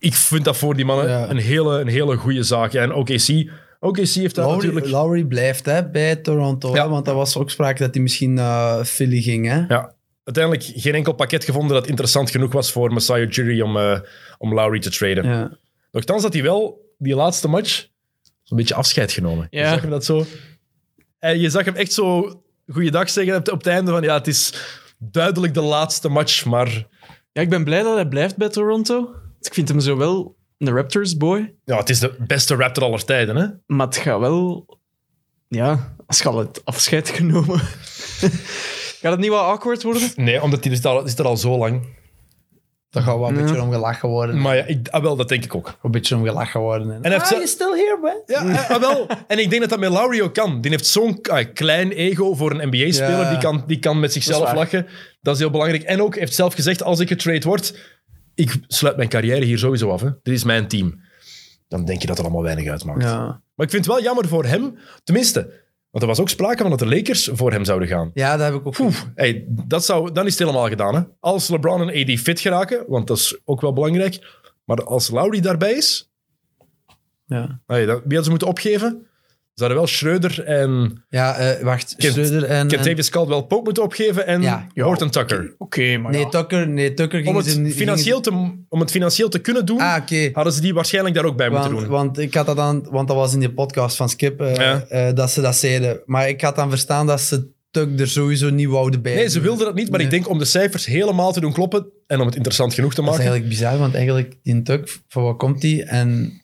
[0.00, 1.30] Ik vind dat voor die mannen Ja.
[1.30, 2.74] een, hele, een hele goede zaak.
[2.74, 4.92] En OKC, OKC heeft daar Lowry, natuurlijk...
[4.92, 6.82] Lowry blijft hè, bij Toronto, Ja.
[6.82, 9.46] hè, want er was ook sprake dat hij misschien naar Philly ging.
[9.46, 9.64] Hè?
[9.68, 9.94] Ja,
[10.24, 14.00] uiteindelijk geen enkel pakket gevonden dat interessant genoeg was voor Masai Ujiri om, eh,
[14.38, 15.24] om Lowry te traden.
[15.24, 15.58] Ja.
[15.92, 17.86] Nochtans had hij wel die laatste match
[18.46, 19.46] een beetje afscheid genomen.
[19.50, 19.70] Je Ja.
[19.70, 20.24] zag hem dat zo...
[21.18, 22.40] En je zag hem echt zo
[22.72, 24.54] goeiedag zeggen op, op het einde van ja, het is
[24.98, 26.86] duidelijk de laatste match, maar
[27.32, 29.14] Ja, ik ben blij dat hij blijft bij Toronto.
[29.40, 31.54] Ik vind hem zo wel een Raptors boy.
[31.64, 33.36] ja, het is de beste Raptor aller tijden.
[33.36, 33.46] Hè?
[33.66, 34.66] Maar het gaat wel...
[35.48, 37.58] Ja, als je al het afscheid genomen...
[39.00, 40.02] gaat het niet wat awkward worden?
[40.16, 41.98] Nee, omdat hij is er al, is er al zo lang.
[42.90, 43.42] Daar gaat wel een Ja.
[43.42, 44.40] beetje om gelachen worden.
[44.40, 45.78] Maar ja, ik, ah, wel, dat denk ik ook.
[45.82, 47.02] Een beetje om gelachen worden.
[47.02, 48.22] En ah, you still here, man?
[48.26, 49.06] Ja, ah, wel.
[49.26, 50.60] En ik denk dat dat met Lowry ook kan.
[50.60, 53.18] Die heeft zo'n ah, klein ego voor een NBA-speler.
[53.18, 53.30] Ja.
[53.30, 54.86] Die, kan, die kan met zichzelf Dat lachen.
[55.22, 55.82] Dat is heel belangrijk.
[55.82, 57.78] En ook heeft zelf gezegd, als ik getrade word,
[58.34, 60.00] ik sluit mijn carrière hier sowieso af.
[60.00, 60.10] Hè.
[60.22, 61.00] Dit is mijn team.
[61.68, 63.02] Dan denk je dat er allemaal weinig uitmaakt.
[63.02, 63.24] Ja.
[63.54, 64.78] Maar ik vind het wel jammer voor hem.
[65.04, 65.40] Tenminste,
[65.90, 68.10] want er was ook sprake van dat de Lakers voor hem zouden gaan.
[68.14, 68.92] ja, dat heb ik ook.
[69.14, 70.94] Hey, dat zou, dan is het helemaal gedaan.
[70.94, 71.00] Hè.
[71.20, 74.38] Als LeBron en AD fit geraken, want dat is ook wel belangrijk.
[74.64, 76.10] Maar als Lowry daarbij is,
[77.26, 79.06] Ja, hey, dan, wie hadden ze moeten opgeven?
[79.60, 81.94] Ze hadden wel Schreuder en ja eh, wacht.
[81.96, 82.56] Kent- Schreuder en...
[82.56, 84.66] en- Kentavious Caldwell Pope moeten opgeven en Ja.
[84.74, 85.54] Horton Tucker.
[85.58, 86.28] Oké, maar Nee, ja.
[86.28, 88.30] Tucker, nee, Tucker ging Om het, ze niet- financieel te,
[88.68, 90.30] om het financieel te kunnen doen, Ah, oké.
[90.32, 91.86] hadden ze die waarschijnlijk daar ook bij moeten doen.
[91.86, 94.84] want ik had dat dan, want dat was in die podcast van Skip, eh, Ja.
[94.88, 96.00] eh, dat ze dat zeiden.
[96.06, 99.14] Maar ik had dan verstaan dat ze Tuck er sowieso niet wouden bij.
[99.14, 100.06] Nee, ze wilden dat niet, maar Nee.
[100.06, 103.00] ik denk om de cijfers helemaal te doen kloppen en om het interessant genoeg te
[103.02, 103.30] Dat is maken.
[103.30, 105.84] eigenlijk bizar, want eigenlijk die Tuck, van wat komt die?
[105.84, 106.39] En,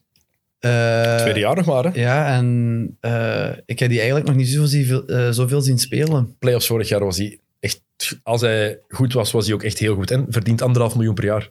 [0.67, 1.91] eh, Tweede jaar nog maar, hè.
[2.01, 6.37] Ja, en eh, ik heb die eigenlijk nog niet zoveel, zien- eh, zoveel zien spelen.
[6.39, 7.81] Playoffs vorig jaar was hij echt...
[8.23, 10.11] Als hij goed was, was hij ook echt heel goed.
[10.11, 11.51] En verdient anderhalf miljoen per jaar.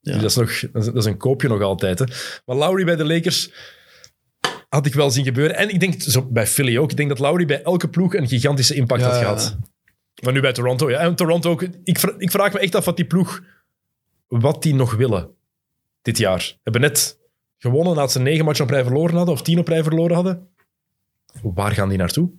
[0.00, 0.12] Ja.
[0.18, 1.98] Dus dat is, nog, dat is- dat is een koopje nog altijd.
[1.98, 2.04] Hè.
[2.44, 3.50] Maar Lowry bij de Lakers
[4.68, 5.56] had ik wel zien gebeuren.
[5.56, 8.28] En ik denk, zo bij Philly ook, ik denk dat Lowry bij elke ploeg een
[8.28, 9.56] gigantische impact Ja, had gehad.
[10.22, 10.98] Maar nu bij Toronto, ja.
[10.98, 11.62] En Toronto ook.
[11.62, 13.42] Ik, ik vraag me echt af wat die ploeg,
[14.28, 15.28] wat die nog willen
[16.02, 16.56] dit jaar.
[16.62, 17.18] Hebben net
[17.60, 20.48] gewonnen nadat ze negen matchen op rij verloren hadden, of tien op rij verloren hadden.
[21.42, 22.30] Waar gaan die naartoe?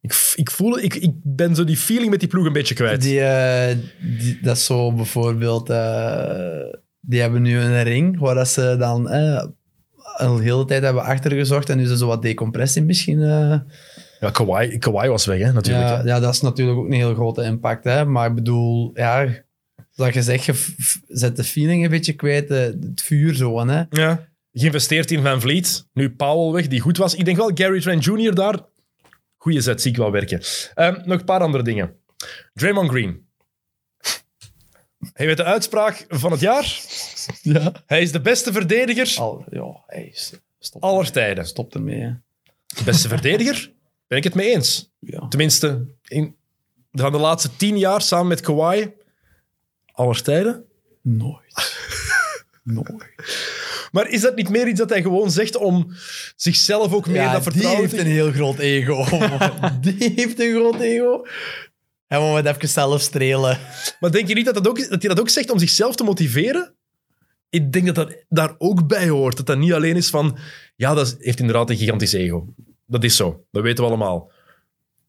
[0.00, 3.02] Ik, ik voel, ik, ik ben zo die feeling met die ploeg een beetje kwijt.
[3.02, 3.76] Die, eh,
[4.18, 9.08] die, dat is zo bijvoorbeeld, eh, die hebben nu een ring waar dat ze dan
[9.10, 9.44] eh,
[10.16, 13.22] al de hele tijd hebben achtergezocht en nu is er zo wat decompressie misschien.
[13.22, 13.58] eh.
[14.20, 16.04] Ja, Kawhi, Kawhi was weg, hè, natuurlijk.
[16.04, 17.84] ja, dat is natuurlijk ook een heel grote impact.
[17.84, 18.04] Hè?
[18.04, 19.26] Maar ik bedoel, ja,
[19.90, 20.74] zoals je zegt, je
[21.08, 23.66] zet de feeling een beetje kwijt, eh, het vuur zo.
[23.66, 23.82] Hè?
[23.90, 24.27] Ja.
[24.52, 25.86] Geïnvesteerd in Van Vliet.
[25.92, 27.14] Nu Powell weg, die goed was.
[27.14, 28.34] Ik denk wel Gary Trent Jr.
[28.34, 28.58] daar.
[29.36, 30.42] Goeie zet, zie ik wel werken.
[30.74, 31.96] Ehm, nog een paar andere dingen.
[32.54, 33.26] Draymond Green.
[35.12, 36.80] Hij weet de uitspraak van het jaar.
[37.42, 37.72] Ja.
[37.86, 41.46] Hij is de beste verdediger Al, ja, hey, s- stop, aller tijden.
[41.46, 42.00] stop ermee.
[42.00, 42.12] Hè.
[42.84, 43.72] Beste verdediger?
[44.06, 44.90] Ben ik het mee eens.
[44.98, 45.28] Ja.
[45.28, 46.36] Tenminste, in,
[46.92, 48.92] van de laatste tien jaar samen met Kawhi,
[49.92, 50.64] aller tijden.
[51.02, 51.76] Nooit.
[52.62, 53.06] Nooit.
[53.92, 55.92] Maar is dat niet meer iets dat hij gewoon zegt om
[56.36, 59.04] zichzelf ook meer Ja, dat die vertrouwen heeft te een heel groot ego.
[59.80, 61.26] die heeft een groot ego.
[62.06, 63.58] Hij moet het even zelf strelen.
[64.00, 66.04] Maar denk je niet dat, dat, ook, dat hij dat ook zegt om zichzelf te
[66.04, 66.74] motiveren?
[67.48, 69.36] Ik denk dat dat daar ook bij hoort.
[69.36, 70.38] Dat dat niet alleen is van...
[70.76, 72.46] Ja, dat heeft inderdaad een gigantisch ego.
[72.86, 73.44] Dat is zo.
[73.50, 74.30] Dat weten we allemaal.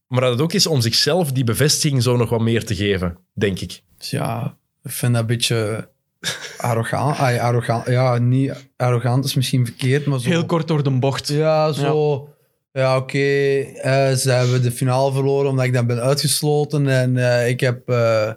[0.08, 3.18] Maar dat het ook is om zichzelf die bevestiging zo nog wat meer te geven,
[3.34, 3.82] denk ik.
[3.98, 5.90] Ja, ik vind dat een beetje
[6.58, 7.18] arrogant.
[7.26, 7.86] Ay, arrogant.
[7.86, 10.30] Ja, niet arrogant is misschien verkeerd, maar zo...
[10.30, 11.28] Heel kort door de bocht.
[11.28, 12.30] Ja, zo...
[12.72, 13.18] Ja, oké.
[13.18, 16.88] eh, ze hebben de finale verloren omdat ik dan ben uitgesloten.
[16.88, 17.90] En eh, ik heb...
[17.90, 18.32] eh,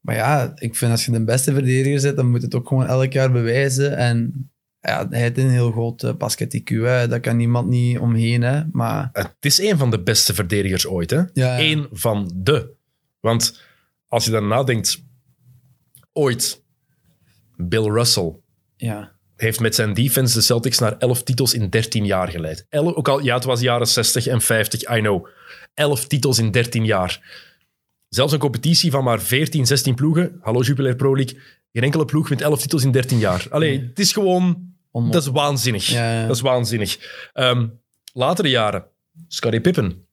[0.00, 2.68] maar ja, ik vind als je de beste verdediger zet, dan moet je het ook
[2.68, 3.96] gewoon elk jaar bewijzen.
[3.96, 4.50] En
[4.80, 6.64] ja, hij heeft een heel groot uh, basket IQ.
[6.74, 7.08] Hè.
[7.08, 8.42] Daar kan niemand niet omheen.
[8.42, 8.62] Hè.
[8.72, 11.16] Maar Het is een van de beste verdedigers ooit, hè?
[11.16, 11.58] ja, ja.
[11.60, 12.70] Eén van de.
[13.20, 13.60] Want
[14.08, 15.02] als je dan nadenkt...
[16.12, 16.62] Ooit,
[17.56, 18.34] Bill Russell
[18.76, 19.12] ja.
[19.40, 22.66] Heeft met zijn defense de Celtics naar 11 titels in 13 jaar geleid.
[22.68, 25.26] Elf, ook al, ja, het was jaren 60 en 50, I know.
[25.74, 27.20] 11 titels in 13 jaar.
[28.08, 30.38] Zelfs een competitie van maar 14, 16 ploegen.
[30.40, 31.40] Hallo Jupiler Pro League.
[31.72, 33.46] Geen enkele ploeg met 11 titels in 13 jaar.
[33.50, 34.66] Allee, het is gewoon...
[34.92, 35.86] Dat is waanzinnig.
[35.86, 36.26] Ja, ja.
[36.26, 36.98] Dat is waanzinnig.
[37.32, 37.66] Ehm,
[38.12, 38.84] latere jaren.
[39.28, 40.06] Scottie Pippen.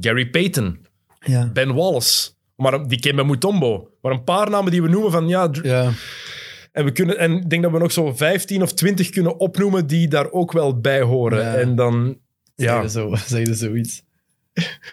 [0.00, 0.86] Gary Payton.
[1.20, 1.50] ja.
[1.52, 2.30] Ben Wallace.
[2.56, 3.90] Maar die Kemba Mutombo.
[4.00, 5.28] Maar een paar namen die we noemen van...
[5.28, 5.50] Ja.
[6.74, 9.86] En, we kunnen, en ik denk dat we nog zo 15 of 20 kunnen opnoemen
[9.86, 11.38] die daar ook wel bij horen.
[11.44, 11.54] Ja.
[11.54, 12.18] En dan...
[12.56, 12.80] Zeg Ja.
[12.82, 14.02] je zo, zeg je zoiets.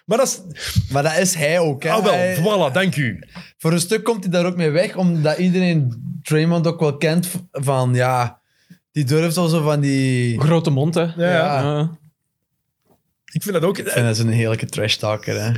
[0.05, 0.41] Maar dat is...
[0.91, 1.83] Maar dat is hij ook.
[1.83, 1.89] Hè.
[1.89, 3.23] Ah wel, Hij- voilà, dank u.
[3.57, 5.93] voor een stuk komt hij daar ook mee weg, omdat iedereen
[6.23, 8.39] Draymond ook wel kent van, ja,
[8.91, 10.39] die durft al zo van die...
[10.39, 11.01] Grote mond, hè.
[11.01, 11.15] Ja.
[11.31, 11.99] Ja.
[13.33, 13.75] Ik vind dat ook...
[13.75, 15.51] vind dat zo'n heerlijke trash talker, hè.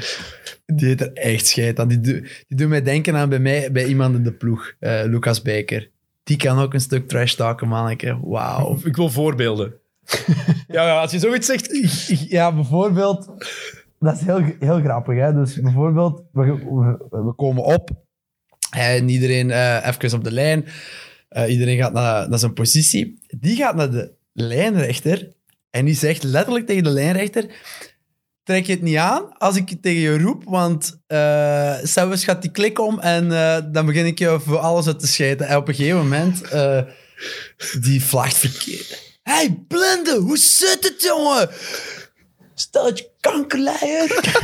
[0.66, 1.88] Die heeft er echt scheid aan.
[1.88, 5.02] Die, do- die doet mij denken aan bij mij, bij iemand in de ploeg, eh,
[5.06, 5.90] Lucas Beker.
[6.24, 8.20] Die kan ook een stuk trash talken, manneke.
[8.22, 8.78] Wauw.
[8.84, 9.74] Ik wil voorbeelden.
[10.68, 11.70] ja, ja, als je zoiets zegt...
[12.30, 13.30] Ja, bijvoorbeeld...
[14.00, 15.34] Dat is heel, heel grappig, hè.
[15.34, 16.44] Dus bijvoorbeeld, we,
[17.10, 17.90] we, we komen op
[18.74, 20.66] en iedereen eh even op de lijn.
[21.30, 23.20] Eh, iedereen gaat naar, naar zijn positie.
[23.28, 25.32] Die gaat naar de lijnrechter
[25.70, 27.46] en die zegt letterlijk tegen de lijnrechter...
[28.44, 32.52] Trek je het niet aan als ik tegen je roep, want uh, zelfs gaat die
[32.52, 35.48] klik om en eh, dan begin ik je voor alles uit te scheiden.
[35.48, 36.82] En op een gegeven moment, eh,
[37.80, 39.18] die vlagt verkeerd.
[39.22, 41.50] hey, blinde, hoe zit het, jongen?
[42.56, 44.20] Stel dat je kankerleier.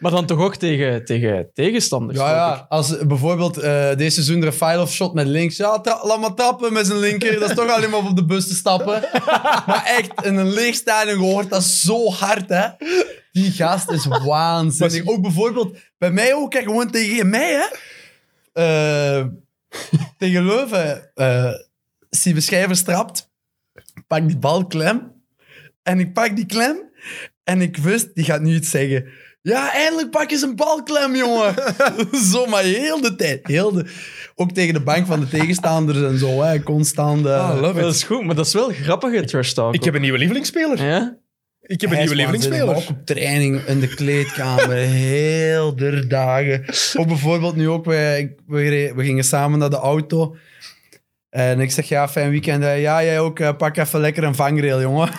[0.00, 2.18] Maar dan toch ook tegen, tegen tegenstanders.
[2.18, 2.66] Ja, ja.
[2.68, 5.56] Als bijvoorbeeld eh, deze seizoen er een file-off shot met links.
[5.56, 7.40] Ja, tra- laat maar trappen met zijn linker.
[7.40, 9.02] Dat is toch alleen maar om op de bus te stappen.
[9.66, 12.68] maar echt, in een leeg stadion hoort dat zo hard, hè.
[13.32, 15.06] Die gast is waanzinnig.
[15.06, 17.66] Ook bijvoorbeeld, bij mij ook, hè, gewoon tegen mij, hè.
[18.62, 19.26] Eh,
[20.18, 21.10] tegen Leuven.
[21.14, 21.50] eh
[22.10, 23.30] Steven Schijvers trapt.
[24.06, 25.13] Pak die bal klem.
[25.84, 26.76] En ik pak die klem.
[27.44, 29.04] En ik wist, die gaat nu iets zeggen.
[29.42, 31.54] Ja, eindelijk pak je zijn balklem, jongen.
[32.32, 33.46] zo, maar heel de tijd.
[33.46, 33.84] Heel de,
[34.34, 36.42] ook tegen de bank van de tegenstanders en zo.
[36.42, 37.26] Hè, constant.
[37.26, 37.84] eh, Ah, love it.
[37.84, 39.74] Dat is goed, maar dat is wel grappige trash talk.
[39.74, 40.84] Ik heb een nieuwe lievelingsspeler.
[40.86, 41.16] Ja?
[41.60, 42.74] Ik heb een nieuwe lievelingsspeler.
[42.76, 44.76] Ook op training, in de kleedkamer,
[45.16, 46.64] heel de dagen.
[46.96, 50.36] Ook bijvoorbeeld nu ook, wij, we gingen samen naar de auto.
[51.34, 52.62] En ik zeg, ja, fijn weekend.
[52.62, 55.08] Ja, jij ook, eh, pak even lekker een vangrail, jongen.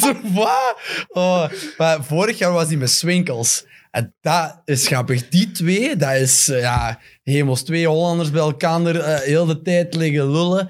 [0.00, 0.76] Zo, wat?
[1.08, 1.48] Oh,
[1.78, 3.64] maar vorig jaar was hij met Swinkels.
[3.90, 5.28] En dat is grappig.
[5.28, 9.94] Die twee, dat is, eh, ja, hemels, twee Hollanders bij elkaar eh, heel de tijd
[9.94, 10.68] liggen lullen.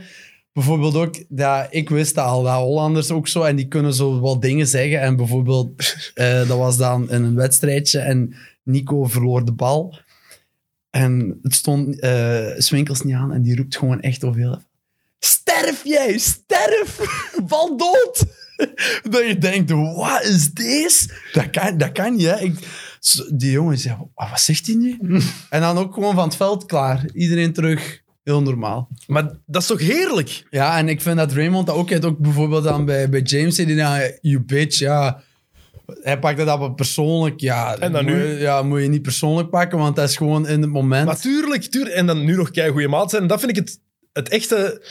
[0.52, 4.20] Bijvoorbeeld ook, dat, ik wist dat al, dat Hollanders ook zo, en die kunnen zo
[4.20, 5.00] wat dingen zeggen.
[5.00, 9.98] En bijvoorbeeld, dat was dan in een wedstrijdje en Nico verloor de bal.
[10.90, 14.58] En het stond eh Swinkels niet aan en die roept gewoon echt over
[15.18, 16.98] Sterf jij, sterf!
[17.46, 18.24] Val dood!
[19.10, 21.08] dat je denkt, wat is deze?
[21.32, 22.40] Dat kan, dat kan niet, hè.
[22.40, 22.58] Ik,
[23.32, 24.98] die jongen zei, "Wat- zegt hij nu?
[25.50, 27.04] en dan ook gewoon van het veld klaar.
[27.12, 28.88] Iedereen terug, heel normaal.
[29.06, 30.46] Maar dat is toch heerlijk?
[30.50, 32.04] Ja, en ik vind dat Raymond dat ook heeft.
[32.04, 35.22] Ook bijvoorbeeld dan bij, bij James zei hij dan, you bitch, ja.
[36.02, 37.76] Hij pakt dat op persoonlijk, ja.
[37.78, 38.26] En dan moet, nu?
[38.26, 41.06] je- Ja, moet je niet persoonlijk pakken, want dat is gewoon in het moment.
[41.06, 41.94] Natuurlijk, tuurlijk.
[41.94, 43.22] En dan nu nog kei goede maat zijn.
[43.22, 43.80] En dat vind ik het,
[44.12, 44.82] het echte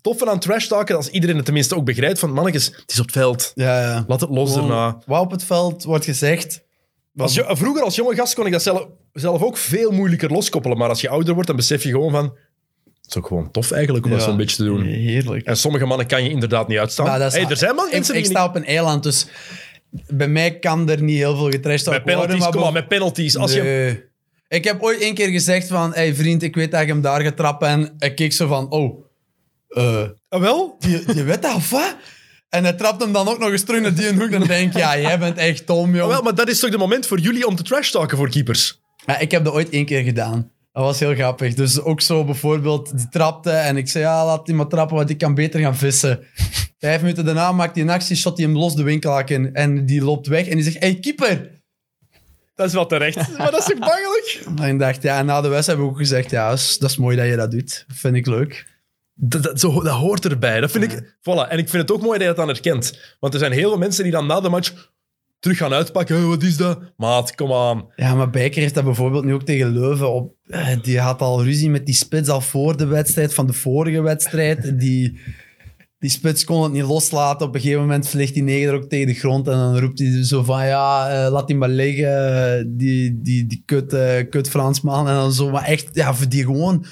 [0.00, 0.96] toffe aan trash talken.
[0.96, 3.52] Als iedereen het tenminste ook begrijpt van mannetjes, het is op het veld.
[3.54, 4.04] Ja, ja.
[4.06, 4.98] Laat het los Gewoon daarna.
[5.06, 6.62] Wat op het veld wordt gezegd.
[7.16, 10.78] Als je, vroeger als jonge gast kon ik dat zelf, zelf ook veel moeilijker loskoppelen.
[10.78, 12.36] Maar als je ouder wordt, dan besef je gewoon van...
[13.08, 14.82] is ook gewoon tof eigenlijk om dat zo'n beetje te doen.
[14.82, 15.46] Heerlijk.
[15.46, 17.20] En sommige mannen kan je inderdaad niet uitstaan.
[17.20, 19.26] Hey, er zijn man ik, ik sta op een eiland, dus
[20.06, 22.14] bij mij kan er niet heel veel getrashed met op worden.
[22.20, 23.36] penalties, maar kom bij- maar, met penalties.
[23.36, 24.10] Als je.
[24.48, 27.20] Ik heb ooit één keer gezegd van, hey vriend, ik weet dat ik hem daar
[27.22, 27.68] ga trappen.
[27.68, 29.04] En ik keek zo van, oh,
[29.68, 30.76] eh, Ah, wel?
[30.78, 31.96] je, je weet dat of wat?
[32.48, 34.30] En hij trapt hem dan ook nog eens terug naar die hoek.
[34.30, 36.08] Dan denk ik, ja, jij bent echt dom, Ah, joh.
[36.08, 38.80] wel, maar dat is toch de moment voor jullie om te trash talken voor keepers?
[39.06, 40.50] Ja, ik heb dat ooit één keer gedaan.
[40.72, 41.54] Dat was heel grappig.
[41.54, 45.10] Dus ook zo bijvoorbeeld, die trapte en ik zei, ja, laat die maar trappen, want
[45.10, 46.20] ik kan beter gaan vissen.
[46.78, 49.54] Vijf minuten daarna maakt hij een actie, shot hij hem los de winkelhak in.
[49.54, 51.60] En die loopt weg en die zegt, hey, keeper!
[52.54, 53.16] Dat is wel terecht.
[53.38, 54.40] maar dat is toch bangelijk?
[54.60, 56.78] En ik dacht, ja, en na de wedstrijd hebben we ook gezegd, ja, dat is,
[56.78, 57.84] dat is mooi dat je dat doet.
[57.88, 58.66] Vind ik leuk.
[59.14, 60.60] Dat, dat, zo, dat hoort erbij.
[60.60, 61.00] Dat vind ik...
[61.00, 61.48] Voilà.
[61.48, 63.16] En ik vind het ook mooi dat je dat dan herkent.
[63.20, 64.91] Want er zijn heel veel mensen die dan na de match
[65.42, 66.16] terug gaan uitpakken.
[66.16, 66.78] "Hey, wat is dat?
[66.96, 67.84] Maat, kom aan.
[67.96, 70.34] Ja, maar Bijker heeft dat bijvoorbeeld nu ook tegen Leuven op.
[70.46, 74.00] eh, Die had al ruzie met die spits al voor de wedstrijd van de vorige
[74.02, 74.78] wedstrijd.
[74.78, 75.20] Die,
[75.98, 77.46] die spits kon het niet loslaten.
[77.46, 79.46] Op een gegeven moment vliegt die neger ook tegen de grond.
[79.48, 82.76] En dan roept hij zo van, ja, eh, laat die maar liggen.
[82.76, 85.08] Die, die, die kut, eh, kut Fransman.
[85.08, 86.84] En dan zo, maar echt, ja, voor die gewoon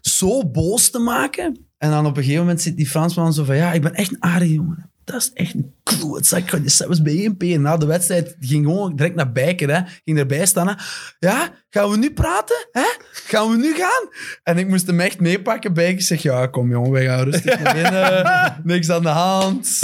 [0.00, 1.66] zo boos te maken.
[1.78, 4.10] En dan op een gegeven moment zit die Fransman zo van, ja, ik ben echt
[4.10, 4.87] een aardige jongen.
[5.10, 6.52] Dat is echt een klootzak.
[6.52, 7.52] Ik die zelfs bij 1P.
[7.52, 9.74] En na de wedstrijd ging gewoon direct naar Bijker.
[9.74, 9.80] Hè.
[10.04, 10.68] Ging erbij staan.
[10.68, 10.74] Hè.
[11.18, 12.68] Ja, gaan we nu praten?
[12.72, 12.86] Hè?
[13.12, 14.08] Gaan we nu gaan?
[14.42, 15.74] En ik moest hem echt meepakken.
[15.74, 18.60] Bijker zegt, ja, kom jongen, wij gaan rustig naar binnen.
[18.64, 19.78] Niks aan de hand.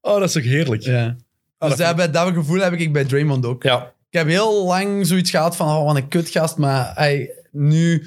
[0.00, 0.82] Oh, dat is toch heerlijk.
[0.82, 1.16] Ja.
[1.58, 3.62] dat Dus dat, dat gevoel heb ik bij Draymond ook.
[3.62, 3.92] Ja.
[4.10, 6.56] Ik heb heel lang zoiets gehad van, oh, wat een kutgast.
[6.56, 8.06] Maar hij, nu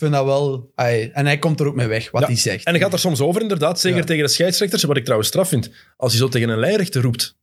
[0.00, 0.70] vind dat wel...
[0.74, 2.26] hij- en hij komt er ook mee weg, wat Ja.
[2.26, 2.64] hij zegt.
[2.64, 3.80] En dan gaat er soms over, inderdaad.
[3.80, 4.04] Zeker Ja.
[4.04, 4.82] tegen de scheidsrechters.
[4.82, 5.70] Wat ik trouwens straf vind.
[5.96, 7.36] Als je zo tegen een lijnrechter roept.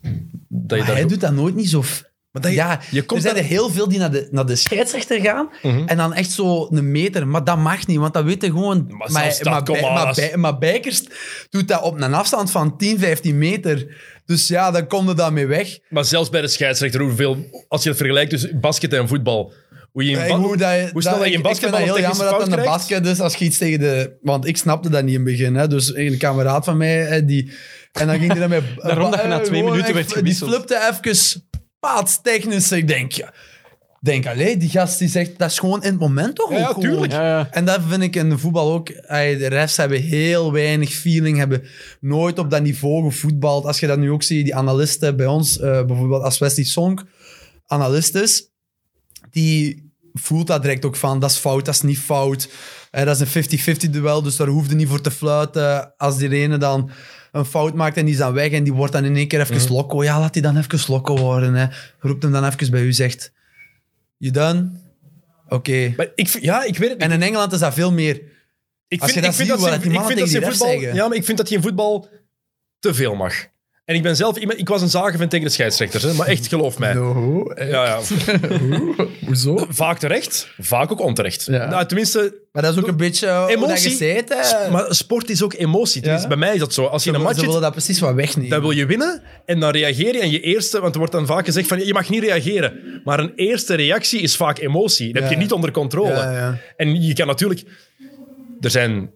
[0.00, 0.10] Dat
[0.48, 1.82] je Maar dat hij doet dat nooit niet zo...
[1.82, 4.10] f- Maar dat je- ja, je komt er zijn daar- er heel veel die naar
[4.10, 5.86] de, naar de scheidsrechter gaan Mhm.
[5.86, 7.28] en dan echt zo een meter.
[7.28, 8.86] Maar dat mag niet, want dat weten gewoon...
[8.88, 11.02] Maar zelfs dat, kom Bij- maar, maar, als- bij- maar Bijkers
[11.50, 13.96] doet dat op een afstand van 10, 15 meter.
[14.24, 15.78] Dus ja, dan komt er daarmee weg.
[15.88, 17.64] Maar zelfs bij de scheidsrechter, hoeveel...
[17.68, 19.52] Als je het vergelijkt tussen basket en voetbal.
[19.92, 21.96] Hoe, je in Eh, hoe, dat, hoe snel dat je in ik- basketbal Ik vind
[21.96, 22.70] heel jammer dat een krijgt.
[22.70, 24.18] basket is als je iets tegen de...
[24.22, 25.54] Want ik snapte dat niet in het begin.
[25.54, 25.68] Hè.
[25.68, 27.50] Dus een kameraad van mij, eh, die...
[27.92, 28.60] En dan ging hij daarmee...
[28.82, 30.50] Daarom dat je na eh, twee minuten werd gewisseld.
[30.50, 31.42] Die flipte even
[31.80, 32.72] paadstechnisch.
[32.72, 33.32] Ik denk, ja...
[34.00, 36.74] Denk, allee, die gast die zegt, dat is gewoon in het moment toch Ja, ja,
[36.74, 37.12] tuurlijk.
[37.12, 37.48] Ja, ja.
[37.50, 38.86] En dat vind ik in de voetbal ook.
[38.86, 41.62] De refs hebben heel weinig feeling, hebben
[42.00, 43.64] nooit op dat niveau gevoetbald.
[43.64, 47.04] Als je dat nu ook ziet, die analisten bij ons, eh, bijvoorbeeld als Wesley Sonk
[47.66, 48.51] analist is,
[49.32, 52.48] die voelt dat direct ook van, dat is fout, dat is niet fout.
[52.90, 55.96] Eh, dat is een 50-50 duel, dus daar hoefde niet voor te fluiten.
[55.96, 56.90] Als die ene dan
[57.32, 59.40] een fout maakt en die is dan weg en die wordt dan in één keer
[59.40, 60.02] even lokko.
[60.02, 61.54] Ja, laat die dan even lokko worden.
[61.54, 61.66] Hè.
[61.98, 63.32] Roept hem dan even bij u, zegt,
[64.16, 64.70] you done?
[65.48, 65.94] Oké.
[65.96, 67.08] Maar ik, ja, ik weet het niet.
[67.08, 68.22] En in Engeland is dat veel meer.
[68.88, 70.28] Ik Als vind, je ik dat vind ziet, dat wat ze, die ik vind dat
[70.28, 70.94] ze die refs voetbal, zeggen.
[70.94, 72.08] ja, maar ik vind dat je in voetbal
[72.78, 73.46] te veel mag.
[73.84, 76.46] En ik ben zelf iemand, ik was een zagenvent tegen de scheidsrechters, hè, maar echt
[76.46, 76.94] geloof mij.
[76.94, 77.52] No.
[77.56, 78.00] Ja, ja.
[79.26, 79.66] Hoezo?
[79.68, 81.44] Vaak terecht, vaak ook onterecht.
[81.44, 81.68] Ja.
[81.68, 84.24] Nou, tenminste, Maar dat is ook een beetje hoe dat emotie.
[84.70, 86.04] Maar sport is ook emotie.
[86.04, 86.26] Ja.
[86.26, 86.84] Bij mij is dat zo.
[86.84, 88.50] Als je een Ze match willen zit, dat precies wat wegnemen.
[88.50, 91.26] dan wil je winnen en dan reageer je en je eerste, want er wordt dan
[91.26, 95.12] vaak gezegd van je mag niet reageren, maar een eerste reactie is vaak emotie.
[95.12, 96.12] Dat heb je niet onder controle.
[96.12, 96.58] Ja, ja.
[96.76, 97.62] En je kan natuurlijk,
[98.60, 99.10] er zijn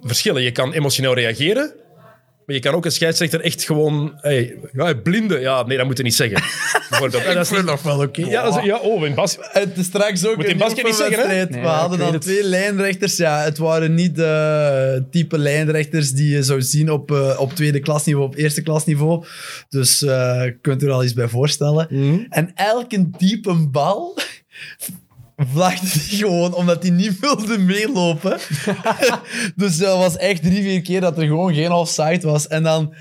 [0.00, 0.42] verschillen.
[0.42, 1.72] Je kan emotioneel reageren,
[2.52, 5.96] maar je kan ook een scheidsrechter echt gewoon, hey, ja, blinde, ja, nee, dat moet
[5.96, 6.42] je niet zeggen.
[6.90, 7.24] Bijvoorbeeld.
[7.24, 8.26] En dat is niet- nog wel oké.
[8.26, 9.36] ja, dat is- ja, oh, in bas.
[9.40, 11.22] Het is straks ook Moet in een basket niet zeggen, hè?
[11.22, 11.50] oefenwedstrijd.
[11.50, 13.16] Nee, We ja, hadden ik dan weet twee lijnrechters.
[13.16, 17.80] Ja, het waren niet de type lijnrechters die je zou zien op, eh, op tweede
[17.80, 19.24] klasniveau, op eerste klasniveau.
[19.68, 20.08] Dus eh,
[20.44, 21.86] je kunt er al iets bij voorstellen.
[21.90, 22.18] Mhm.
[22.28, 24.18] En elke diepe bal
[25.46, 28.38] vlagde hij gewoon omdat hij niet wilde meelopen.
[29.56, 32.46] dus dat was echt drie, vier keer dat er gewoon geen offside was.
[32.46, 32.94] En dan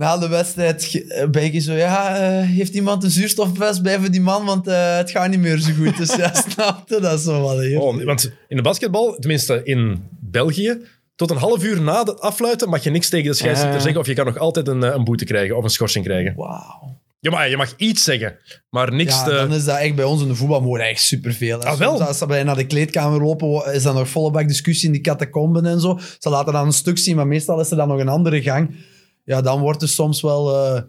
[0.00, 4.10] na de wedstrijd eh, ben ik zo, ja, eh, heeft iemand een zuurstofvest bij voor
[4.10, 5.96] die man, want eh, het gaat niet meer zo goed.
[5.96, 7.80] Dus ja, snapte dat zo wel heel.
[7.80, 10.78] Oh, want in de basketbal, tenminste in België,
[11.16, 13.82] tot een half uur na het afluiten mag je niks tegen de scheidsrechter Ja.
[13.82, 16.34] zeggen of je kan nog altijd een, een boete krijgen of een schorsing krijgen.
[16.36, 16.98] Wauw.
[17.20, 18.38] Ja, maar je mag iets zeggen,
[18.70, 19.30] maar niks Ja, te...
[19.30, 21.58] dan is dat echt bij ons in de voetbal mooi echt superveel.
[21.60, 21.66] hè.
[21.66, 21.96] Ah, wel?
[21.96, 24.92] Soms als ze bij naar de kleedkamer lopen, is dat nog volle bak discussie in
[24.92, 25.98] die catacomben en zo.
[26.18, 28.76] Ze laten dan een stuk zien, maar meestal is er dan nog een andere gang.
[29.24, 30.54] Ja, dan wordt er soms wel...
[30.56, 30.82] eh,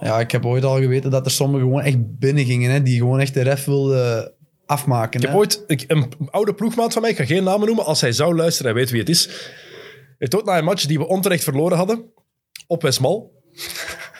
[0.00, 2.98] Ja, ik heb ooit al geweten dat er sommigen gewoon echt binnen gingen, hè, die
[2.98, 4.32] gewoon echt de ref wilden
[4.66, 5.20] afmaken.
[5.20, 5.36] Ik heb hè.
[5.38, 8.34] ooit ik, een oude ploegmaat van mij, ik ga geen namen noemen, als hij zou
[8.36, 9.28] luisteren, hij weet wie het is,
[10.18, 12.04] heeft ook na een match die we onterecht verloren hadden,
[12.66, 13.32] op Westmal.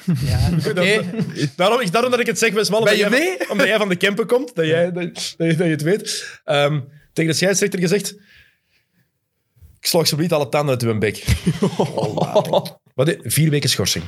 [0.05, 1.05] Ja, oké.
[1.57, 3.51] Daarom, daarom dat ik het zeg, Ben omdat, je jij, mee?
[3.51, 6.41] omdat jij van de Kempen komt, dat, jij, dat, dat, je, dat je het weet.
[6.45, 6.81] Ehm,
[7.13, 8.15] tegen de scheidsrechter gezegd...
[9.81, 11.25] Ik slag zo niet alle tanden uit uw bek.
[12.95, 14.05] Wat, vier weken schorsing.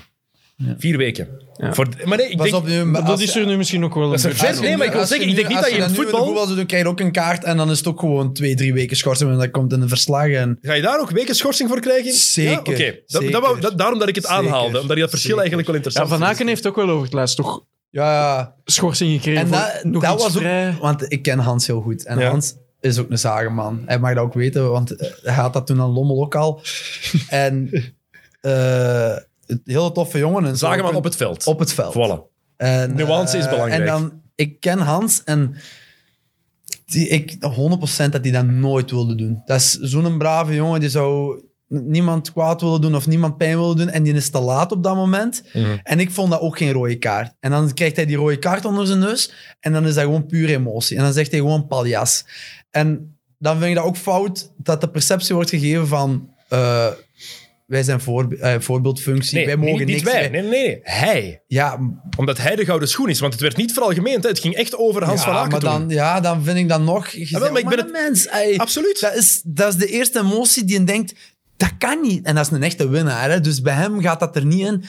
[0.78, 1.28] Vier weken.
[1.56, 1.74] Ja.
[1.74, 2.62] Voor, maar nee, ik Pas denk...
[2.62, 4.92] op, nu, Dat is je- er nu misschien ook wel een ver- nee, maar ik
[4.92, 6.82] wil zeggen, ik denk nu- niet als dat je in nu voetbal- zou doen, krijg
[6.82, 9.38] je ook een kaart en dan is het ook gewoon twee, drie weken schorsing en
[9.38, 10.38] dat komt in de verslagen.
[10.38, 10.58] En...
[10.62, 12.12] Ga je daar ook weken schorsing voor krijgen?
[12.12, 12.58] Zeker, Ja?
[12.58, 12.98] Oké,
[13.30, 14.80] dat, dat, daarom dat ik het Zeker, aanhaalde.
[14.80, 15.50] Omdat je dat verschil zeker.
[15.52, 16.30] eigenlijk wel Ja, interessant Van vind.
[16.30, 18.54] Aken heeft ook wel over het laatst toch Ja, ja.
[18.64, 20.40] schorsing gekregen En dat, nog dat was ook...
[20.42, 20.76] vrij...
[20.80, 22.04] Want ik ken Hans heel goed.
[22.06, 22.28] En Ja.
[22.28, 23.82] Hans is ook een zagenman.
[23.86, 26.60] Hij mag dat ook weten, want eh, hij had dat toen aan Lommel ook al.
[27.28, 27.70] en
[28.40, 29.16] eh
[29.46, 30.44] een hele toffe jongen.
[30.44, 30.66] En zo.
[30.66, 31.46] Zagenman op het veld.
[31.46, 31.94] Op het veld.
[31.94, 32.34] Voilà.
[32.56, 33.80] En, Nuance is eh, belangrijk.
[33.80, 35.56] En dan, ik ken Hans en
[36.86, 37.38] die, ik 100%
[38.10, 39.42] dat hij dat nooit wilde doen.
[39.44, 43.76] Dat is zo'n brave jongen, die zou niemand kwaad willen doen of niemand pijn willen
[43.76, 43.88] doen.
[43.88, 45.42] En die is te laat op dat moment.
[45.52, 45.76] Mhm.
[45.82, 47.34] En ik vond dat ook geen rode kaart.
[47.40, 49.32] En dan krijgt hij die rode kaart onder zijn neus.
[49.60, 50.96] En dan is dat gewoon puur emotie.
[50.96, 52.24] En dan zegt hij gewoon paljas.
[52.70, 56.30] En dan vind ik dat ook fout dat de perceptie wordt gegeven van...
[56.48, 56.86] eh,
[57.66, 60.12] wij zijn voorbe- eh, voorbeeldfunctie, Nee, wij mogen niet, niet niks.
[60.12, 60.28] wij.
[60.28, 60.78] Nee, nee, nee.
[60.82, 61.42] Hij.
[61.46, 61.78] Ja,
[62.16, 63.20] Omdat hij de gouden schoen is.
[63.20, 64.22] Want het werd niet veralgemeend.
[64.22, 64.28] hè.
[64.28, 65.70] Het ging echt over Hans ja, van Aken maar toen.
[65.70, 67.08] dan, ja, dan vind ik dat nog...
[67.08, 68.26] Je wel, maar ik ben een mens.
[68.26, 69.00] ey, Absoluut.
[69.00, 71.14] dat, is, dat is de eerste emotie die je denkt,
[71.56, 72.26] dat kan niet.
[72.26, 73.30] En dat is een echte winnaar.
[73.30, 73.40] Hè?
[73.40, 74.84] Dus bij hem gaat dat er niet in.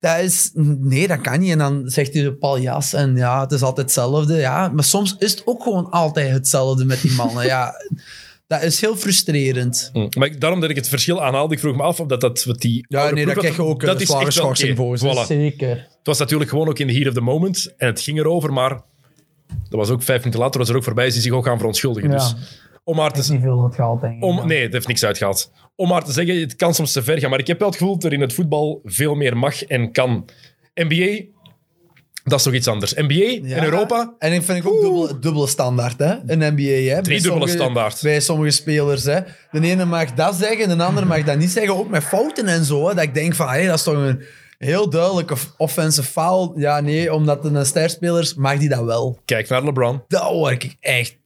[0.00, 0.50] Dat is...
[0.54, 1.50] Nee, dat kan niet.
[1.50, 4.36] En dan zegt hij paljas en ja, het is altijd hetzelfde.
[4.36, 7.44] Ja, maar soms is het ook gewoon altijd hetzelfde met die mannen.
[7.44, 7.72] ja,
[8.50, 9.90] dat is heel frustrerend.
[9.92, 10.06] Hm.
[10.18, 12.44] Maar ik- daarom dat ik het verschil aanhaalde, ik vroeg me af of dat, dat
[12.44, 12.84] wat die...
[12.88, 14.98] Ja, nee, had- krijg je ook dat een is zware schorsing voor.
[14.98, 15.26] Voilà.
[15.26, 15.68] Zeker.
[15.68, 17.74] Het was natuurlijk gewoon ook in de heat of the moment.
[17.76, 18.70] En het ging erover, maar
[19.68, 21.56] dat was ook vijf minuten later, was er ook voorbij, is hij zich ook gaan
[21.56, 22.10] verontschuldigen.
[22.10, 22.16] Ja.
[22.16, 22.34] Dus
[22.84, 24.24] om maar te, Niet veel het gehaald, denk ik.
[24.24, 25.52] om, nee, het heeft niks uitgehaald.
[25.76, 27.30] Om maar te zeggen, het kan soms te ver gaan.
[27.30, 29.92] Maar ik heb wel het gevoel dat er in het voetbal veel meer mag en
[29.92, 30.28] kan.
[30.74, 31.24] NBA,
[32.24, 32.94] dat is toch iets anders.
[32.94, 36.14] NBA Ja, in Europa, En ik vind ik ook dubbele, dubbele standaard, hè?
[36.26, 36.62] Een NBA,
[36.94, 37.00] hè?
[37.00, 37.98] Bij dubbele sommige- standaard.
[38.02, 39.18] Bij sommige spelers, hè?
[39.50, 41.76] De ene mag dat zeggen, de andere mag dat niet zeggen.
[41.76, 42.94] Ook met fouten en zo, hè?
[42.94, 44.22] Dat ik denk van, hé, dat is toch een
[44.58, 46.52] heel duidelijke offensive foul.
[46.56, 49.18] Ja, nee, omdat een sterspeler is, mag die dat wel.
[49.24, 50.02] kijk naar LeBron.
[50.08, 51.16] Dat hoor ik echt...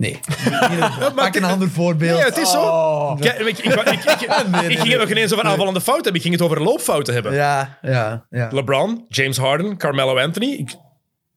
[0.00, 0.20] Nee.
[1.14, 2.16] Pak een ander voorbeeld.
[2.16, 2.62] Nee, het is zo.
[2.62, 3.16] Oh.
[3.18, 6.04] Ik, ik, ik, ik, ik, Nee, nee, ik ging het nog ineens over aanvallende fouten
[6.04, 6.14] hebben.
[6.14, 7.32] Ik ging het over loopfouten hebben.
[7.32, 8.48] Ja, ja, ja.
[8.52, 10.68] LeBron, James Harden, Carmelo Anthony.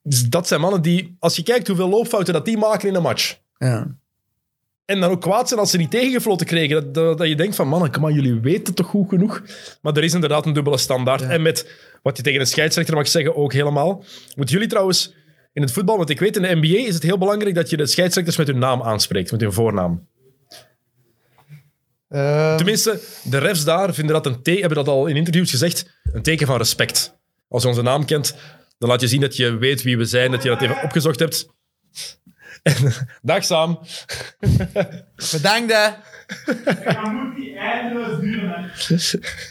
[0.04, 3.02] Dus dat zijn mannen die, als je kijkt hoeveel loopfouten dat die maken in een
[3.02, 3.38] match.
[3.58, 3.88] ja.
[4.86, 6.76] En dan ook kwaad zijn als ze niet tegengefloten kregen.
[6.76, 9.42] Dat, dat, dat je denkt van, mannen, kom aan, jullie weten toch goed genoeg?
[9.82, 11.22] Maar er is inderdaad een dubbele standaard.
[11.22, 11.72] En met
[12.02, 14.04] wat je tegen een scheidsrechter mag zeggen, ook helemaal.
[14.36, 15.14] Moeten jullie trouwens
[15.54, 17.78] in het voetbal, want ik weet in de NBA is het heel belangrijk dat je
[17.78, 20.08] de scheidsrechters met hun naam aanspreekt, met hun voornaam.
[22.08, 25.90] Eh, Tenminste, de refs daar vinden dat een te- hebben dat al in interviews gezegd,
[26.04, 27.18] een teken van respect.
[27.48, 28.36] Als je onze naam kent,
[28.78, 31.20] dan laat je zien dat je weet wie we zijn, dat je dat even opgezocht
[31.20, 31.46] hebt.
[32.64, 32.74] En,
[33.22, 33.80] dag Sam.
[35.32, 35.88] bedankt, hè.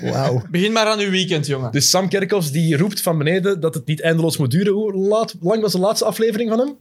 [0.00, 0.42] Wauw.
[0.50, 1.72] Begin maar aan uw weekend, jongen.
[1.72, 4.72] Dus Sam Kerkhoffs die roept van beneden dat het niet eindeloos moet duren.
[4.72, 6.76] Hoe laat, lang was de laatste aflevering van hem?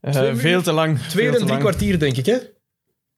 [0.00, 0.98] Eh, veel te lang.
[0.98, 1.60] Twee en drie lang.
[1.60, 2.36] kwartier, denk ik, hè?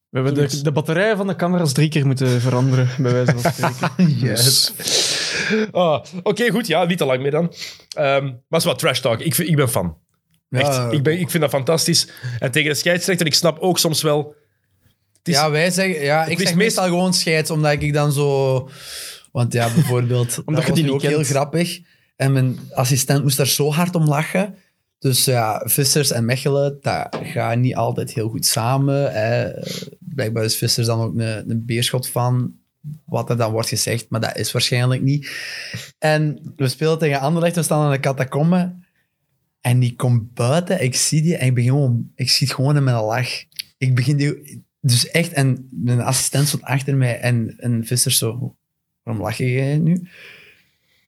[0.08, 3.52] We hebben de, de batterijen van de camera's drie keer moeten veranderen, bij wijze van
[3.52, 4.18] spreken.
[4.26, 4.72] Yes.
[5.72, 6.66] Ah, Oké, goed.
[6.66, 7.52] Ja, niet te lang meer dan.
[7.96, 9.20] Ehm, maar is wat trash talk.
[9.20, 9.96] Ik, ik ben fan.
[10.50, 10.66] Echt.
[10.66, 10.90] Ja.
[10.90, 12.08] ik, ben, ik vind dat fantastisch.
[12.38, 14.34] En tegen de scheidsrechter, ik snap ook soms wel...
[15.28, 16.02] Is- Ja, wij zeggen...
[16.04, 18.68] Ja, ik is zeg meest- meestal gewoon scheids, omdat ik dan zo...
[19.32, 20.38] Want ja, bijvoorbeeld...
[20.44, 21.80] Omdat je dat was die niet ook heel grappig.
[22.16, 24.54] En mijn assistent moest daar zo hard om lachen.
[24.98, 29.12] Dus ja, Vissers en Mechelen, dat gaat niet altijd heel goed samen.
[29.12, 29.50] Hè.
[29.98, 32.54] Blijkbaar is Vissers dan ook een, een beerschot van
[33.04, 35.30] wat er dan wordt gezegd, maar dat is waarschijnlijk niet.
[35.98, 38.74] En we spelen tegen Anderlecht, we staan aan de catacombe.
[39.60, 42.84] En die komt buiten, ik zie die en ik begin gewoon, ik schiet gewoon in
[42.84, 43.28] met een lach.
[43.78, 48.56] Ik begin die, dus echt, en mijn assistent stond achter mij en, en Visser zo,
[49.02, 50.08] waarom lach jij nu?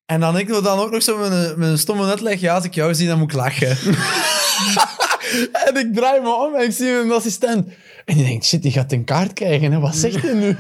[0.07, 2.75] En dan ik dan ook nog zo met een, een stomme uitleg, ja, als ik
[2.75, 3.69] jou zie, dan moet ik lachen.
[5.67, 7.69] en ik draai me om en ik zie mijn assistent.
[8.05, 9.79] En die denkt, shit, die gaat een kaart krijgen, hè?
[9.79, 10.49] wat zegt hij nu?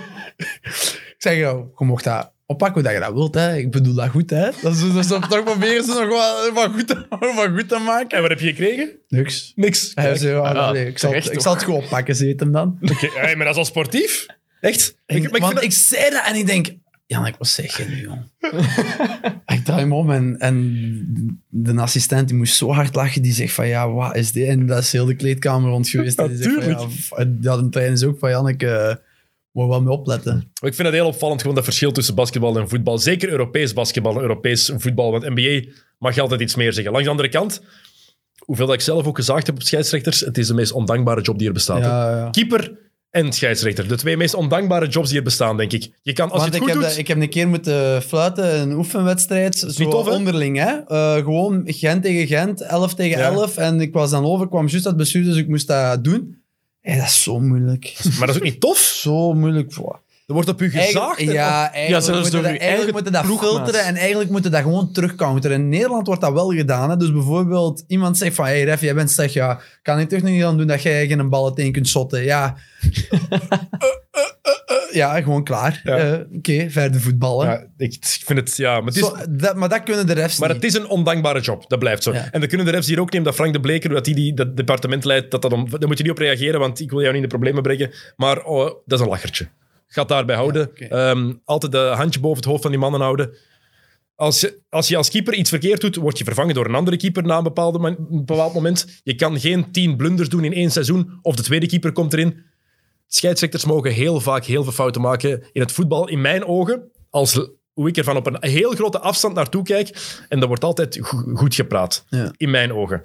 [1.14, 3.56] ik zeg, jou, je mocht dat oppakken hoe dat je dat wilt, hè.
[3.56, 4.48] ik bedoel dat goed, hè.
[4.62, 8.16] Dat is, dat toch proberen ze nog wat, wat, goed te, wat goed te maken.
[8.16, 8.90] En wat heb je gekregen?
[9.09, 9.52] Niks.
[9.56, 9.93] Niks.
[9.94, 12.78] Hij zei, ja, Ja, nee, ik, zal, ik het gewoon oppakken, ze het hem dan.
[12.82, 14.27] Oké, hey, maar dat is al sportief.
[14.60, 14.97] Echt?
[15.06, 16.66] En- Ik- maar ik want ik, zei dat en ik denk,
[17.06, 18.09] Janek, wat zeg je nu,
[19.56, 23.23] ik draai me om en, en de assistent die moest zo hard lachen.
[23.23, 24.48] Die zegt van, ja, wat is dit?
[24.48, 26.18] En dat is heel de kleedkamer rond geweest.
[26.18, 28.94] En die zegt van, ja, ja, de trainer is ook van, Janek, eh
[29.57, 30.51] moet wel mee opletten.
[30.61, 32.99] Ik vind het heel opvallend, gewoon dat verschil tussen basketbal en voetbal.
[32.99, 35.11] Zeker Europees basketbal en Europees voetbal.
[35.11, 36.91] Want NBA mag je altijd iets meer zeggen.
[36.93, 37.62] Langs de andere kant,
[38.39, 41.39] hoeveel dat ik zelf ook gezaagd heb op scheidsrechters, het is de meest ondankbare job
[41.39, 41.81] die er bestaat.
[41.81, 41.87] hè.
[41.87, 42.31] Ja, ja.
[42.31, 43.89] Keeper en scheidsrechter.
[43.89, 45.91] De twee meest ondankbare jobs die er bestaan, denk ik.
[46.03, 46.89] Je kan, als Want je het ik goed heb, doet...
[46.91, 49.59] dat- ik heb een keer moeten fluiten, een oefenwedstrijd.
[49.69, 50.73] Zo tof, onderling, hè.
[50.87, 53.31] Eh, gewoon Gent tegen Gent, 11 tegen Ja.
[53.33, 53.57] 11.
[53.57, 56.45] En ik was dan over, kwam juist uit het bestuur, dus ik moest dat doen.
[56.87, 57.97] Hey, dat is zo moeilijk.
[58.19, 58.79] Maar dat is ook niet tof.
[58.79, 59.75] zo moeilijk.
[59.75, 59.95] Wow.
[60.27, 61.21] Er wordt op u gezaagd.
[61.21, 65.61] Ja, eigenlijk zelfs moeten door dat, eigenlijk moeten filteren en eigenlijk moeten dat gewoon terugcounteren.
[65.61, 66.91] In Nederland wordt dat wel gedaan.
[66.91, 66.97] Hè?
[66.97, 69.33] Dus bijvoorbeeld iemand zegt van, hey Ref, jij bent slecht.
[69.33, 72.25] Ja, kan ik toch niet aan doen dat jij geen bal tegen kunt shotten?
[72.25, 72.57] Ja.
[74.93, 75.81] Ja, gewoon klaar.
[75.85, 75.97] Ja.
[75.97, 77.47] Eh, Oké, verder voetballen.
[77.47, 78.56] Ja, ik vind het...
[78.56, 80.62] Ja, maar het is, Zo, dat, maar dat kunnen de refs Maar niet.
[80.62, 82.12] het is een ondankbare job, dat blijft zo.
[82.12, 82.28] Ja.
[82.31, 84.35] En dan kunnen de refs hier ook nemen dat Frank de Bleker, dat hij die,
[84.35, 87.01] dat departement leidt, dat dat om, daar moet je niet op reageren, want ik wil
[87.01, 87.90] jou niet in de problemen brengen.
[88.16, 89.48] Maar oh, dat is een lachertje.
[89.86, 90.70] Gaat daarbij houden.
[90.74, 93.36] Ehm, altijd de handje boven het hoofd van die mannen houden.
[94.14, 96.97] Als je, als je als keeper iets verkeerd doet, word je vervangen door een andere
[96.97, 99.01] keeper na een, bepaalde, man- een bepaald moment.
[99.02, 102.43] Je kan geen tien blunders doen in één seizoen, of de tweede keeper komt erin.
[103.09, 106.09] Scheidsrechters mogen heel vaak heel veel fouten maken in het voetbal.
[106.09, 110.16] In mijn ogen, als hoe ik er van op een heel grote afstand naartoe kijk.
[110.28, 112.05] En dat wordt altijd go- goed gepraat.
[112.09, 112.33] Ja.
[112.37, 113.03] In mijn ogen.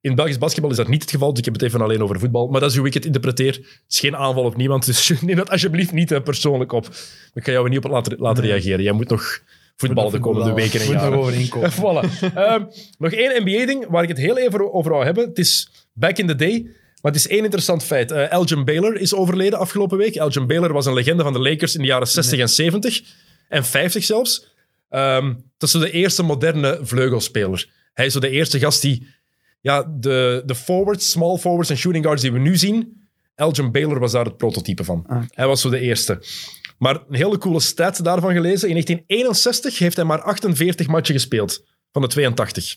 [0.00, 2.18] In Belgisch basketbal is dat niet het geval, dus ik heb het even alleen over
[2.20, 2.48] voetbal.
[2.48, 3.52] Maar dat is hoe ik het interpreteer.
[3.52, 6.86] Het is geen aanval op niemand, dus neem dat alsjeblieft niet eh, persoonlijk op.
[7.34, 8.82] Ik ga jou er niet op laten, laten reageren.
[8.82, 9.40] Jij moet nog
[9.76, 11.18] voetballen de komende weken en Moet nog jaren.
[11.18, 11.72] overeenkomen.
[11.80, 12.32] Voilà.
[12.34, 12.64] Ehm,
[12.98, 15.24] nog één NBA-ding waar ik het heel even over wou hebben.
[15.28, 16.66] Het is back in the day,
[17.06, 18.10] maar het is één interessant feit.
[18.10, 20.14] Eh, Elgin Baylor is overleden afgelopen week.
[20.14, 23.02] Elgin Baylor was een legende van de Lakers in de jaren 60 en 70
[23.48, 24.46] en 50 zelfs.
[24.88, 27.68] Ehm, dat is zo de eerste moderne vleugelspeler.
[27.92, 29.06] Hij is zo de eerste gast die
[29.60, 33.98] ja, de, de forwards, small forwards en shooting guards die we nu zien, Elgin Baylor
[33.98, 35.04] was daar het prototype van.
[35.06, 35.22] Ah.
[35.30, 36.22] Hij was zo de eerste.
[36.78, 38.68] Maar een hele coole stat daarvan gelezen.
[38.68, 42.76] In 1961 heeft hij maar 48 matchen gespeeld van de 82.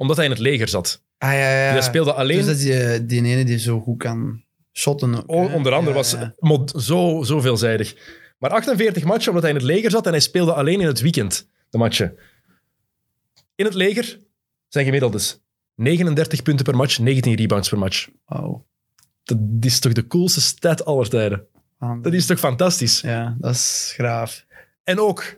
[0.00, 1.02] Omdat hij in het leger zat.
[1.18, 1.70] Ah, ja, ja.
[1.70, 2.36] Hij speelde alleen...
[2.36, 5.14] Dus dat is die, die ene die zo goed kan shotten.
[5.14, 5.54] ook, O- hè?
[5.54, 7.96] onder andere was mod- zo, zo veelzijdig.
[8.38, 11.00] Maar 48 matchen omdat hij in het leger zat en hij speelde alleen in het
[11.00, 12.18] weekend de matchen.
[13.54, 14.18] In het leger
[14.68, 15.40] zijn gemiddeldes
[15.74, 18.08] 39 punten per match, 19 rebounds per match.
[18.26, 18.66] Wauw.
[19.24, 21.46] Dat is toch de coolste stat aller tijden?
[22.02, 23.00] Dat is toch fantastisch?
[23.00, 24.44] Ja, dat is graaf.
[24.84, 25.36] En ook,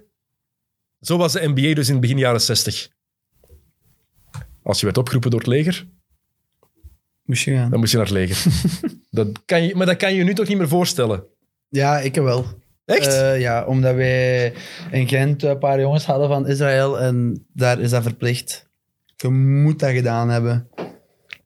[1.00, 2.88] zo was de NBA dus in het begin jaren 60.
[4.62, 5.86] Als je werd opgeroepen door het leger,
[7.24, 7.70] Moest je gaan.
[7.70, 8.52] dan moest je naar het leger.
[9.10, 11.24] dat kan je, maar dat kan je je nu toch niet meer voorstellen?
[11.68, 12.46] Ja, ik wel.
[12.84, 13.06] Echt?
[13.06, 14.52] Eh, ja, omdat wij
[14.90, 18.70] in Gent een paar jongens hadden van Israël en daar is dat verplicht.
[19.16, 20.68] Je moet dat gedaan hebben.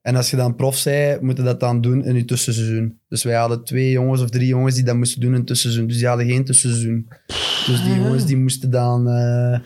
[0.03, 3.01] En als je dan prof zei, moet je dat dan doen in je tussenseizoen.
[3.09, 5.89] Dus wij hadden twee jongens of drie jongens die dat moesten doen in het tussenseizoen.
[5.89, 7.09] Dus die hadden geen tussenseizoen.
[7.67, 9.61] Dus die jongens die moesten dan eh,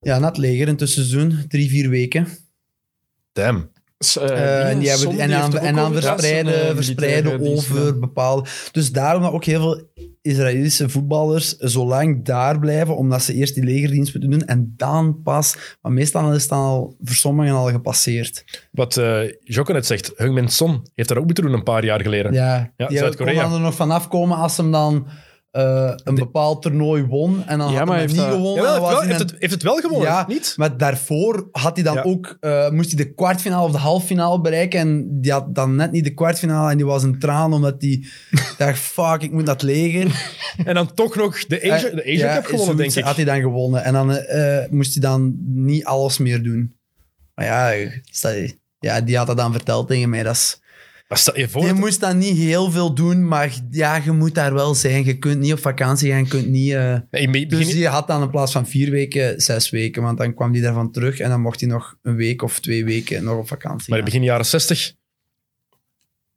[0.00, 2.26] ja, naar het leger in het tussenseizoen, drie, vier weken.
[3.32, 3.70] Damn.
[3.98, 7.98] S- Eh, eh, en, die hebben, Son, en die dan, er en verspreiden, verspreiden over
[7.98, 8.48] bepaalde...
[8.72, 9.90] Dus daarom dat ook heel veel
[10.22, 15.22] Israëlische voetballers zo lang daar blijven, omdat ze eerst die legerdienst moeten doen en dan
[15.22, 15.56] pas...
[15.82, 18.44] Maar meestal is het dan al voor sommigen al gepasseerd.
[18.70, 22.00] Wat eh Jokke net zegt, Heung-Min Son heeft dat ook moeten doen een paar jaar
[22.00, 22.32] geleden.
[22.32, 23.52] Ja, Ja, die Zuid-Korea.
[23.52, 25.06] er nog vanaf komen als hem dan
[25.52, 28.64] eh, een bepaald toernooi won en dan Ja, had maar hij niet dat- gewonnen.
[28.64, 30.54] Dan heeft, wel- heeft, het, heeft het wel gewonnen, Ja, niet?
[30.56, 32.02] Maar daarvoor had hij dan Ja.
[32.02, 34.80] ook, eh, moest hij de kwartfinale of de halffinale bereiken.
[34.80, 36.70] En die had dan net niet de kwartfinale.
[36.70, 38.04] En die was een traan omdat hij
[38.58, 40.30] dacht: fuck, ik moet dat leger.
[40.64, 43.04] En dan toch nog de Asia, de Asia Ja, Cup gewonnen, denk ik.
[43.04, 43.84] Had hij dan gewonnen.
[43.84, 46.76] En dan eh, moest hij dan niet alles meer doen.
[47.34, 47.70] Maar ja,
[48.78, 50.22] ja, die had dat dan verteld tegen mij.
[50.22, 50.60] Dat is,
[51.18, 54.54] stel je voor, je moest dan niet heel veel doen, maar ja, je moet daar
[54.54, 55.04] wel zijn.
[55.04, 56.72] Je kunt niet op vakantie gaan, je kunt niet...
[56.72, 59.70] eh, Nee, in het dus begin- die had dan in plaats van vier weken, zes
[59.70, 60.02] weken.
[60.02, 62.84] Want dan kwam hij daarvan terug en dan mocht hij nog een week of twee
[62.84, 64.94] weken nog op vakantie maar in begin jaren 60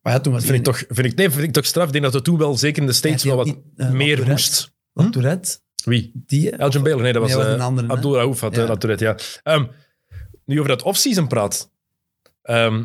[0.02, 1.85] Maar ja, toen was vind ik, toch, vind, ik, nee, vind ik toch straf.
[1.85, 3.88] Ik denk dat het toen wel, zeker in de States, Ja, wel die wat niet,
[3.88, 4.31] eh, meer Tourette.
[4.31, 4.72] moest.
[4.93, 5.60] Wat Tourette?
[5.85, 6.11] Wie?
[6.14, 6.45] Die?
[6.49, 6.56] hè?
[6.57, 7.02] Elgin Baylor?
[7.02, 7.88] Nee, dat was, Nee, dat was eh, een andere?
[7.88, 8.61] Abdul Raouf had Ja.
[8.61, 9.18] eh, dat Tourette, ja.
[9.53, 9.65] Ehm,
[10.45, 11.72] nu over dat offseason praat.
[12.41, 12.84] Ehm,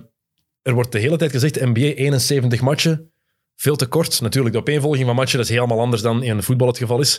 [0.63, 3.13] er wordt de hele tijd gezegd, NBA 71 matchen,
[3.57, 4.21] veel te kort.
[4.21, 7.19] Natuurlijk, de opeenvolging van matchen dat is helemaal anders dan in voetbal het geval is.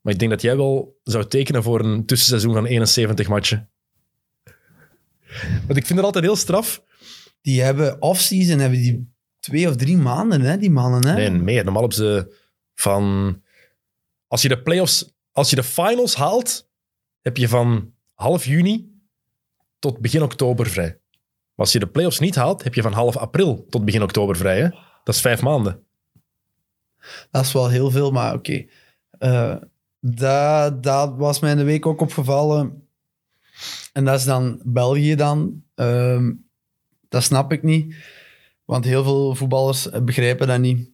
[0.00, 3.70] Maar ik denk dat jij wel zou tekenen voor een tussenseizoen van 71 matchen.
[5.66, 6.82] Want ik vind het altijd heel straf.
[7.40, 11.06] Die hebben off-season hebben die twee of drie maanden, hè, die mannen.
[11.06, 11.14] Hè?
[11.14, 11.64] Nee, meer.
[11.64, 12.36] Normaal hebben ze
[12.74, 13.42] van...
[14.26, 15.14] Als je de playoffs...
[15.32, 16.68] Als je de finals haalt,
[17.20, 18.90] heb je van half juni
[19.78, 21.00] tot begin oktober vrij.
[21.56, 24.36] Maar als je de playoffs niet haalt, heb je van half april tot begin oktober
[24.36, 24.60] vrij.
[24.60, 24.68] Hè?
[25.04, 25.82] Dat is vijf maanden.
[27.30, 28.64] Dat is wel heel veel, maar oké.
[29.18, 29.54] Eh,
[30.00, 32.82] dat, dat was mij in de week ook opgevallen.
[33.92, 35.62] En dat is dan België dan.
[35.74, 36.32] Ehm,
[37.08, 37.94] dat snap ik niet.
[38.64, 40.90] Want heel veel voetballers begrijpen dat niet.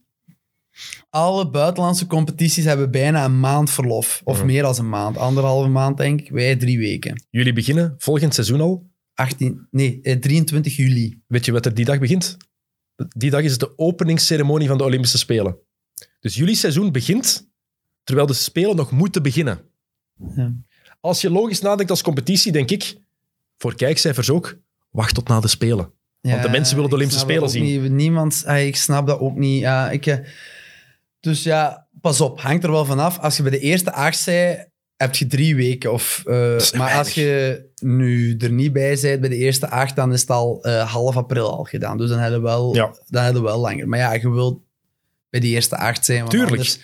[1.09, 4.21] Alle buitenlandse competities hebben bijna een maand verlof.
[4.23, 4.45] Of Mhm.
[4.45, 5.17] meer dan een maand.
[5.17, 6.29] Anderhalve maand, denk ik.
[6.29, 7.23] Wij drie weken.
[7.29, 8.91] Jullie beginnen volgend seizoen al.
[9.13, 11.21] 18, nee, eh, 23 juli.
[11.27, 12.37] Weet je wat er die dag begint?
[12.95, 15.57] Die dag is het de openingsceremonie van de Olympische Spelen.
[16.19, 17.47] Dus jullie seizoen begint
[18.03, 19.61] terwijl de Spelen nog moeten beginnen.
[20.35, 20.53] Ja.
[20.99, 22.97] Als je logisch nadenkt als competitie, denk ik,
[23.57, 24.57] voor kijkcijfers ook,
[24.89, 25.91] wacht tot na de Spelen.
[26.21, 27.89] Want de mensen willen de Olympische Spelen ook Niet.
[27.89, 29.59] Niemand, ah, ik snap dat ook niet.
[29.59, 30.17] Ja, ik, eh,
[31.19, 33.19] dus ja, pas op, hangt er wel vanaf.
[33.19, 34.65] Als je bij de eerste acht zei,
[34.97, 35.93] heb je drie weken.
[35.93, 40.13] Of, eh, maar als je nu er niet bij bent bij de eerste acht, dan
[40.13, 41.97] is het al eh, half april al gedaan.
[41.97, 42.95] Dus dan hebben we wel, Ja.
[43.07, 43.87] dan hebben we wel langer.
[43.87, 44.59] Maar ja, je wilt
[45.29, 46.17] bij de eerste acht zijn.
[46.19, 46.51] Want Tuurlijk.
[46.51, 46.79] Anders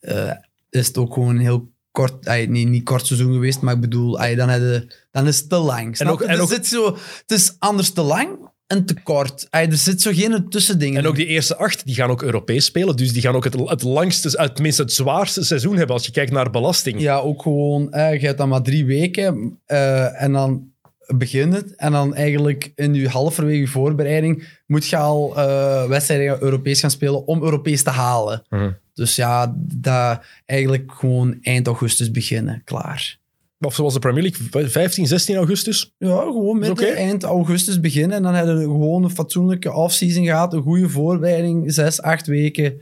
[0.00, 0.30] eh,
[0.70, 3.80] is het ook gewoon een heel kort, ay, niet, niet kort seizoen geweest, maar ik
[3.80, 5.96] bedoel, ay, dan, je- dan is het te lang.
[5.96, 8.28] Snap ook- en zit zo, het is anders te lang
[8.72, 9.46] en te kort.
[9.50, 11.02] Ay, er zit zo geen tussendingen.
[11.02, 12.96] En ook die eerste acht, die gaan ook Europees spelen.
[12.96, 16.12] Dus die gaan ook het, het langste, het, tenminste het zwaarste seizoen hebben als je
[16.12, 17.00] kijkt naar belasting.
[17.00, 20.70] Ja, ook gewoon, eh, je hebt dan maar drie weken eh, en dan
[21.06, 21.76] begint het.
[21.76, 26.90] En dan eigenlijk in je halverwege je voorbereiding moet je al eh, wedstrijden Europees gaan
[26.90, 28.42] spelen om Europees te halen.
[28.48, 28.70] Mhm.
[28.94, 33.20] Dus ja, dat eigenlijk gewoon eind augustus beginnen, klaar.
[33.62, 35.94] Of zoals de Premier League, 15, 16 augustus.
[35.98, 38.16] Ja, gewoon midden, eind augustus beginnen.
[38.16, 40.52] En dan hebben we gewoon een fatsoenlijke offseason gehad.
[40.52, 41.72] Een goede voorbereiding.
[41.72, 42.78] Zes, acht weken.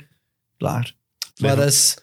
[0.57, 0.95] Klaar.
[1.41, 1.97] Maar dat is...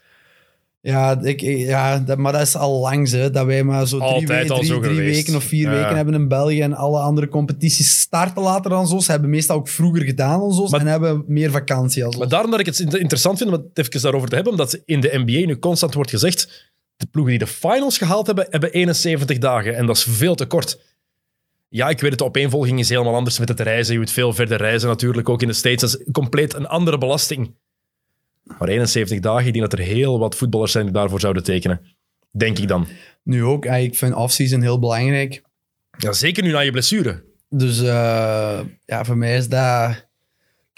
[0.82, 4.28] Ja, ik, ja dat, maar dat is al lang, hè, dat wij maar zo drie,
[4.28, 5.16] weken, drie, zo drie geweest.
[5.16, 5.76] weken of vier Ja.
[5.76, 6.62] weken hebben in België.
[6.62, 9.00] En alle andere competities starten later dan zo.
[9.00, 10.78] Ze hebben meestal ook vroeger gedaan dan zo.
[10.78, 13.88] En hebben meer vakantie als Maar daarom dat ik het inter- interessant vind om het
[13.88, 16.67] even daarover te hebben, omdat in de NBA nu constant wordt gezegd,
[16.98, 19.76] de ploegen die de finals gehaald hebben, hebben 71 dagen.
[19.76, 20.80] En dat is veel te kort.
[21.70, 23.94] Ja, ik weet het, de opeenvolging is helemaal anders met het reizen.
[23.94, 25.82] Je moet veel verder reizen natuurlijk, ook in de States.
[25.92, 27.56] Dat is compleet een andere belasting.
[28.60, 31.82] Maar 71 dagen, ik denk dat er heel wat voetballers zijn die daarvoor zouden tekenen.
[32.32, 32.88] Denk ik dan.
[33.24, 33.66] Nu ook.
[33.66, 35.42] eh, Ik vind offseason heel belangrijk.
[35.98, 37.24] Ja, zeker nu na je blessure.
[37.50, 40.07] Dus eh, ja, voor mij is dat...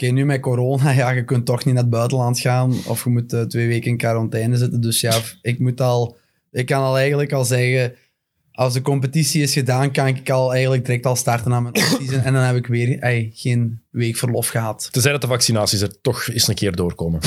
[0.02, 2.74] Oké, nu met corona, ja, je kunt toch niet naar het buitenland gaan.
[2.88, 4.82] Of je moet eh, twee weken in quarantaine zitten.
[4.82, 6.18] Dus ja, ik moet al...
[6.52, 7.94] Ik kan al eigenlijk al zeggen...
[8.52, 12.22] Als de competitie is gedaan, kan ik al eigenlijk direct al starten aan mijn offseason.
[12.22, 14.88] En dan heb ik weer ey, geen week verlof gehad.
[14.92, 17.20] Tenzij dat de vaccinaties er toch eens een keer doorkomen.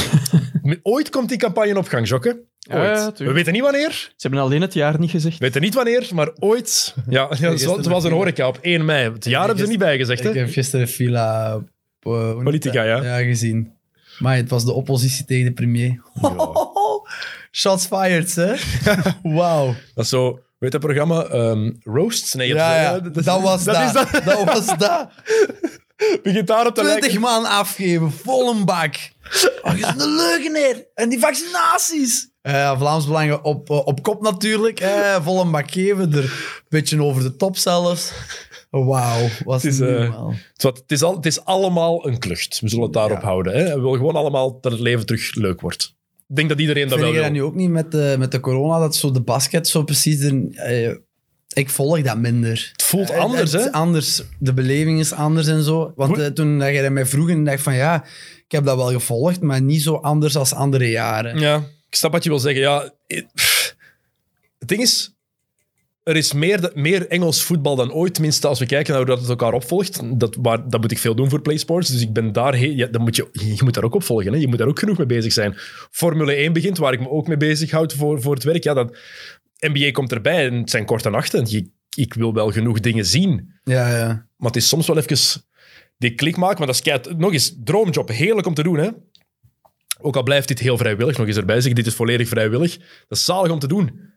[0.83, 2.43] Ooit komt die campagne op gang, Jokke.
[2.59, 3.19] Ja, Ooit.
[3.19, 3.91] ja, We weten niet wanneer.
[3.91, 5.39] Ze hebben alleen het jaar niet gezegd.
[5.39, 6.95] We weten niet wanneer, maar ooit.
[7.09, 9.13] Ja, ja zoals, zoals een horeca op 1 mei.
[9.13, 10.41] Het jaar hebben ze niet bijgezegd, Ik hè?
[10.41, 11.63] heb gisteren Fila...
[12.03, 13.05] eh, Politica, dat?
[13.05, 13.19] ja.
[13.19, 13.73] Ja, gezien.
[14.19, 16.03] Maar het was de oppositie tegen de premier.
[17.51, 18.55] Shots fired, hè?
[19.37, 19.75] Wauw.
[19.95, 20.41] Dat is zo...
[20.59, 21.25] Weet dat programma?
[21.25, 22.35] Ehm, Roasts?
[22.35, 23.77] Nee, Ja, ja, dat, was dat.
[23.77, 24.25] is dat.
[24.25, 25.09] dat was dat.
[26.23, 27.21] Begint daarop te 20 lijken.
[27.21, 28.95] man afgeven, vol een bak.
[29.63, 30.83] Oh, je een leugenaar.
[30.95, 32.31] En die vaccinaties.
[32.43, 34.81] Eh, Vlaams Belangen op, eh, op kop natuurlijk.
[34.81, 36.13] Eh, vol een bak geven.
[36.13, 36.31] Er een
[36.69, 38.13] beetje over de top zelfs.
[38.81, 40.35] Wauw, was Het is, normaal.
[40.57, 42.61] Het is al, het is allemaal een klucht.
[42.61, 43.25] We zullen het daarop Ja.
[43.25, 43.53] houden.
[43.57, 43.65] Hè?
[43.75, 45.95] We willen gewoon allemaal dat het leven terug leuk wordt.
[46.29, 47.25] Ik denk dat iedereen dat Vind wel je wil.
[47.25, 50.21] dat nu ook niet met de, met de corona, dat zo de basket zo precies...
[50.55, 50.91] Eh,
[51.53, 52.69] ik volg dat minder.
[52.73, 53.73] Het voelt Eh, anders, hè?
[53.73, 54.23] anders.
[54.39, 55.93] De beleving is anders en zo.
[55.97, 58.05] Want toen dat jij dat mij vroeg en dacht van ja,
[58.47, 61.39] ik heb dat wel gevolgd, maar niet zo anders als andere jaren.
[61.39, 61.57] Ja,
[61.89, 62.61] ik snap wat je wil zeggen.
[62.63, 62.93] Ja,
[64.59, 65.12] het ding is,
[66.03, 68.15] er is meer, meer Engels voetbal dan ooit.
[68.15, 70.19] Tenminste, als we kijken naar hoe dat het elkaar opvolgt.
[70.21, 71.89] Dat, waar, dat moet ik veel doen voor PlaySports.
[71.91, 72.55] Dus ik ben daar...
[72.59, 74.33] he- Ja, moet je, je moet daar ook op volgen.
[74.33, 74.39] Hè.
[74.39, 75.55] Je moet daar ook genoeg mee bezig zijn.
[75.91, 78.65] Formule 1 begint, waar ik me ook mee bezig houd voor, voor het werk.
[78.65, 78.99] Ja, dat,
[79.59, 81.47] NBA komt erbij en het zijn korte nachten.
[81.51, 83.53] Je, ik wil wel genoeg dingen zien.
[83.65, 84.07] Ja, ja.
[84.37, 85.43] Maar het is soms wel even
[85.99, 86.59] die klik maken.
[86.59, 88.09] Maar dat is kei- nog eens droomjob.
[88.09, 88.89] Heerlijk om te doen, hè.
[90.01, 92.77] Ook al blijft dit heel vrijwillig, nog eens erbij zeggen, dit is volledig vrijwillig.
[92.79, 94.11] Dat is zalig om te doen.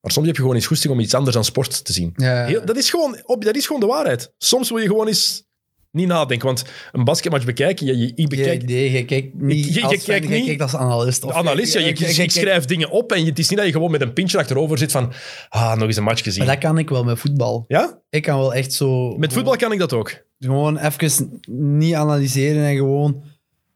[0.00, 2.12] Maar soms heb je gewoon eens goesting om iets anders dan sport te zien.
[2.16, 2.44] Ja.
[2.44, 4.32] Heel, dat, is gewoon, op, dat is gewoon de waarheid.
[4.38, 5.46] Soms wil je gewoon eens
[5.90, 6.46] niet nadenken.
[6.46, 8.60] Want een basketmatch bekijken, je, je, ik bekijk...
[8.60, 11.24] Je, nee, je kijkt niet Je- je als, kijkt je niet- kijkt als analist.
[11.24, 13.72] Of Analist, ja, je, kijkt- schrijft dingen op en je, het is niet dat je
[13.72, 15.12] gewoon met een pintje achterover zit van
[15.48, 16.44] ah, nog eens een match gezien.
[16.44, 17.64] Maar dat kan ik wel met voetbal.
[17.68, 18.00] Ja?
[18.10, 19.16] Ik kan wel echt zo...
[19.16, 20.22] Met voetbal kan ik dat ook.
[20.38, 23.22] Gewoon even niet analyseren en gewoon...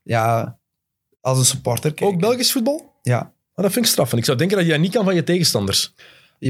[0.03, 0.59] Ja,
[1.21, 2.15] als een supporter kijken.
[2.15, 2.93] Ook Belgisch voetbal?
[3.03, 3.33] Ja.
[3.55, 4.13] Maar dat vind ik straf.
[4.13, 5.95] En ik zou denken dat je dat niet kan van je tegenstanders.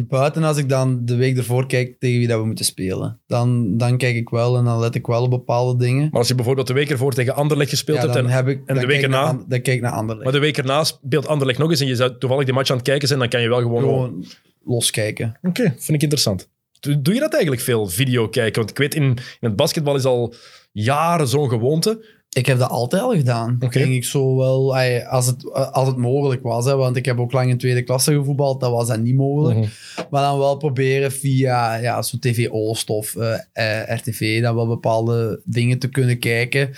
[0.08, 3.20] Buiten als ik dan de week ervoor kijk tegen wie dat we moeten spelen.
[3.26, 6.08] Dan, dan kijk ik wel en dan let ik wel op bepaalde dingen.
[6.10, 8.60] Maar als je bijvoorbeeld de week ervoor tegen Anderlecht gespeeld Ja, hebt en, heb ik,
[8.66, 10.24] en de week naar erna, an- Dan kijk ik naar Anderlecht.
[10.24, 12.76] maar de week erna speelt Anderlecht nog eens en je zou toevallig die match aan
[12.76, 13.80] het kijken zijn, dan kan je wel gewoon...
[13.82, 14.24] Gewoon
[14.64, 15.38] loskijken.
[15.42, 16.48] Oké, vind ik interessant.
[16.80, 18.58] Doe doe je dat eigenlijk veel, video kijken?
[18.58, 20.34] Want ik weet, in, in het basketbal is al
[20.72, 22.04] jaren zo'n gewoonte.
[22.32, 23.56] Ik heb dat altijd al gedaan.
[23.68, 24.76] Ging ik zo wel,
[25.06, 26.64] als het, als het mogelijk was.
[26.64, 29.58] Hè, want ik heb ook lang in tweede klasse gevoetbald, dat was dat niet mogelijk.
[29.58, 29.68] Mhm.
[30.10, 35.40] Maar dan wel proberen via ja, zo TV Oost of eh, RTV dan wel bepaalde
[35.44, 36.70] dingen te kunnen kijken.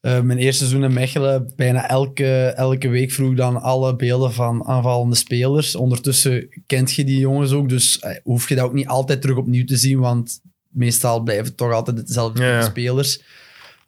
[0.00, 4.32] Eh, mijn eerste seizoen in Mechelen, bijna elke, elke week vroeg ik dan alle beelden
[4.32, 5.76] van aanvallende spelers.
[5.76, 9.36] Ondertussen kent je die jongens ook, dus eh, hoef je dat ook niet altijd terug
[9.36, 12.62] opnieuw te zien, want meestal blijven het toch altijd dezelfde Ja, ja.
[12.62, 13.22] spelers.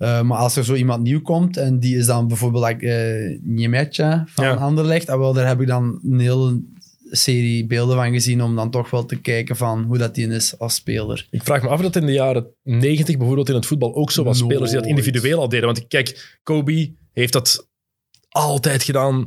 [0.02, 3.38] Eh, maar als er zo iemand nieuw komt en die is dan bijvoorbeeld like, eh
[3.42, 4.54] Niemetja van Ja.
[4.54, 6.62] Anderlecht, ah, wel, daar heb ik dan een hele
[7.10, 10.58] serie beelden van gezien om dan toch wel te kijken van hoe dat die is
[10.58, 11.26] als speler.
[11.30, 14.10] Ik vraag me af of dat in de jaren 90 bijvoorbeeld in het voetbal ook
[14.10, 14.38] zo was.
[14.38, 14.50] Nooit.
[14.50, 15.66] Spelers die dat individueel al deden.
[15.66, 17.68] Want kijk, Kobe heeft dat
[18.28, 19.24] altijd gedaan.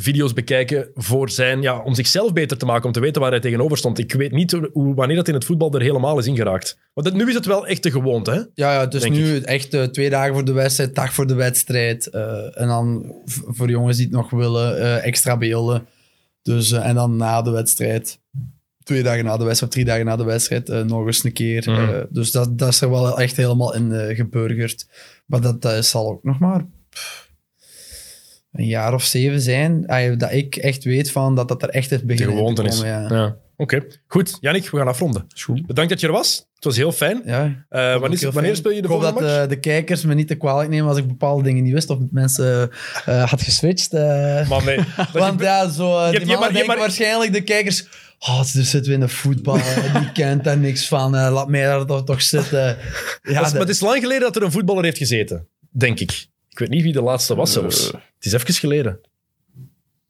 [0.00, 3.40] Video's bekijken voor zijn, ja, om zichzelf beter te maken, om te weten waar hij
[3.40, 3.98] tegenover stond.
[3.98, 6.78] Ik weet niet hoe, wanneer dat in het voetbal er helemaal is ingeraakt.
[6.94, 8.36] Want dat- nu is het wel echt de gewoonte, hè?
[8.36, 12.06] Ja, ja dus Denk nu echt twee dagen voor de wedstrijd, dag voor de wedstrijd.
[12.06, 15.86] eh, en dan voor jongens die het nog willen, eh, extra beelden.
[16.42, 18.18] Dus, eh, en dan na de wedstrijd,
[18.82, 21.70] twee dagen na de wedstrijd of drie dagen na de wedstrijd, nog eens een keer.
[21.70, 22.04] Mhm.
[22.10, 24.86] Dus dat, dat is er wel echt helemaal in geburgerd.
[25.26, 27.27] Maar dat eh, zal ook nog maar pff,
[28.58, 31.90] een jaar of zeven zijn, ah, dat ik echt weet van dat dat er echt
[31.90, 32.80] heeft De beginnen in gewoonte te is.
[32.80, 33.06] Ja.
[33.10, 33.36] ja.
[33.56, 34.38] Oké, goed.
[34.40, 35.26] Jannik, we gaan afronden.
[35.66, 36.46] Bedankt dat je er was.
[36.54, 37.22] Het was heel fijn.
[37.24, 40.02] Ja, Eh, wanneer heel wanneer speel je de Ik hoop volgende dat eh, de kijkers
[40.04, 42.70] me niet te kwalijk nemen als ik bepaalde dingen niet wist of mensen
[43.04, 43.92] eh, had geswitcht.
[43.92, 44.48] eh.
[44.48, 44.78] Man, nee.
[45.12, 47.86] Want ja, zo, die je maar- denken maar- waarschijnlijk de kijkers...
[48.18, 49.54] Oh, er zitten we in de voetbal,
[49.98, 51.10] die kent daar niks van.
[51.10, 52.76] laat mij daar toch, toch zitten.
[53.22, 55.48] Ja, Dat is- maar het is lang geleden dat er een voetballer heeft gezeten.
[55.70, 56.26] Denk ik.
[56.58, 57.86] Ik weet niet wie de laatste was zelfs.
[57.92, 58.00] Eh.
[58.14, 59.00] Het is even geleden.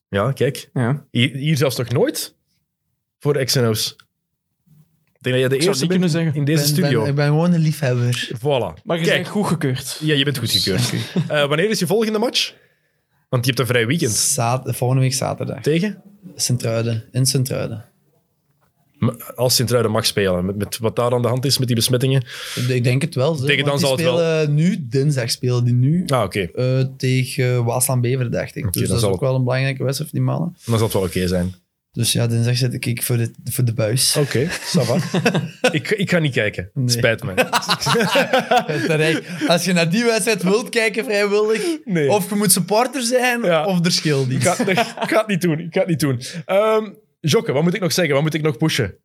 [0.09, 0.71] Ja, kijk.
[0.73, 1.05] Ja.
[1.11, 2.35] Hier, hier zelfs nog nooit
[3.19, 3.97] voor XNO's.
[5.13, 6.35] Ik denk dat jij de Ik eerste bent kunnen zeggen.
[6.35, 7.05] in deze ben- studio.
[7.05, 8.31] ik ben gewoon een liefhebber.
[8.37, 8.83] Voilà.
[8.85, 9.99] Maar je Kijk, bent goedgekeurd.
[10.03, 10.93] ja, je bent goedgekeurd.
[11.29, 12.55] Eh wanneer is je volgende match?
[13.29, 14.35] Want je hebt een vrij weekend.
[14.77, 15.63] Volgende week zaterdag.
[15.63, 16.03] Tegen?
[16.35, 17.85] Sint-Truiden, in Sint-Truiden.
[19.35, 20.45] Als Sint-Truiden mag spelen.
[20.47, 22.25] Met, met wat daar aan de hand is met die besmettingen.
[22.69, 23.35] Ik denk het wel.
[23.35, 24.47] Zo, Tegen dan zal het wel.
[24.49, 26.41] nu, dinsdag spelen die nu, Ah, oké.
[26.55, 28.73] eh, tegen Waasland Bever, dacht ik.
[28.73, 30.57] Dus dat is zal ook wel een belangrijke wedstrijd voor die mannen.
[30.65, 31.55] Dan zal het wel oké zijn.
[31.93, 34.17] Dus ja, dinsdag zit ik voor de, voor de buis.
[34.17, 34.97] Oké, va.
[35.71, 36.71] ik, ik ga niet kijken.
[36.75, 36.89] Nee.
[36.89, 37.35] Spijt me.
[39.49, 42.11] Als je naar die wedstrijd wilt kijken vrijwillig, Nee.
[42.11, 43.65] of je moet supporter zijn, Ja.
[43.65, 44.47] of er scheelt Ik iets.
[44.49, 45.59] ga, ik ga het niet doen.
[45.59, 46.21] Ik ga het niet doen.
[46.47, 48.15] Ehm Jokke, wat moet ik nog zeggen?
[48.15, 48.99] Wat moet ik nog pushen?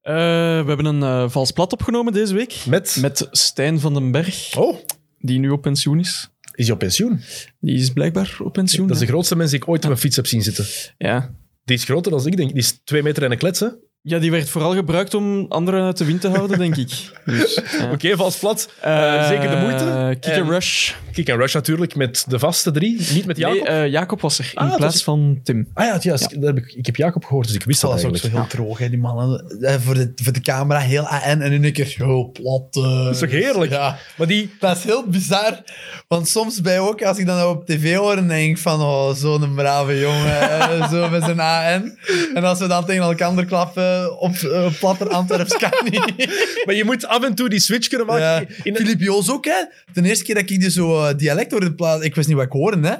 [0.00, 0.14] Eh,
[0.62, 2.62] we hebben een eh, vals plat opgenomen deze week.
[2.68, 2.96] Met?
[3.00, 4.78] Met Stijn van den Berg, Oh,
[5.18, 6.30] die nu op pensioen is.
[6.54, 7.20] is hij op pensioen?
[7.60, 8.86] Die is blijkbaar op pensioen.
[8.86, 10.66] Dat is de grootste mens die ik ooit op mijn fiets heb zien zitten.
[10.98, 11.34] ja.
[11.64, 12.48] Die is groter dan ik, denk.
[12.48, 13.66] Die is twee meter en een klets, hè?
[14.06, 16.90] Ja, die werd vooral gebruikt om anderen uit de wind te houden, denk ik.
[17.24, 17.90] Dus, ja.
[17.92, 18.68] Oké, vals plat.
[18.80, 19.84] Eh, zeker de moeite.
[19.84, 20.92] Eh, Kick En and Rush.
[21.12, 23.00] Kick and Rush natuurlijk, met de vaste drie.
[23.12, 23.68] Niet met Jacob.
[23.68, 25.68] Nee, eh, Jacob was er in Ah, plaats is- van Tim.
[25.74, 26.30] ah ja, juist.
[26.34, 28.28] Dat heb ik, ik heb Jacob gehoord, dus ik wist dat, Dat was ook zo
[28.28, 29.58] heel droog, hè, die mannen.
[29.60, 32.76] Eh, voor, de, voor de camera heel AN en in een keer heel plat.
[32.84, 33.04] eh.
[33.04, 33.70] Dat is toch heerlijk?
[33.72, 33.96] Ja.
[34.16, 34.50] Maar die...
[34.60, 35.62] Dat is heel bizar.
[36.08, 39.14] Want soms bij ook, als ik dan op tv hoor, dan denk ik van, oh,
[39.14, 41.98] zo'n brave jongen, eh, zo met zijn AN.
[42.34, 46.12] En als we dan tegen elkaar klappen op eh, platter Antwerps, kan niet.
[46.64, 48.24] Maar je moet af en toe die switch kunnen maken.
[48.24, 48.44] Ja.
[48.62, 49.64] In, Filip Joos ook, hè.
[49.92, 52.46] De eerste keer dat ik die zo eh, dialect hoorde plaatsen, ik wist niet wat
[52.46, 52.94] ik hoorde, hè.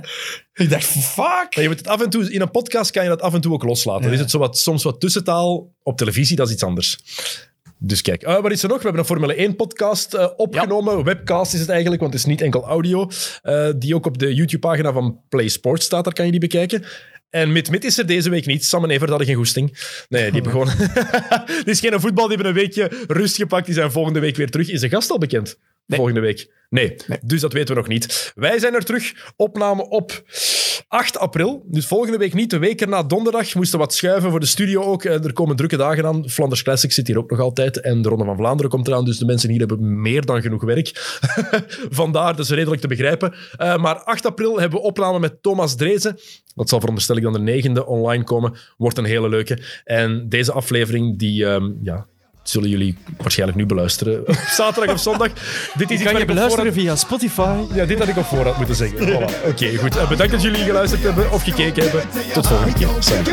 [0.63, 1.25] Ik dacht, fuck.
[1.25, 3.41] Maar je moet het af en toe, in een podcast kan je dat af en
[3.41, 4.03] toe ook loslaten.
[4.03, 5.73] Dan is het zo wat, soms wat tussentaal.
[5.83, 6.99] Op televisie, dat is iets anders.
[7.79, 8.77] Dus kijk, Eh, wat is er nog?
[8.79, 11.05] We hebben een Formule 1-podcast opgenomen.
[11.05, 13.09] Webcast is het eigenlijk, want het is niet enkel audio.
[13.43, 16.05] eh, die ook op de YouTube-pagina van Play Sports staat.
[16.05, 16.85] Daar kan je die bekijken.
[17.35, 18.65] En Mit Mit is er deze week niet.
[18.65, 19.79] Sam en Evert hadden geen goesting.
[20.09, 20.71] Nee, die hebben gewoon...
[21.65, 22.29] Dit is geen voetbal.
[22.29, 23.67] Die hebben een weekje rust gepakt.
[23.67, 24.69] Die zijn volgende week weer terug.
[24.69, 25.59] Is de gast al bekend?
[25.87, 26.53] Volgende week?
[26.71, 26.97] Nee.
[27.23, 28.33] Dus dat weten we nog niet.
[28.35, 29.33] Wij zijn er terug.
[29.37, 30.23] Opname op
[30.89, 31.65] 8 april.
[31.67, 32.51] Dus volgende week niet.
[32.51, 33.55] De week erna donderdag.
[33.55, 35.05] Moesten wat schuiven voor de studio ook.
[35.05, 36.29] Eh, Er komen drukke dagen aan.
[36.29, 37.81] Flanders Classic zit hier ook nog altijd.
[37.81, 39.05] En de Ronde van Vlaanderen komt eraan.
[39.05, 40.91] Dus de mensen hier hebben meer dan genoeg werk.
[41.91, 43.35] Vandaar, dat is redelijk te begrijpen.
[43.57, 46.19] Eh, maar 8 april hebben we opname met Thomas Drezen.
[46.55, 48.57] Dat zal veronderstel ik dan de negende online komen.
[48.77, 49.59] Wordt een hele leuke.
[49.85, 51.47] En deze aflevering, die...
[51.47, 52.07] ehm, ja,
[52.49, 54.21] zullen jullie waarschijnlijk nu beluisteren.
[54.29, 55.29] Op zaterdag of zondag.
[55.75, 57.57] Dit is Kan je beluisteren via Spotify?
[57.75, 58.99] ja, dit had ik op voorhand moeten zeggen.
[58.99, 59.47] Voilà.
[59.47, 59.97] Oké, goed.
[59.97, 62.03] Eh, bedankt dat jullie geluisterd hebben of gekeken hebben.
[62.33, 62.89] Tot volgende keer.
[62.99, 63.29] Salut.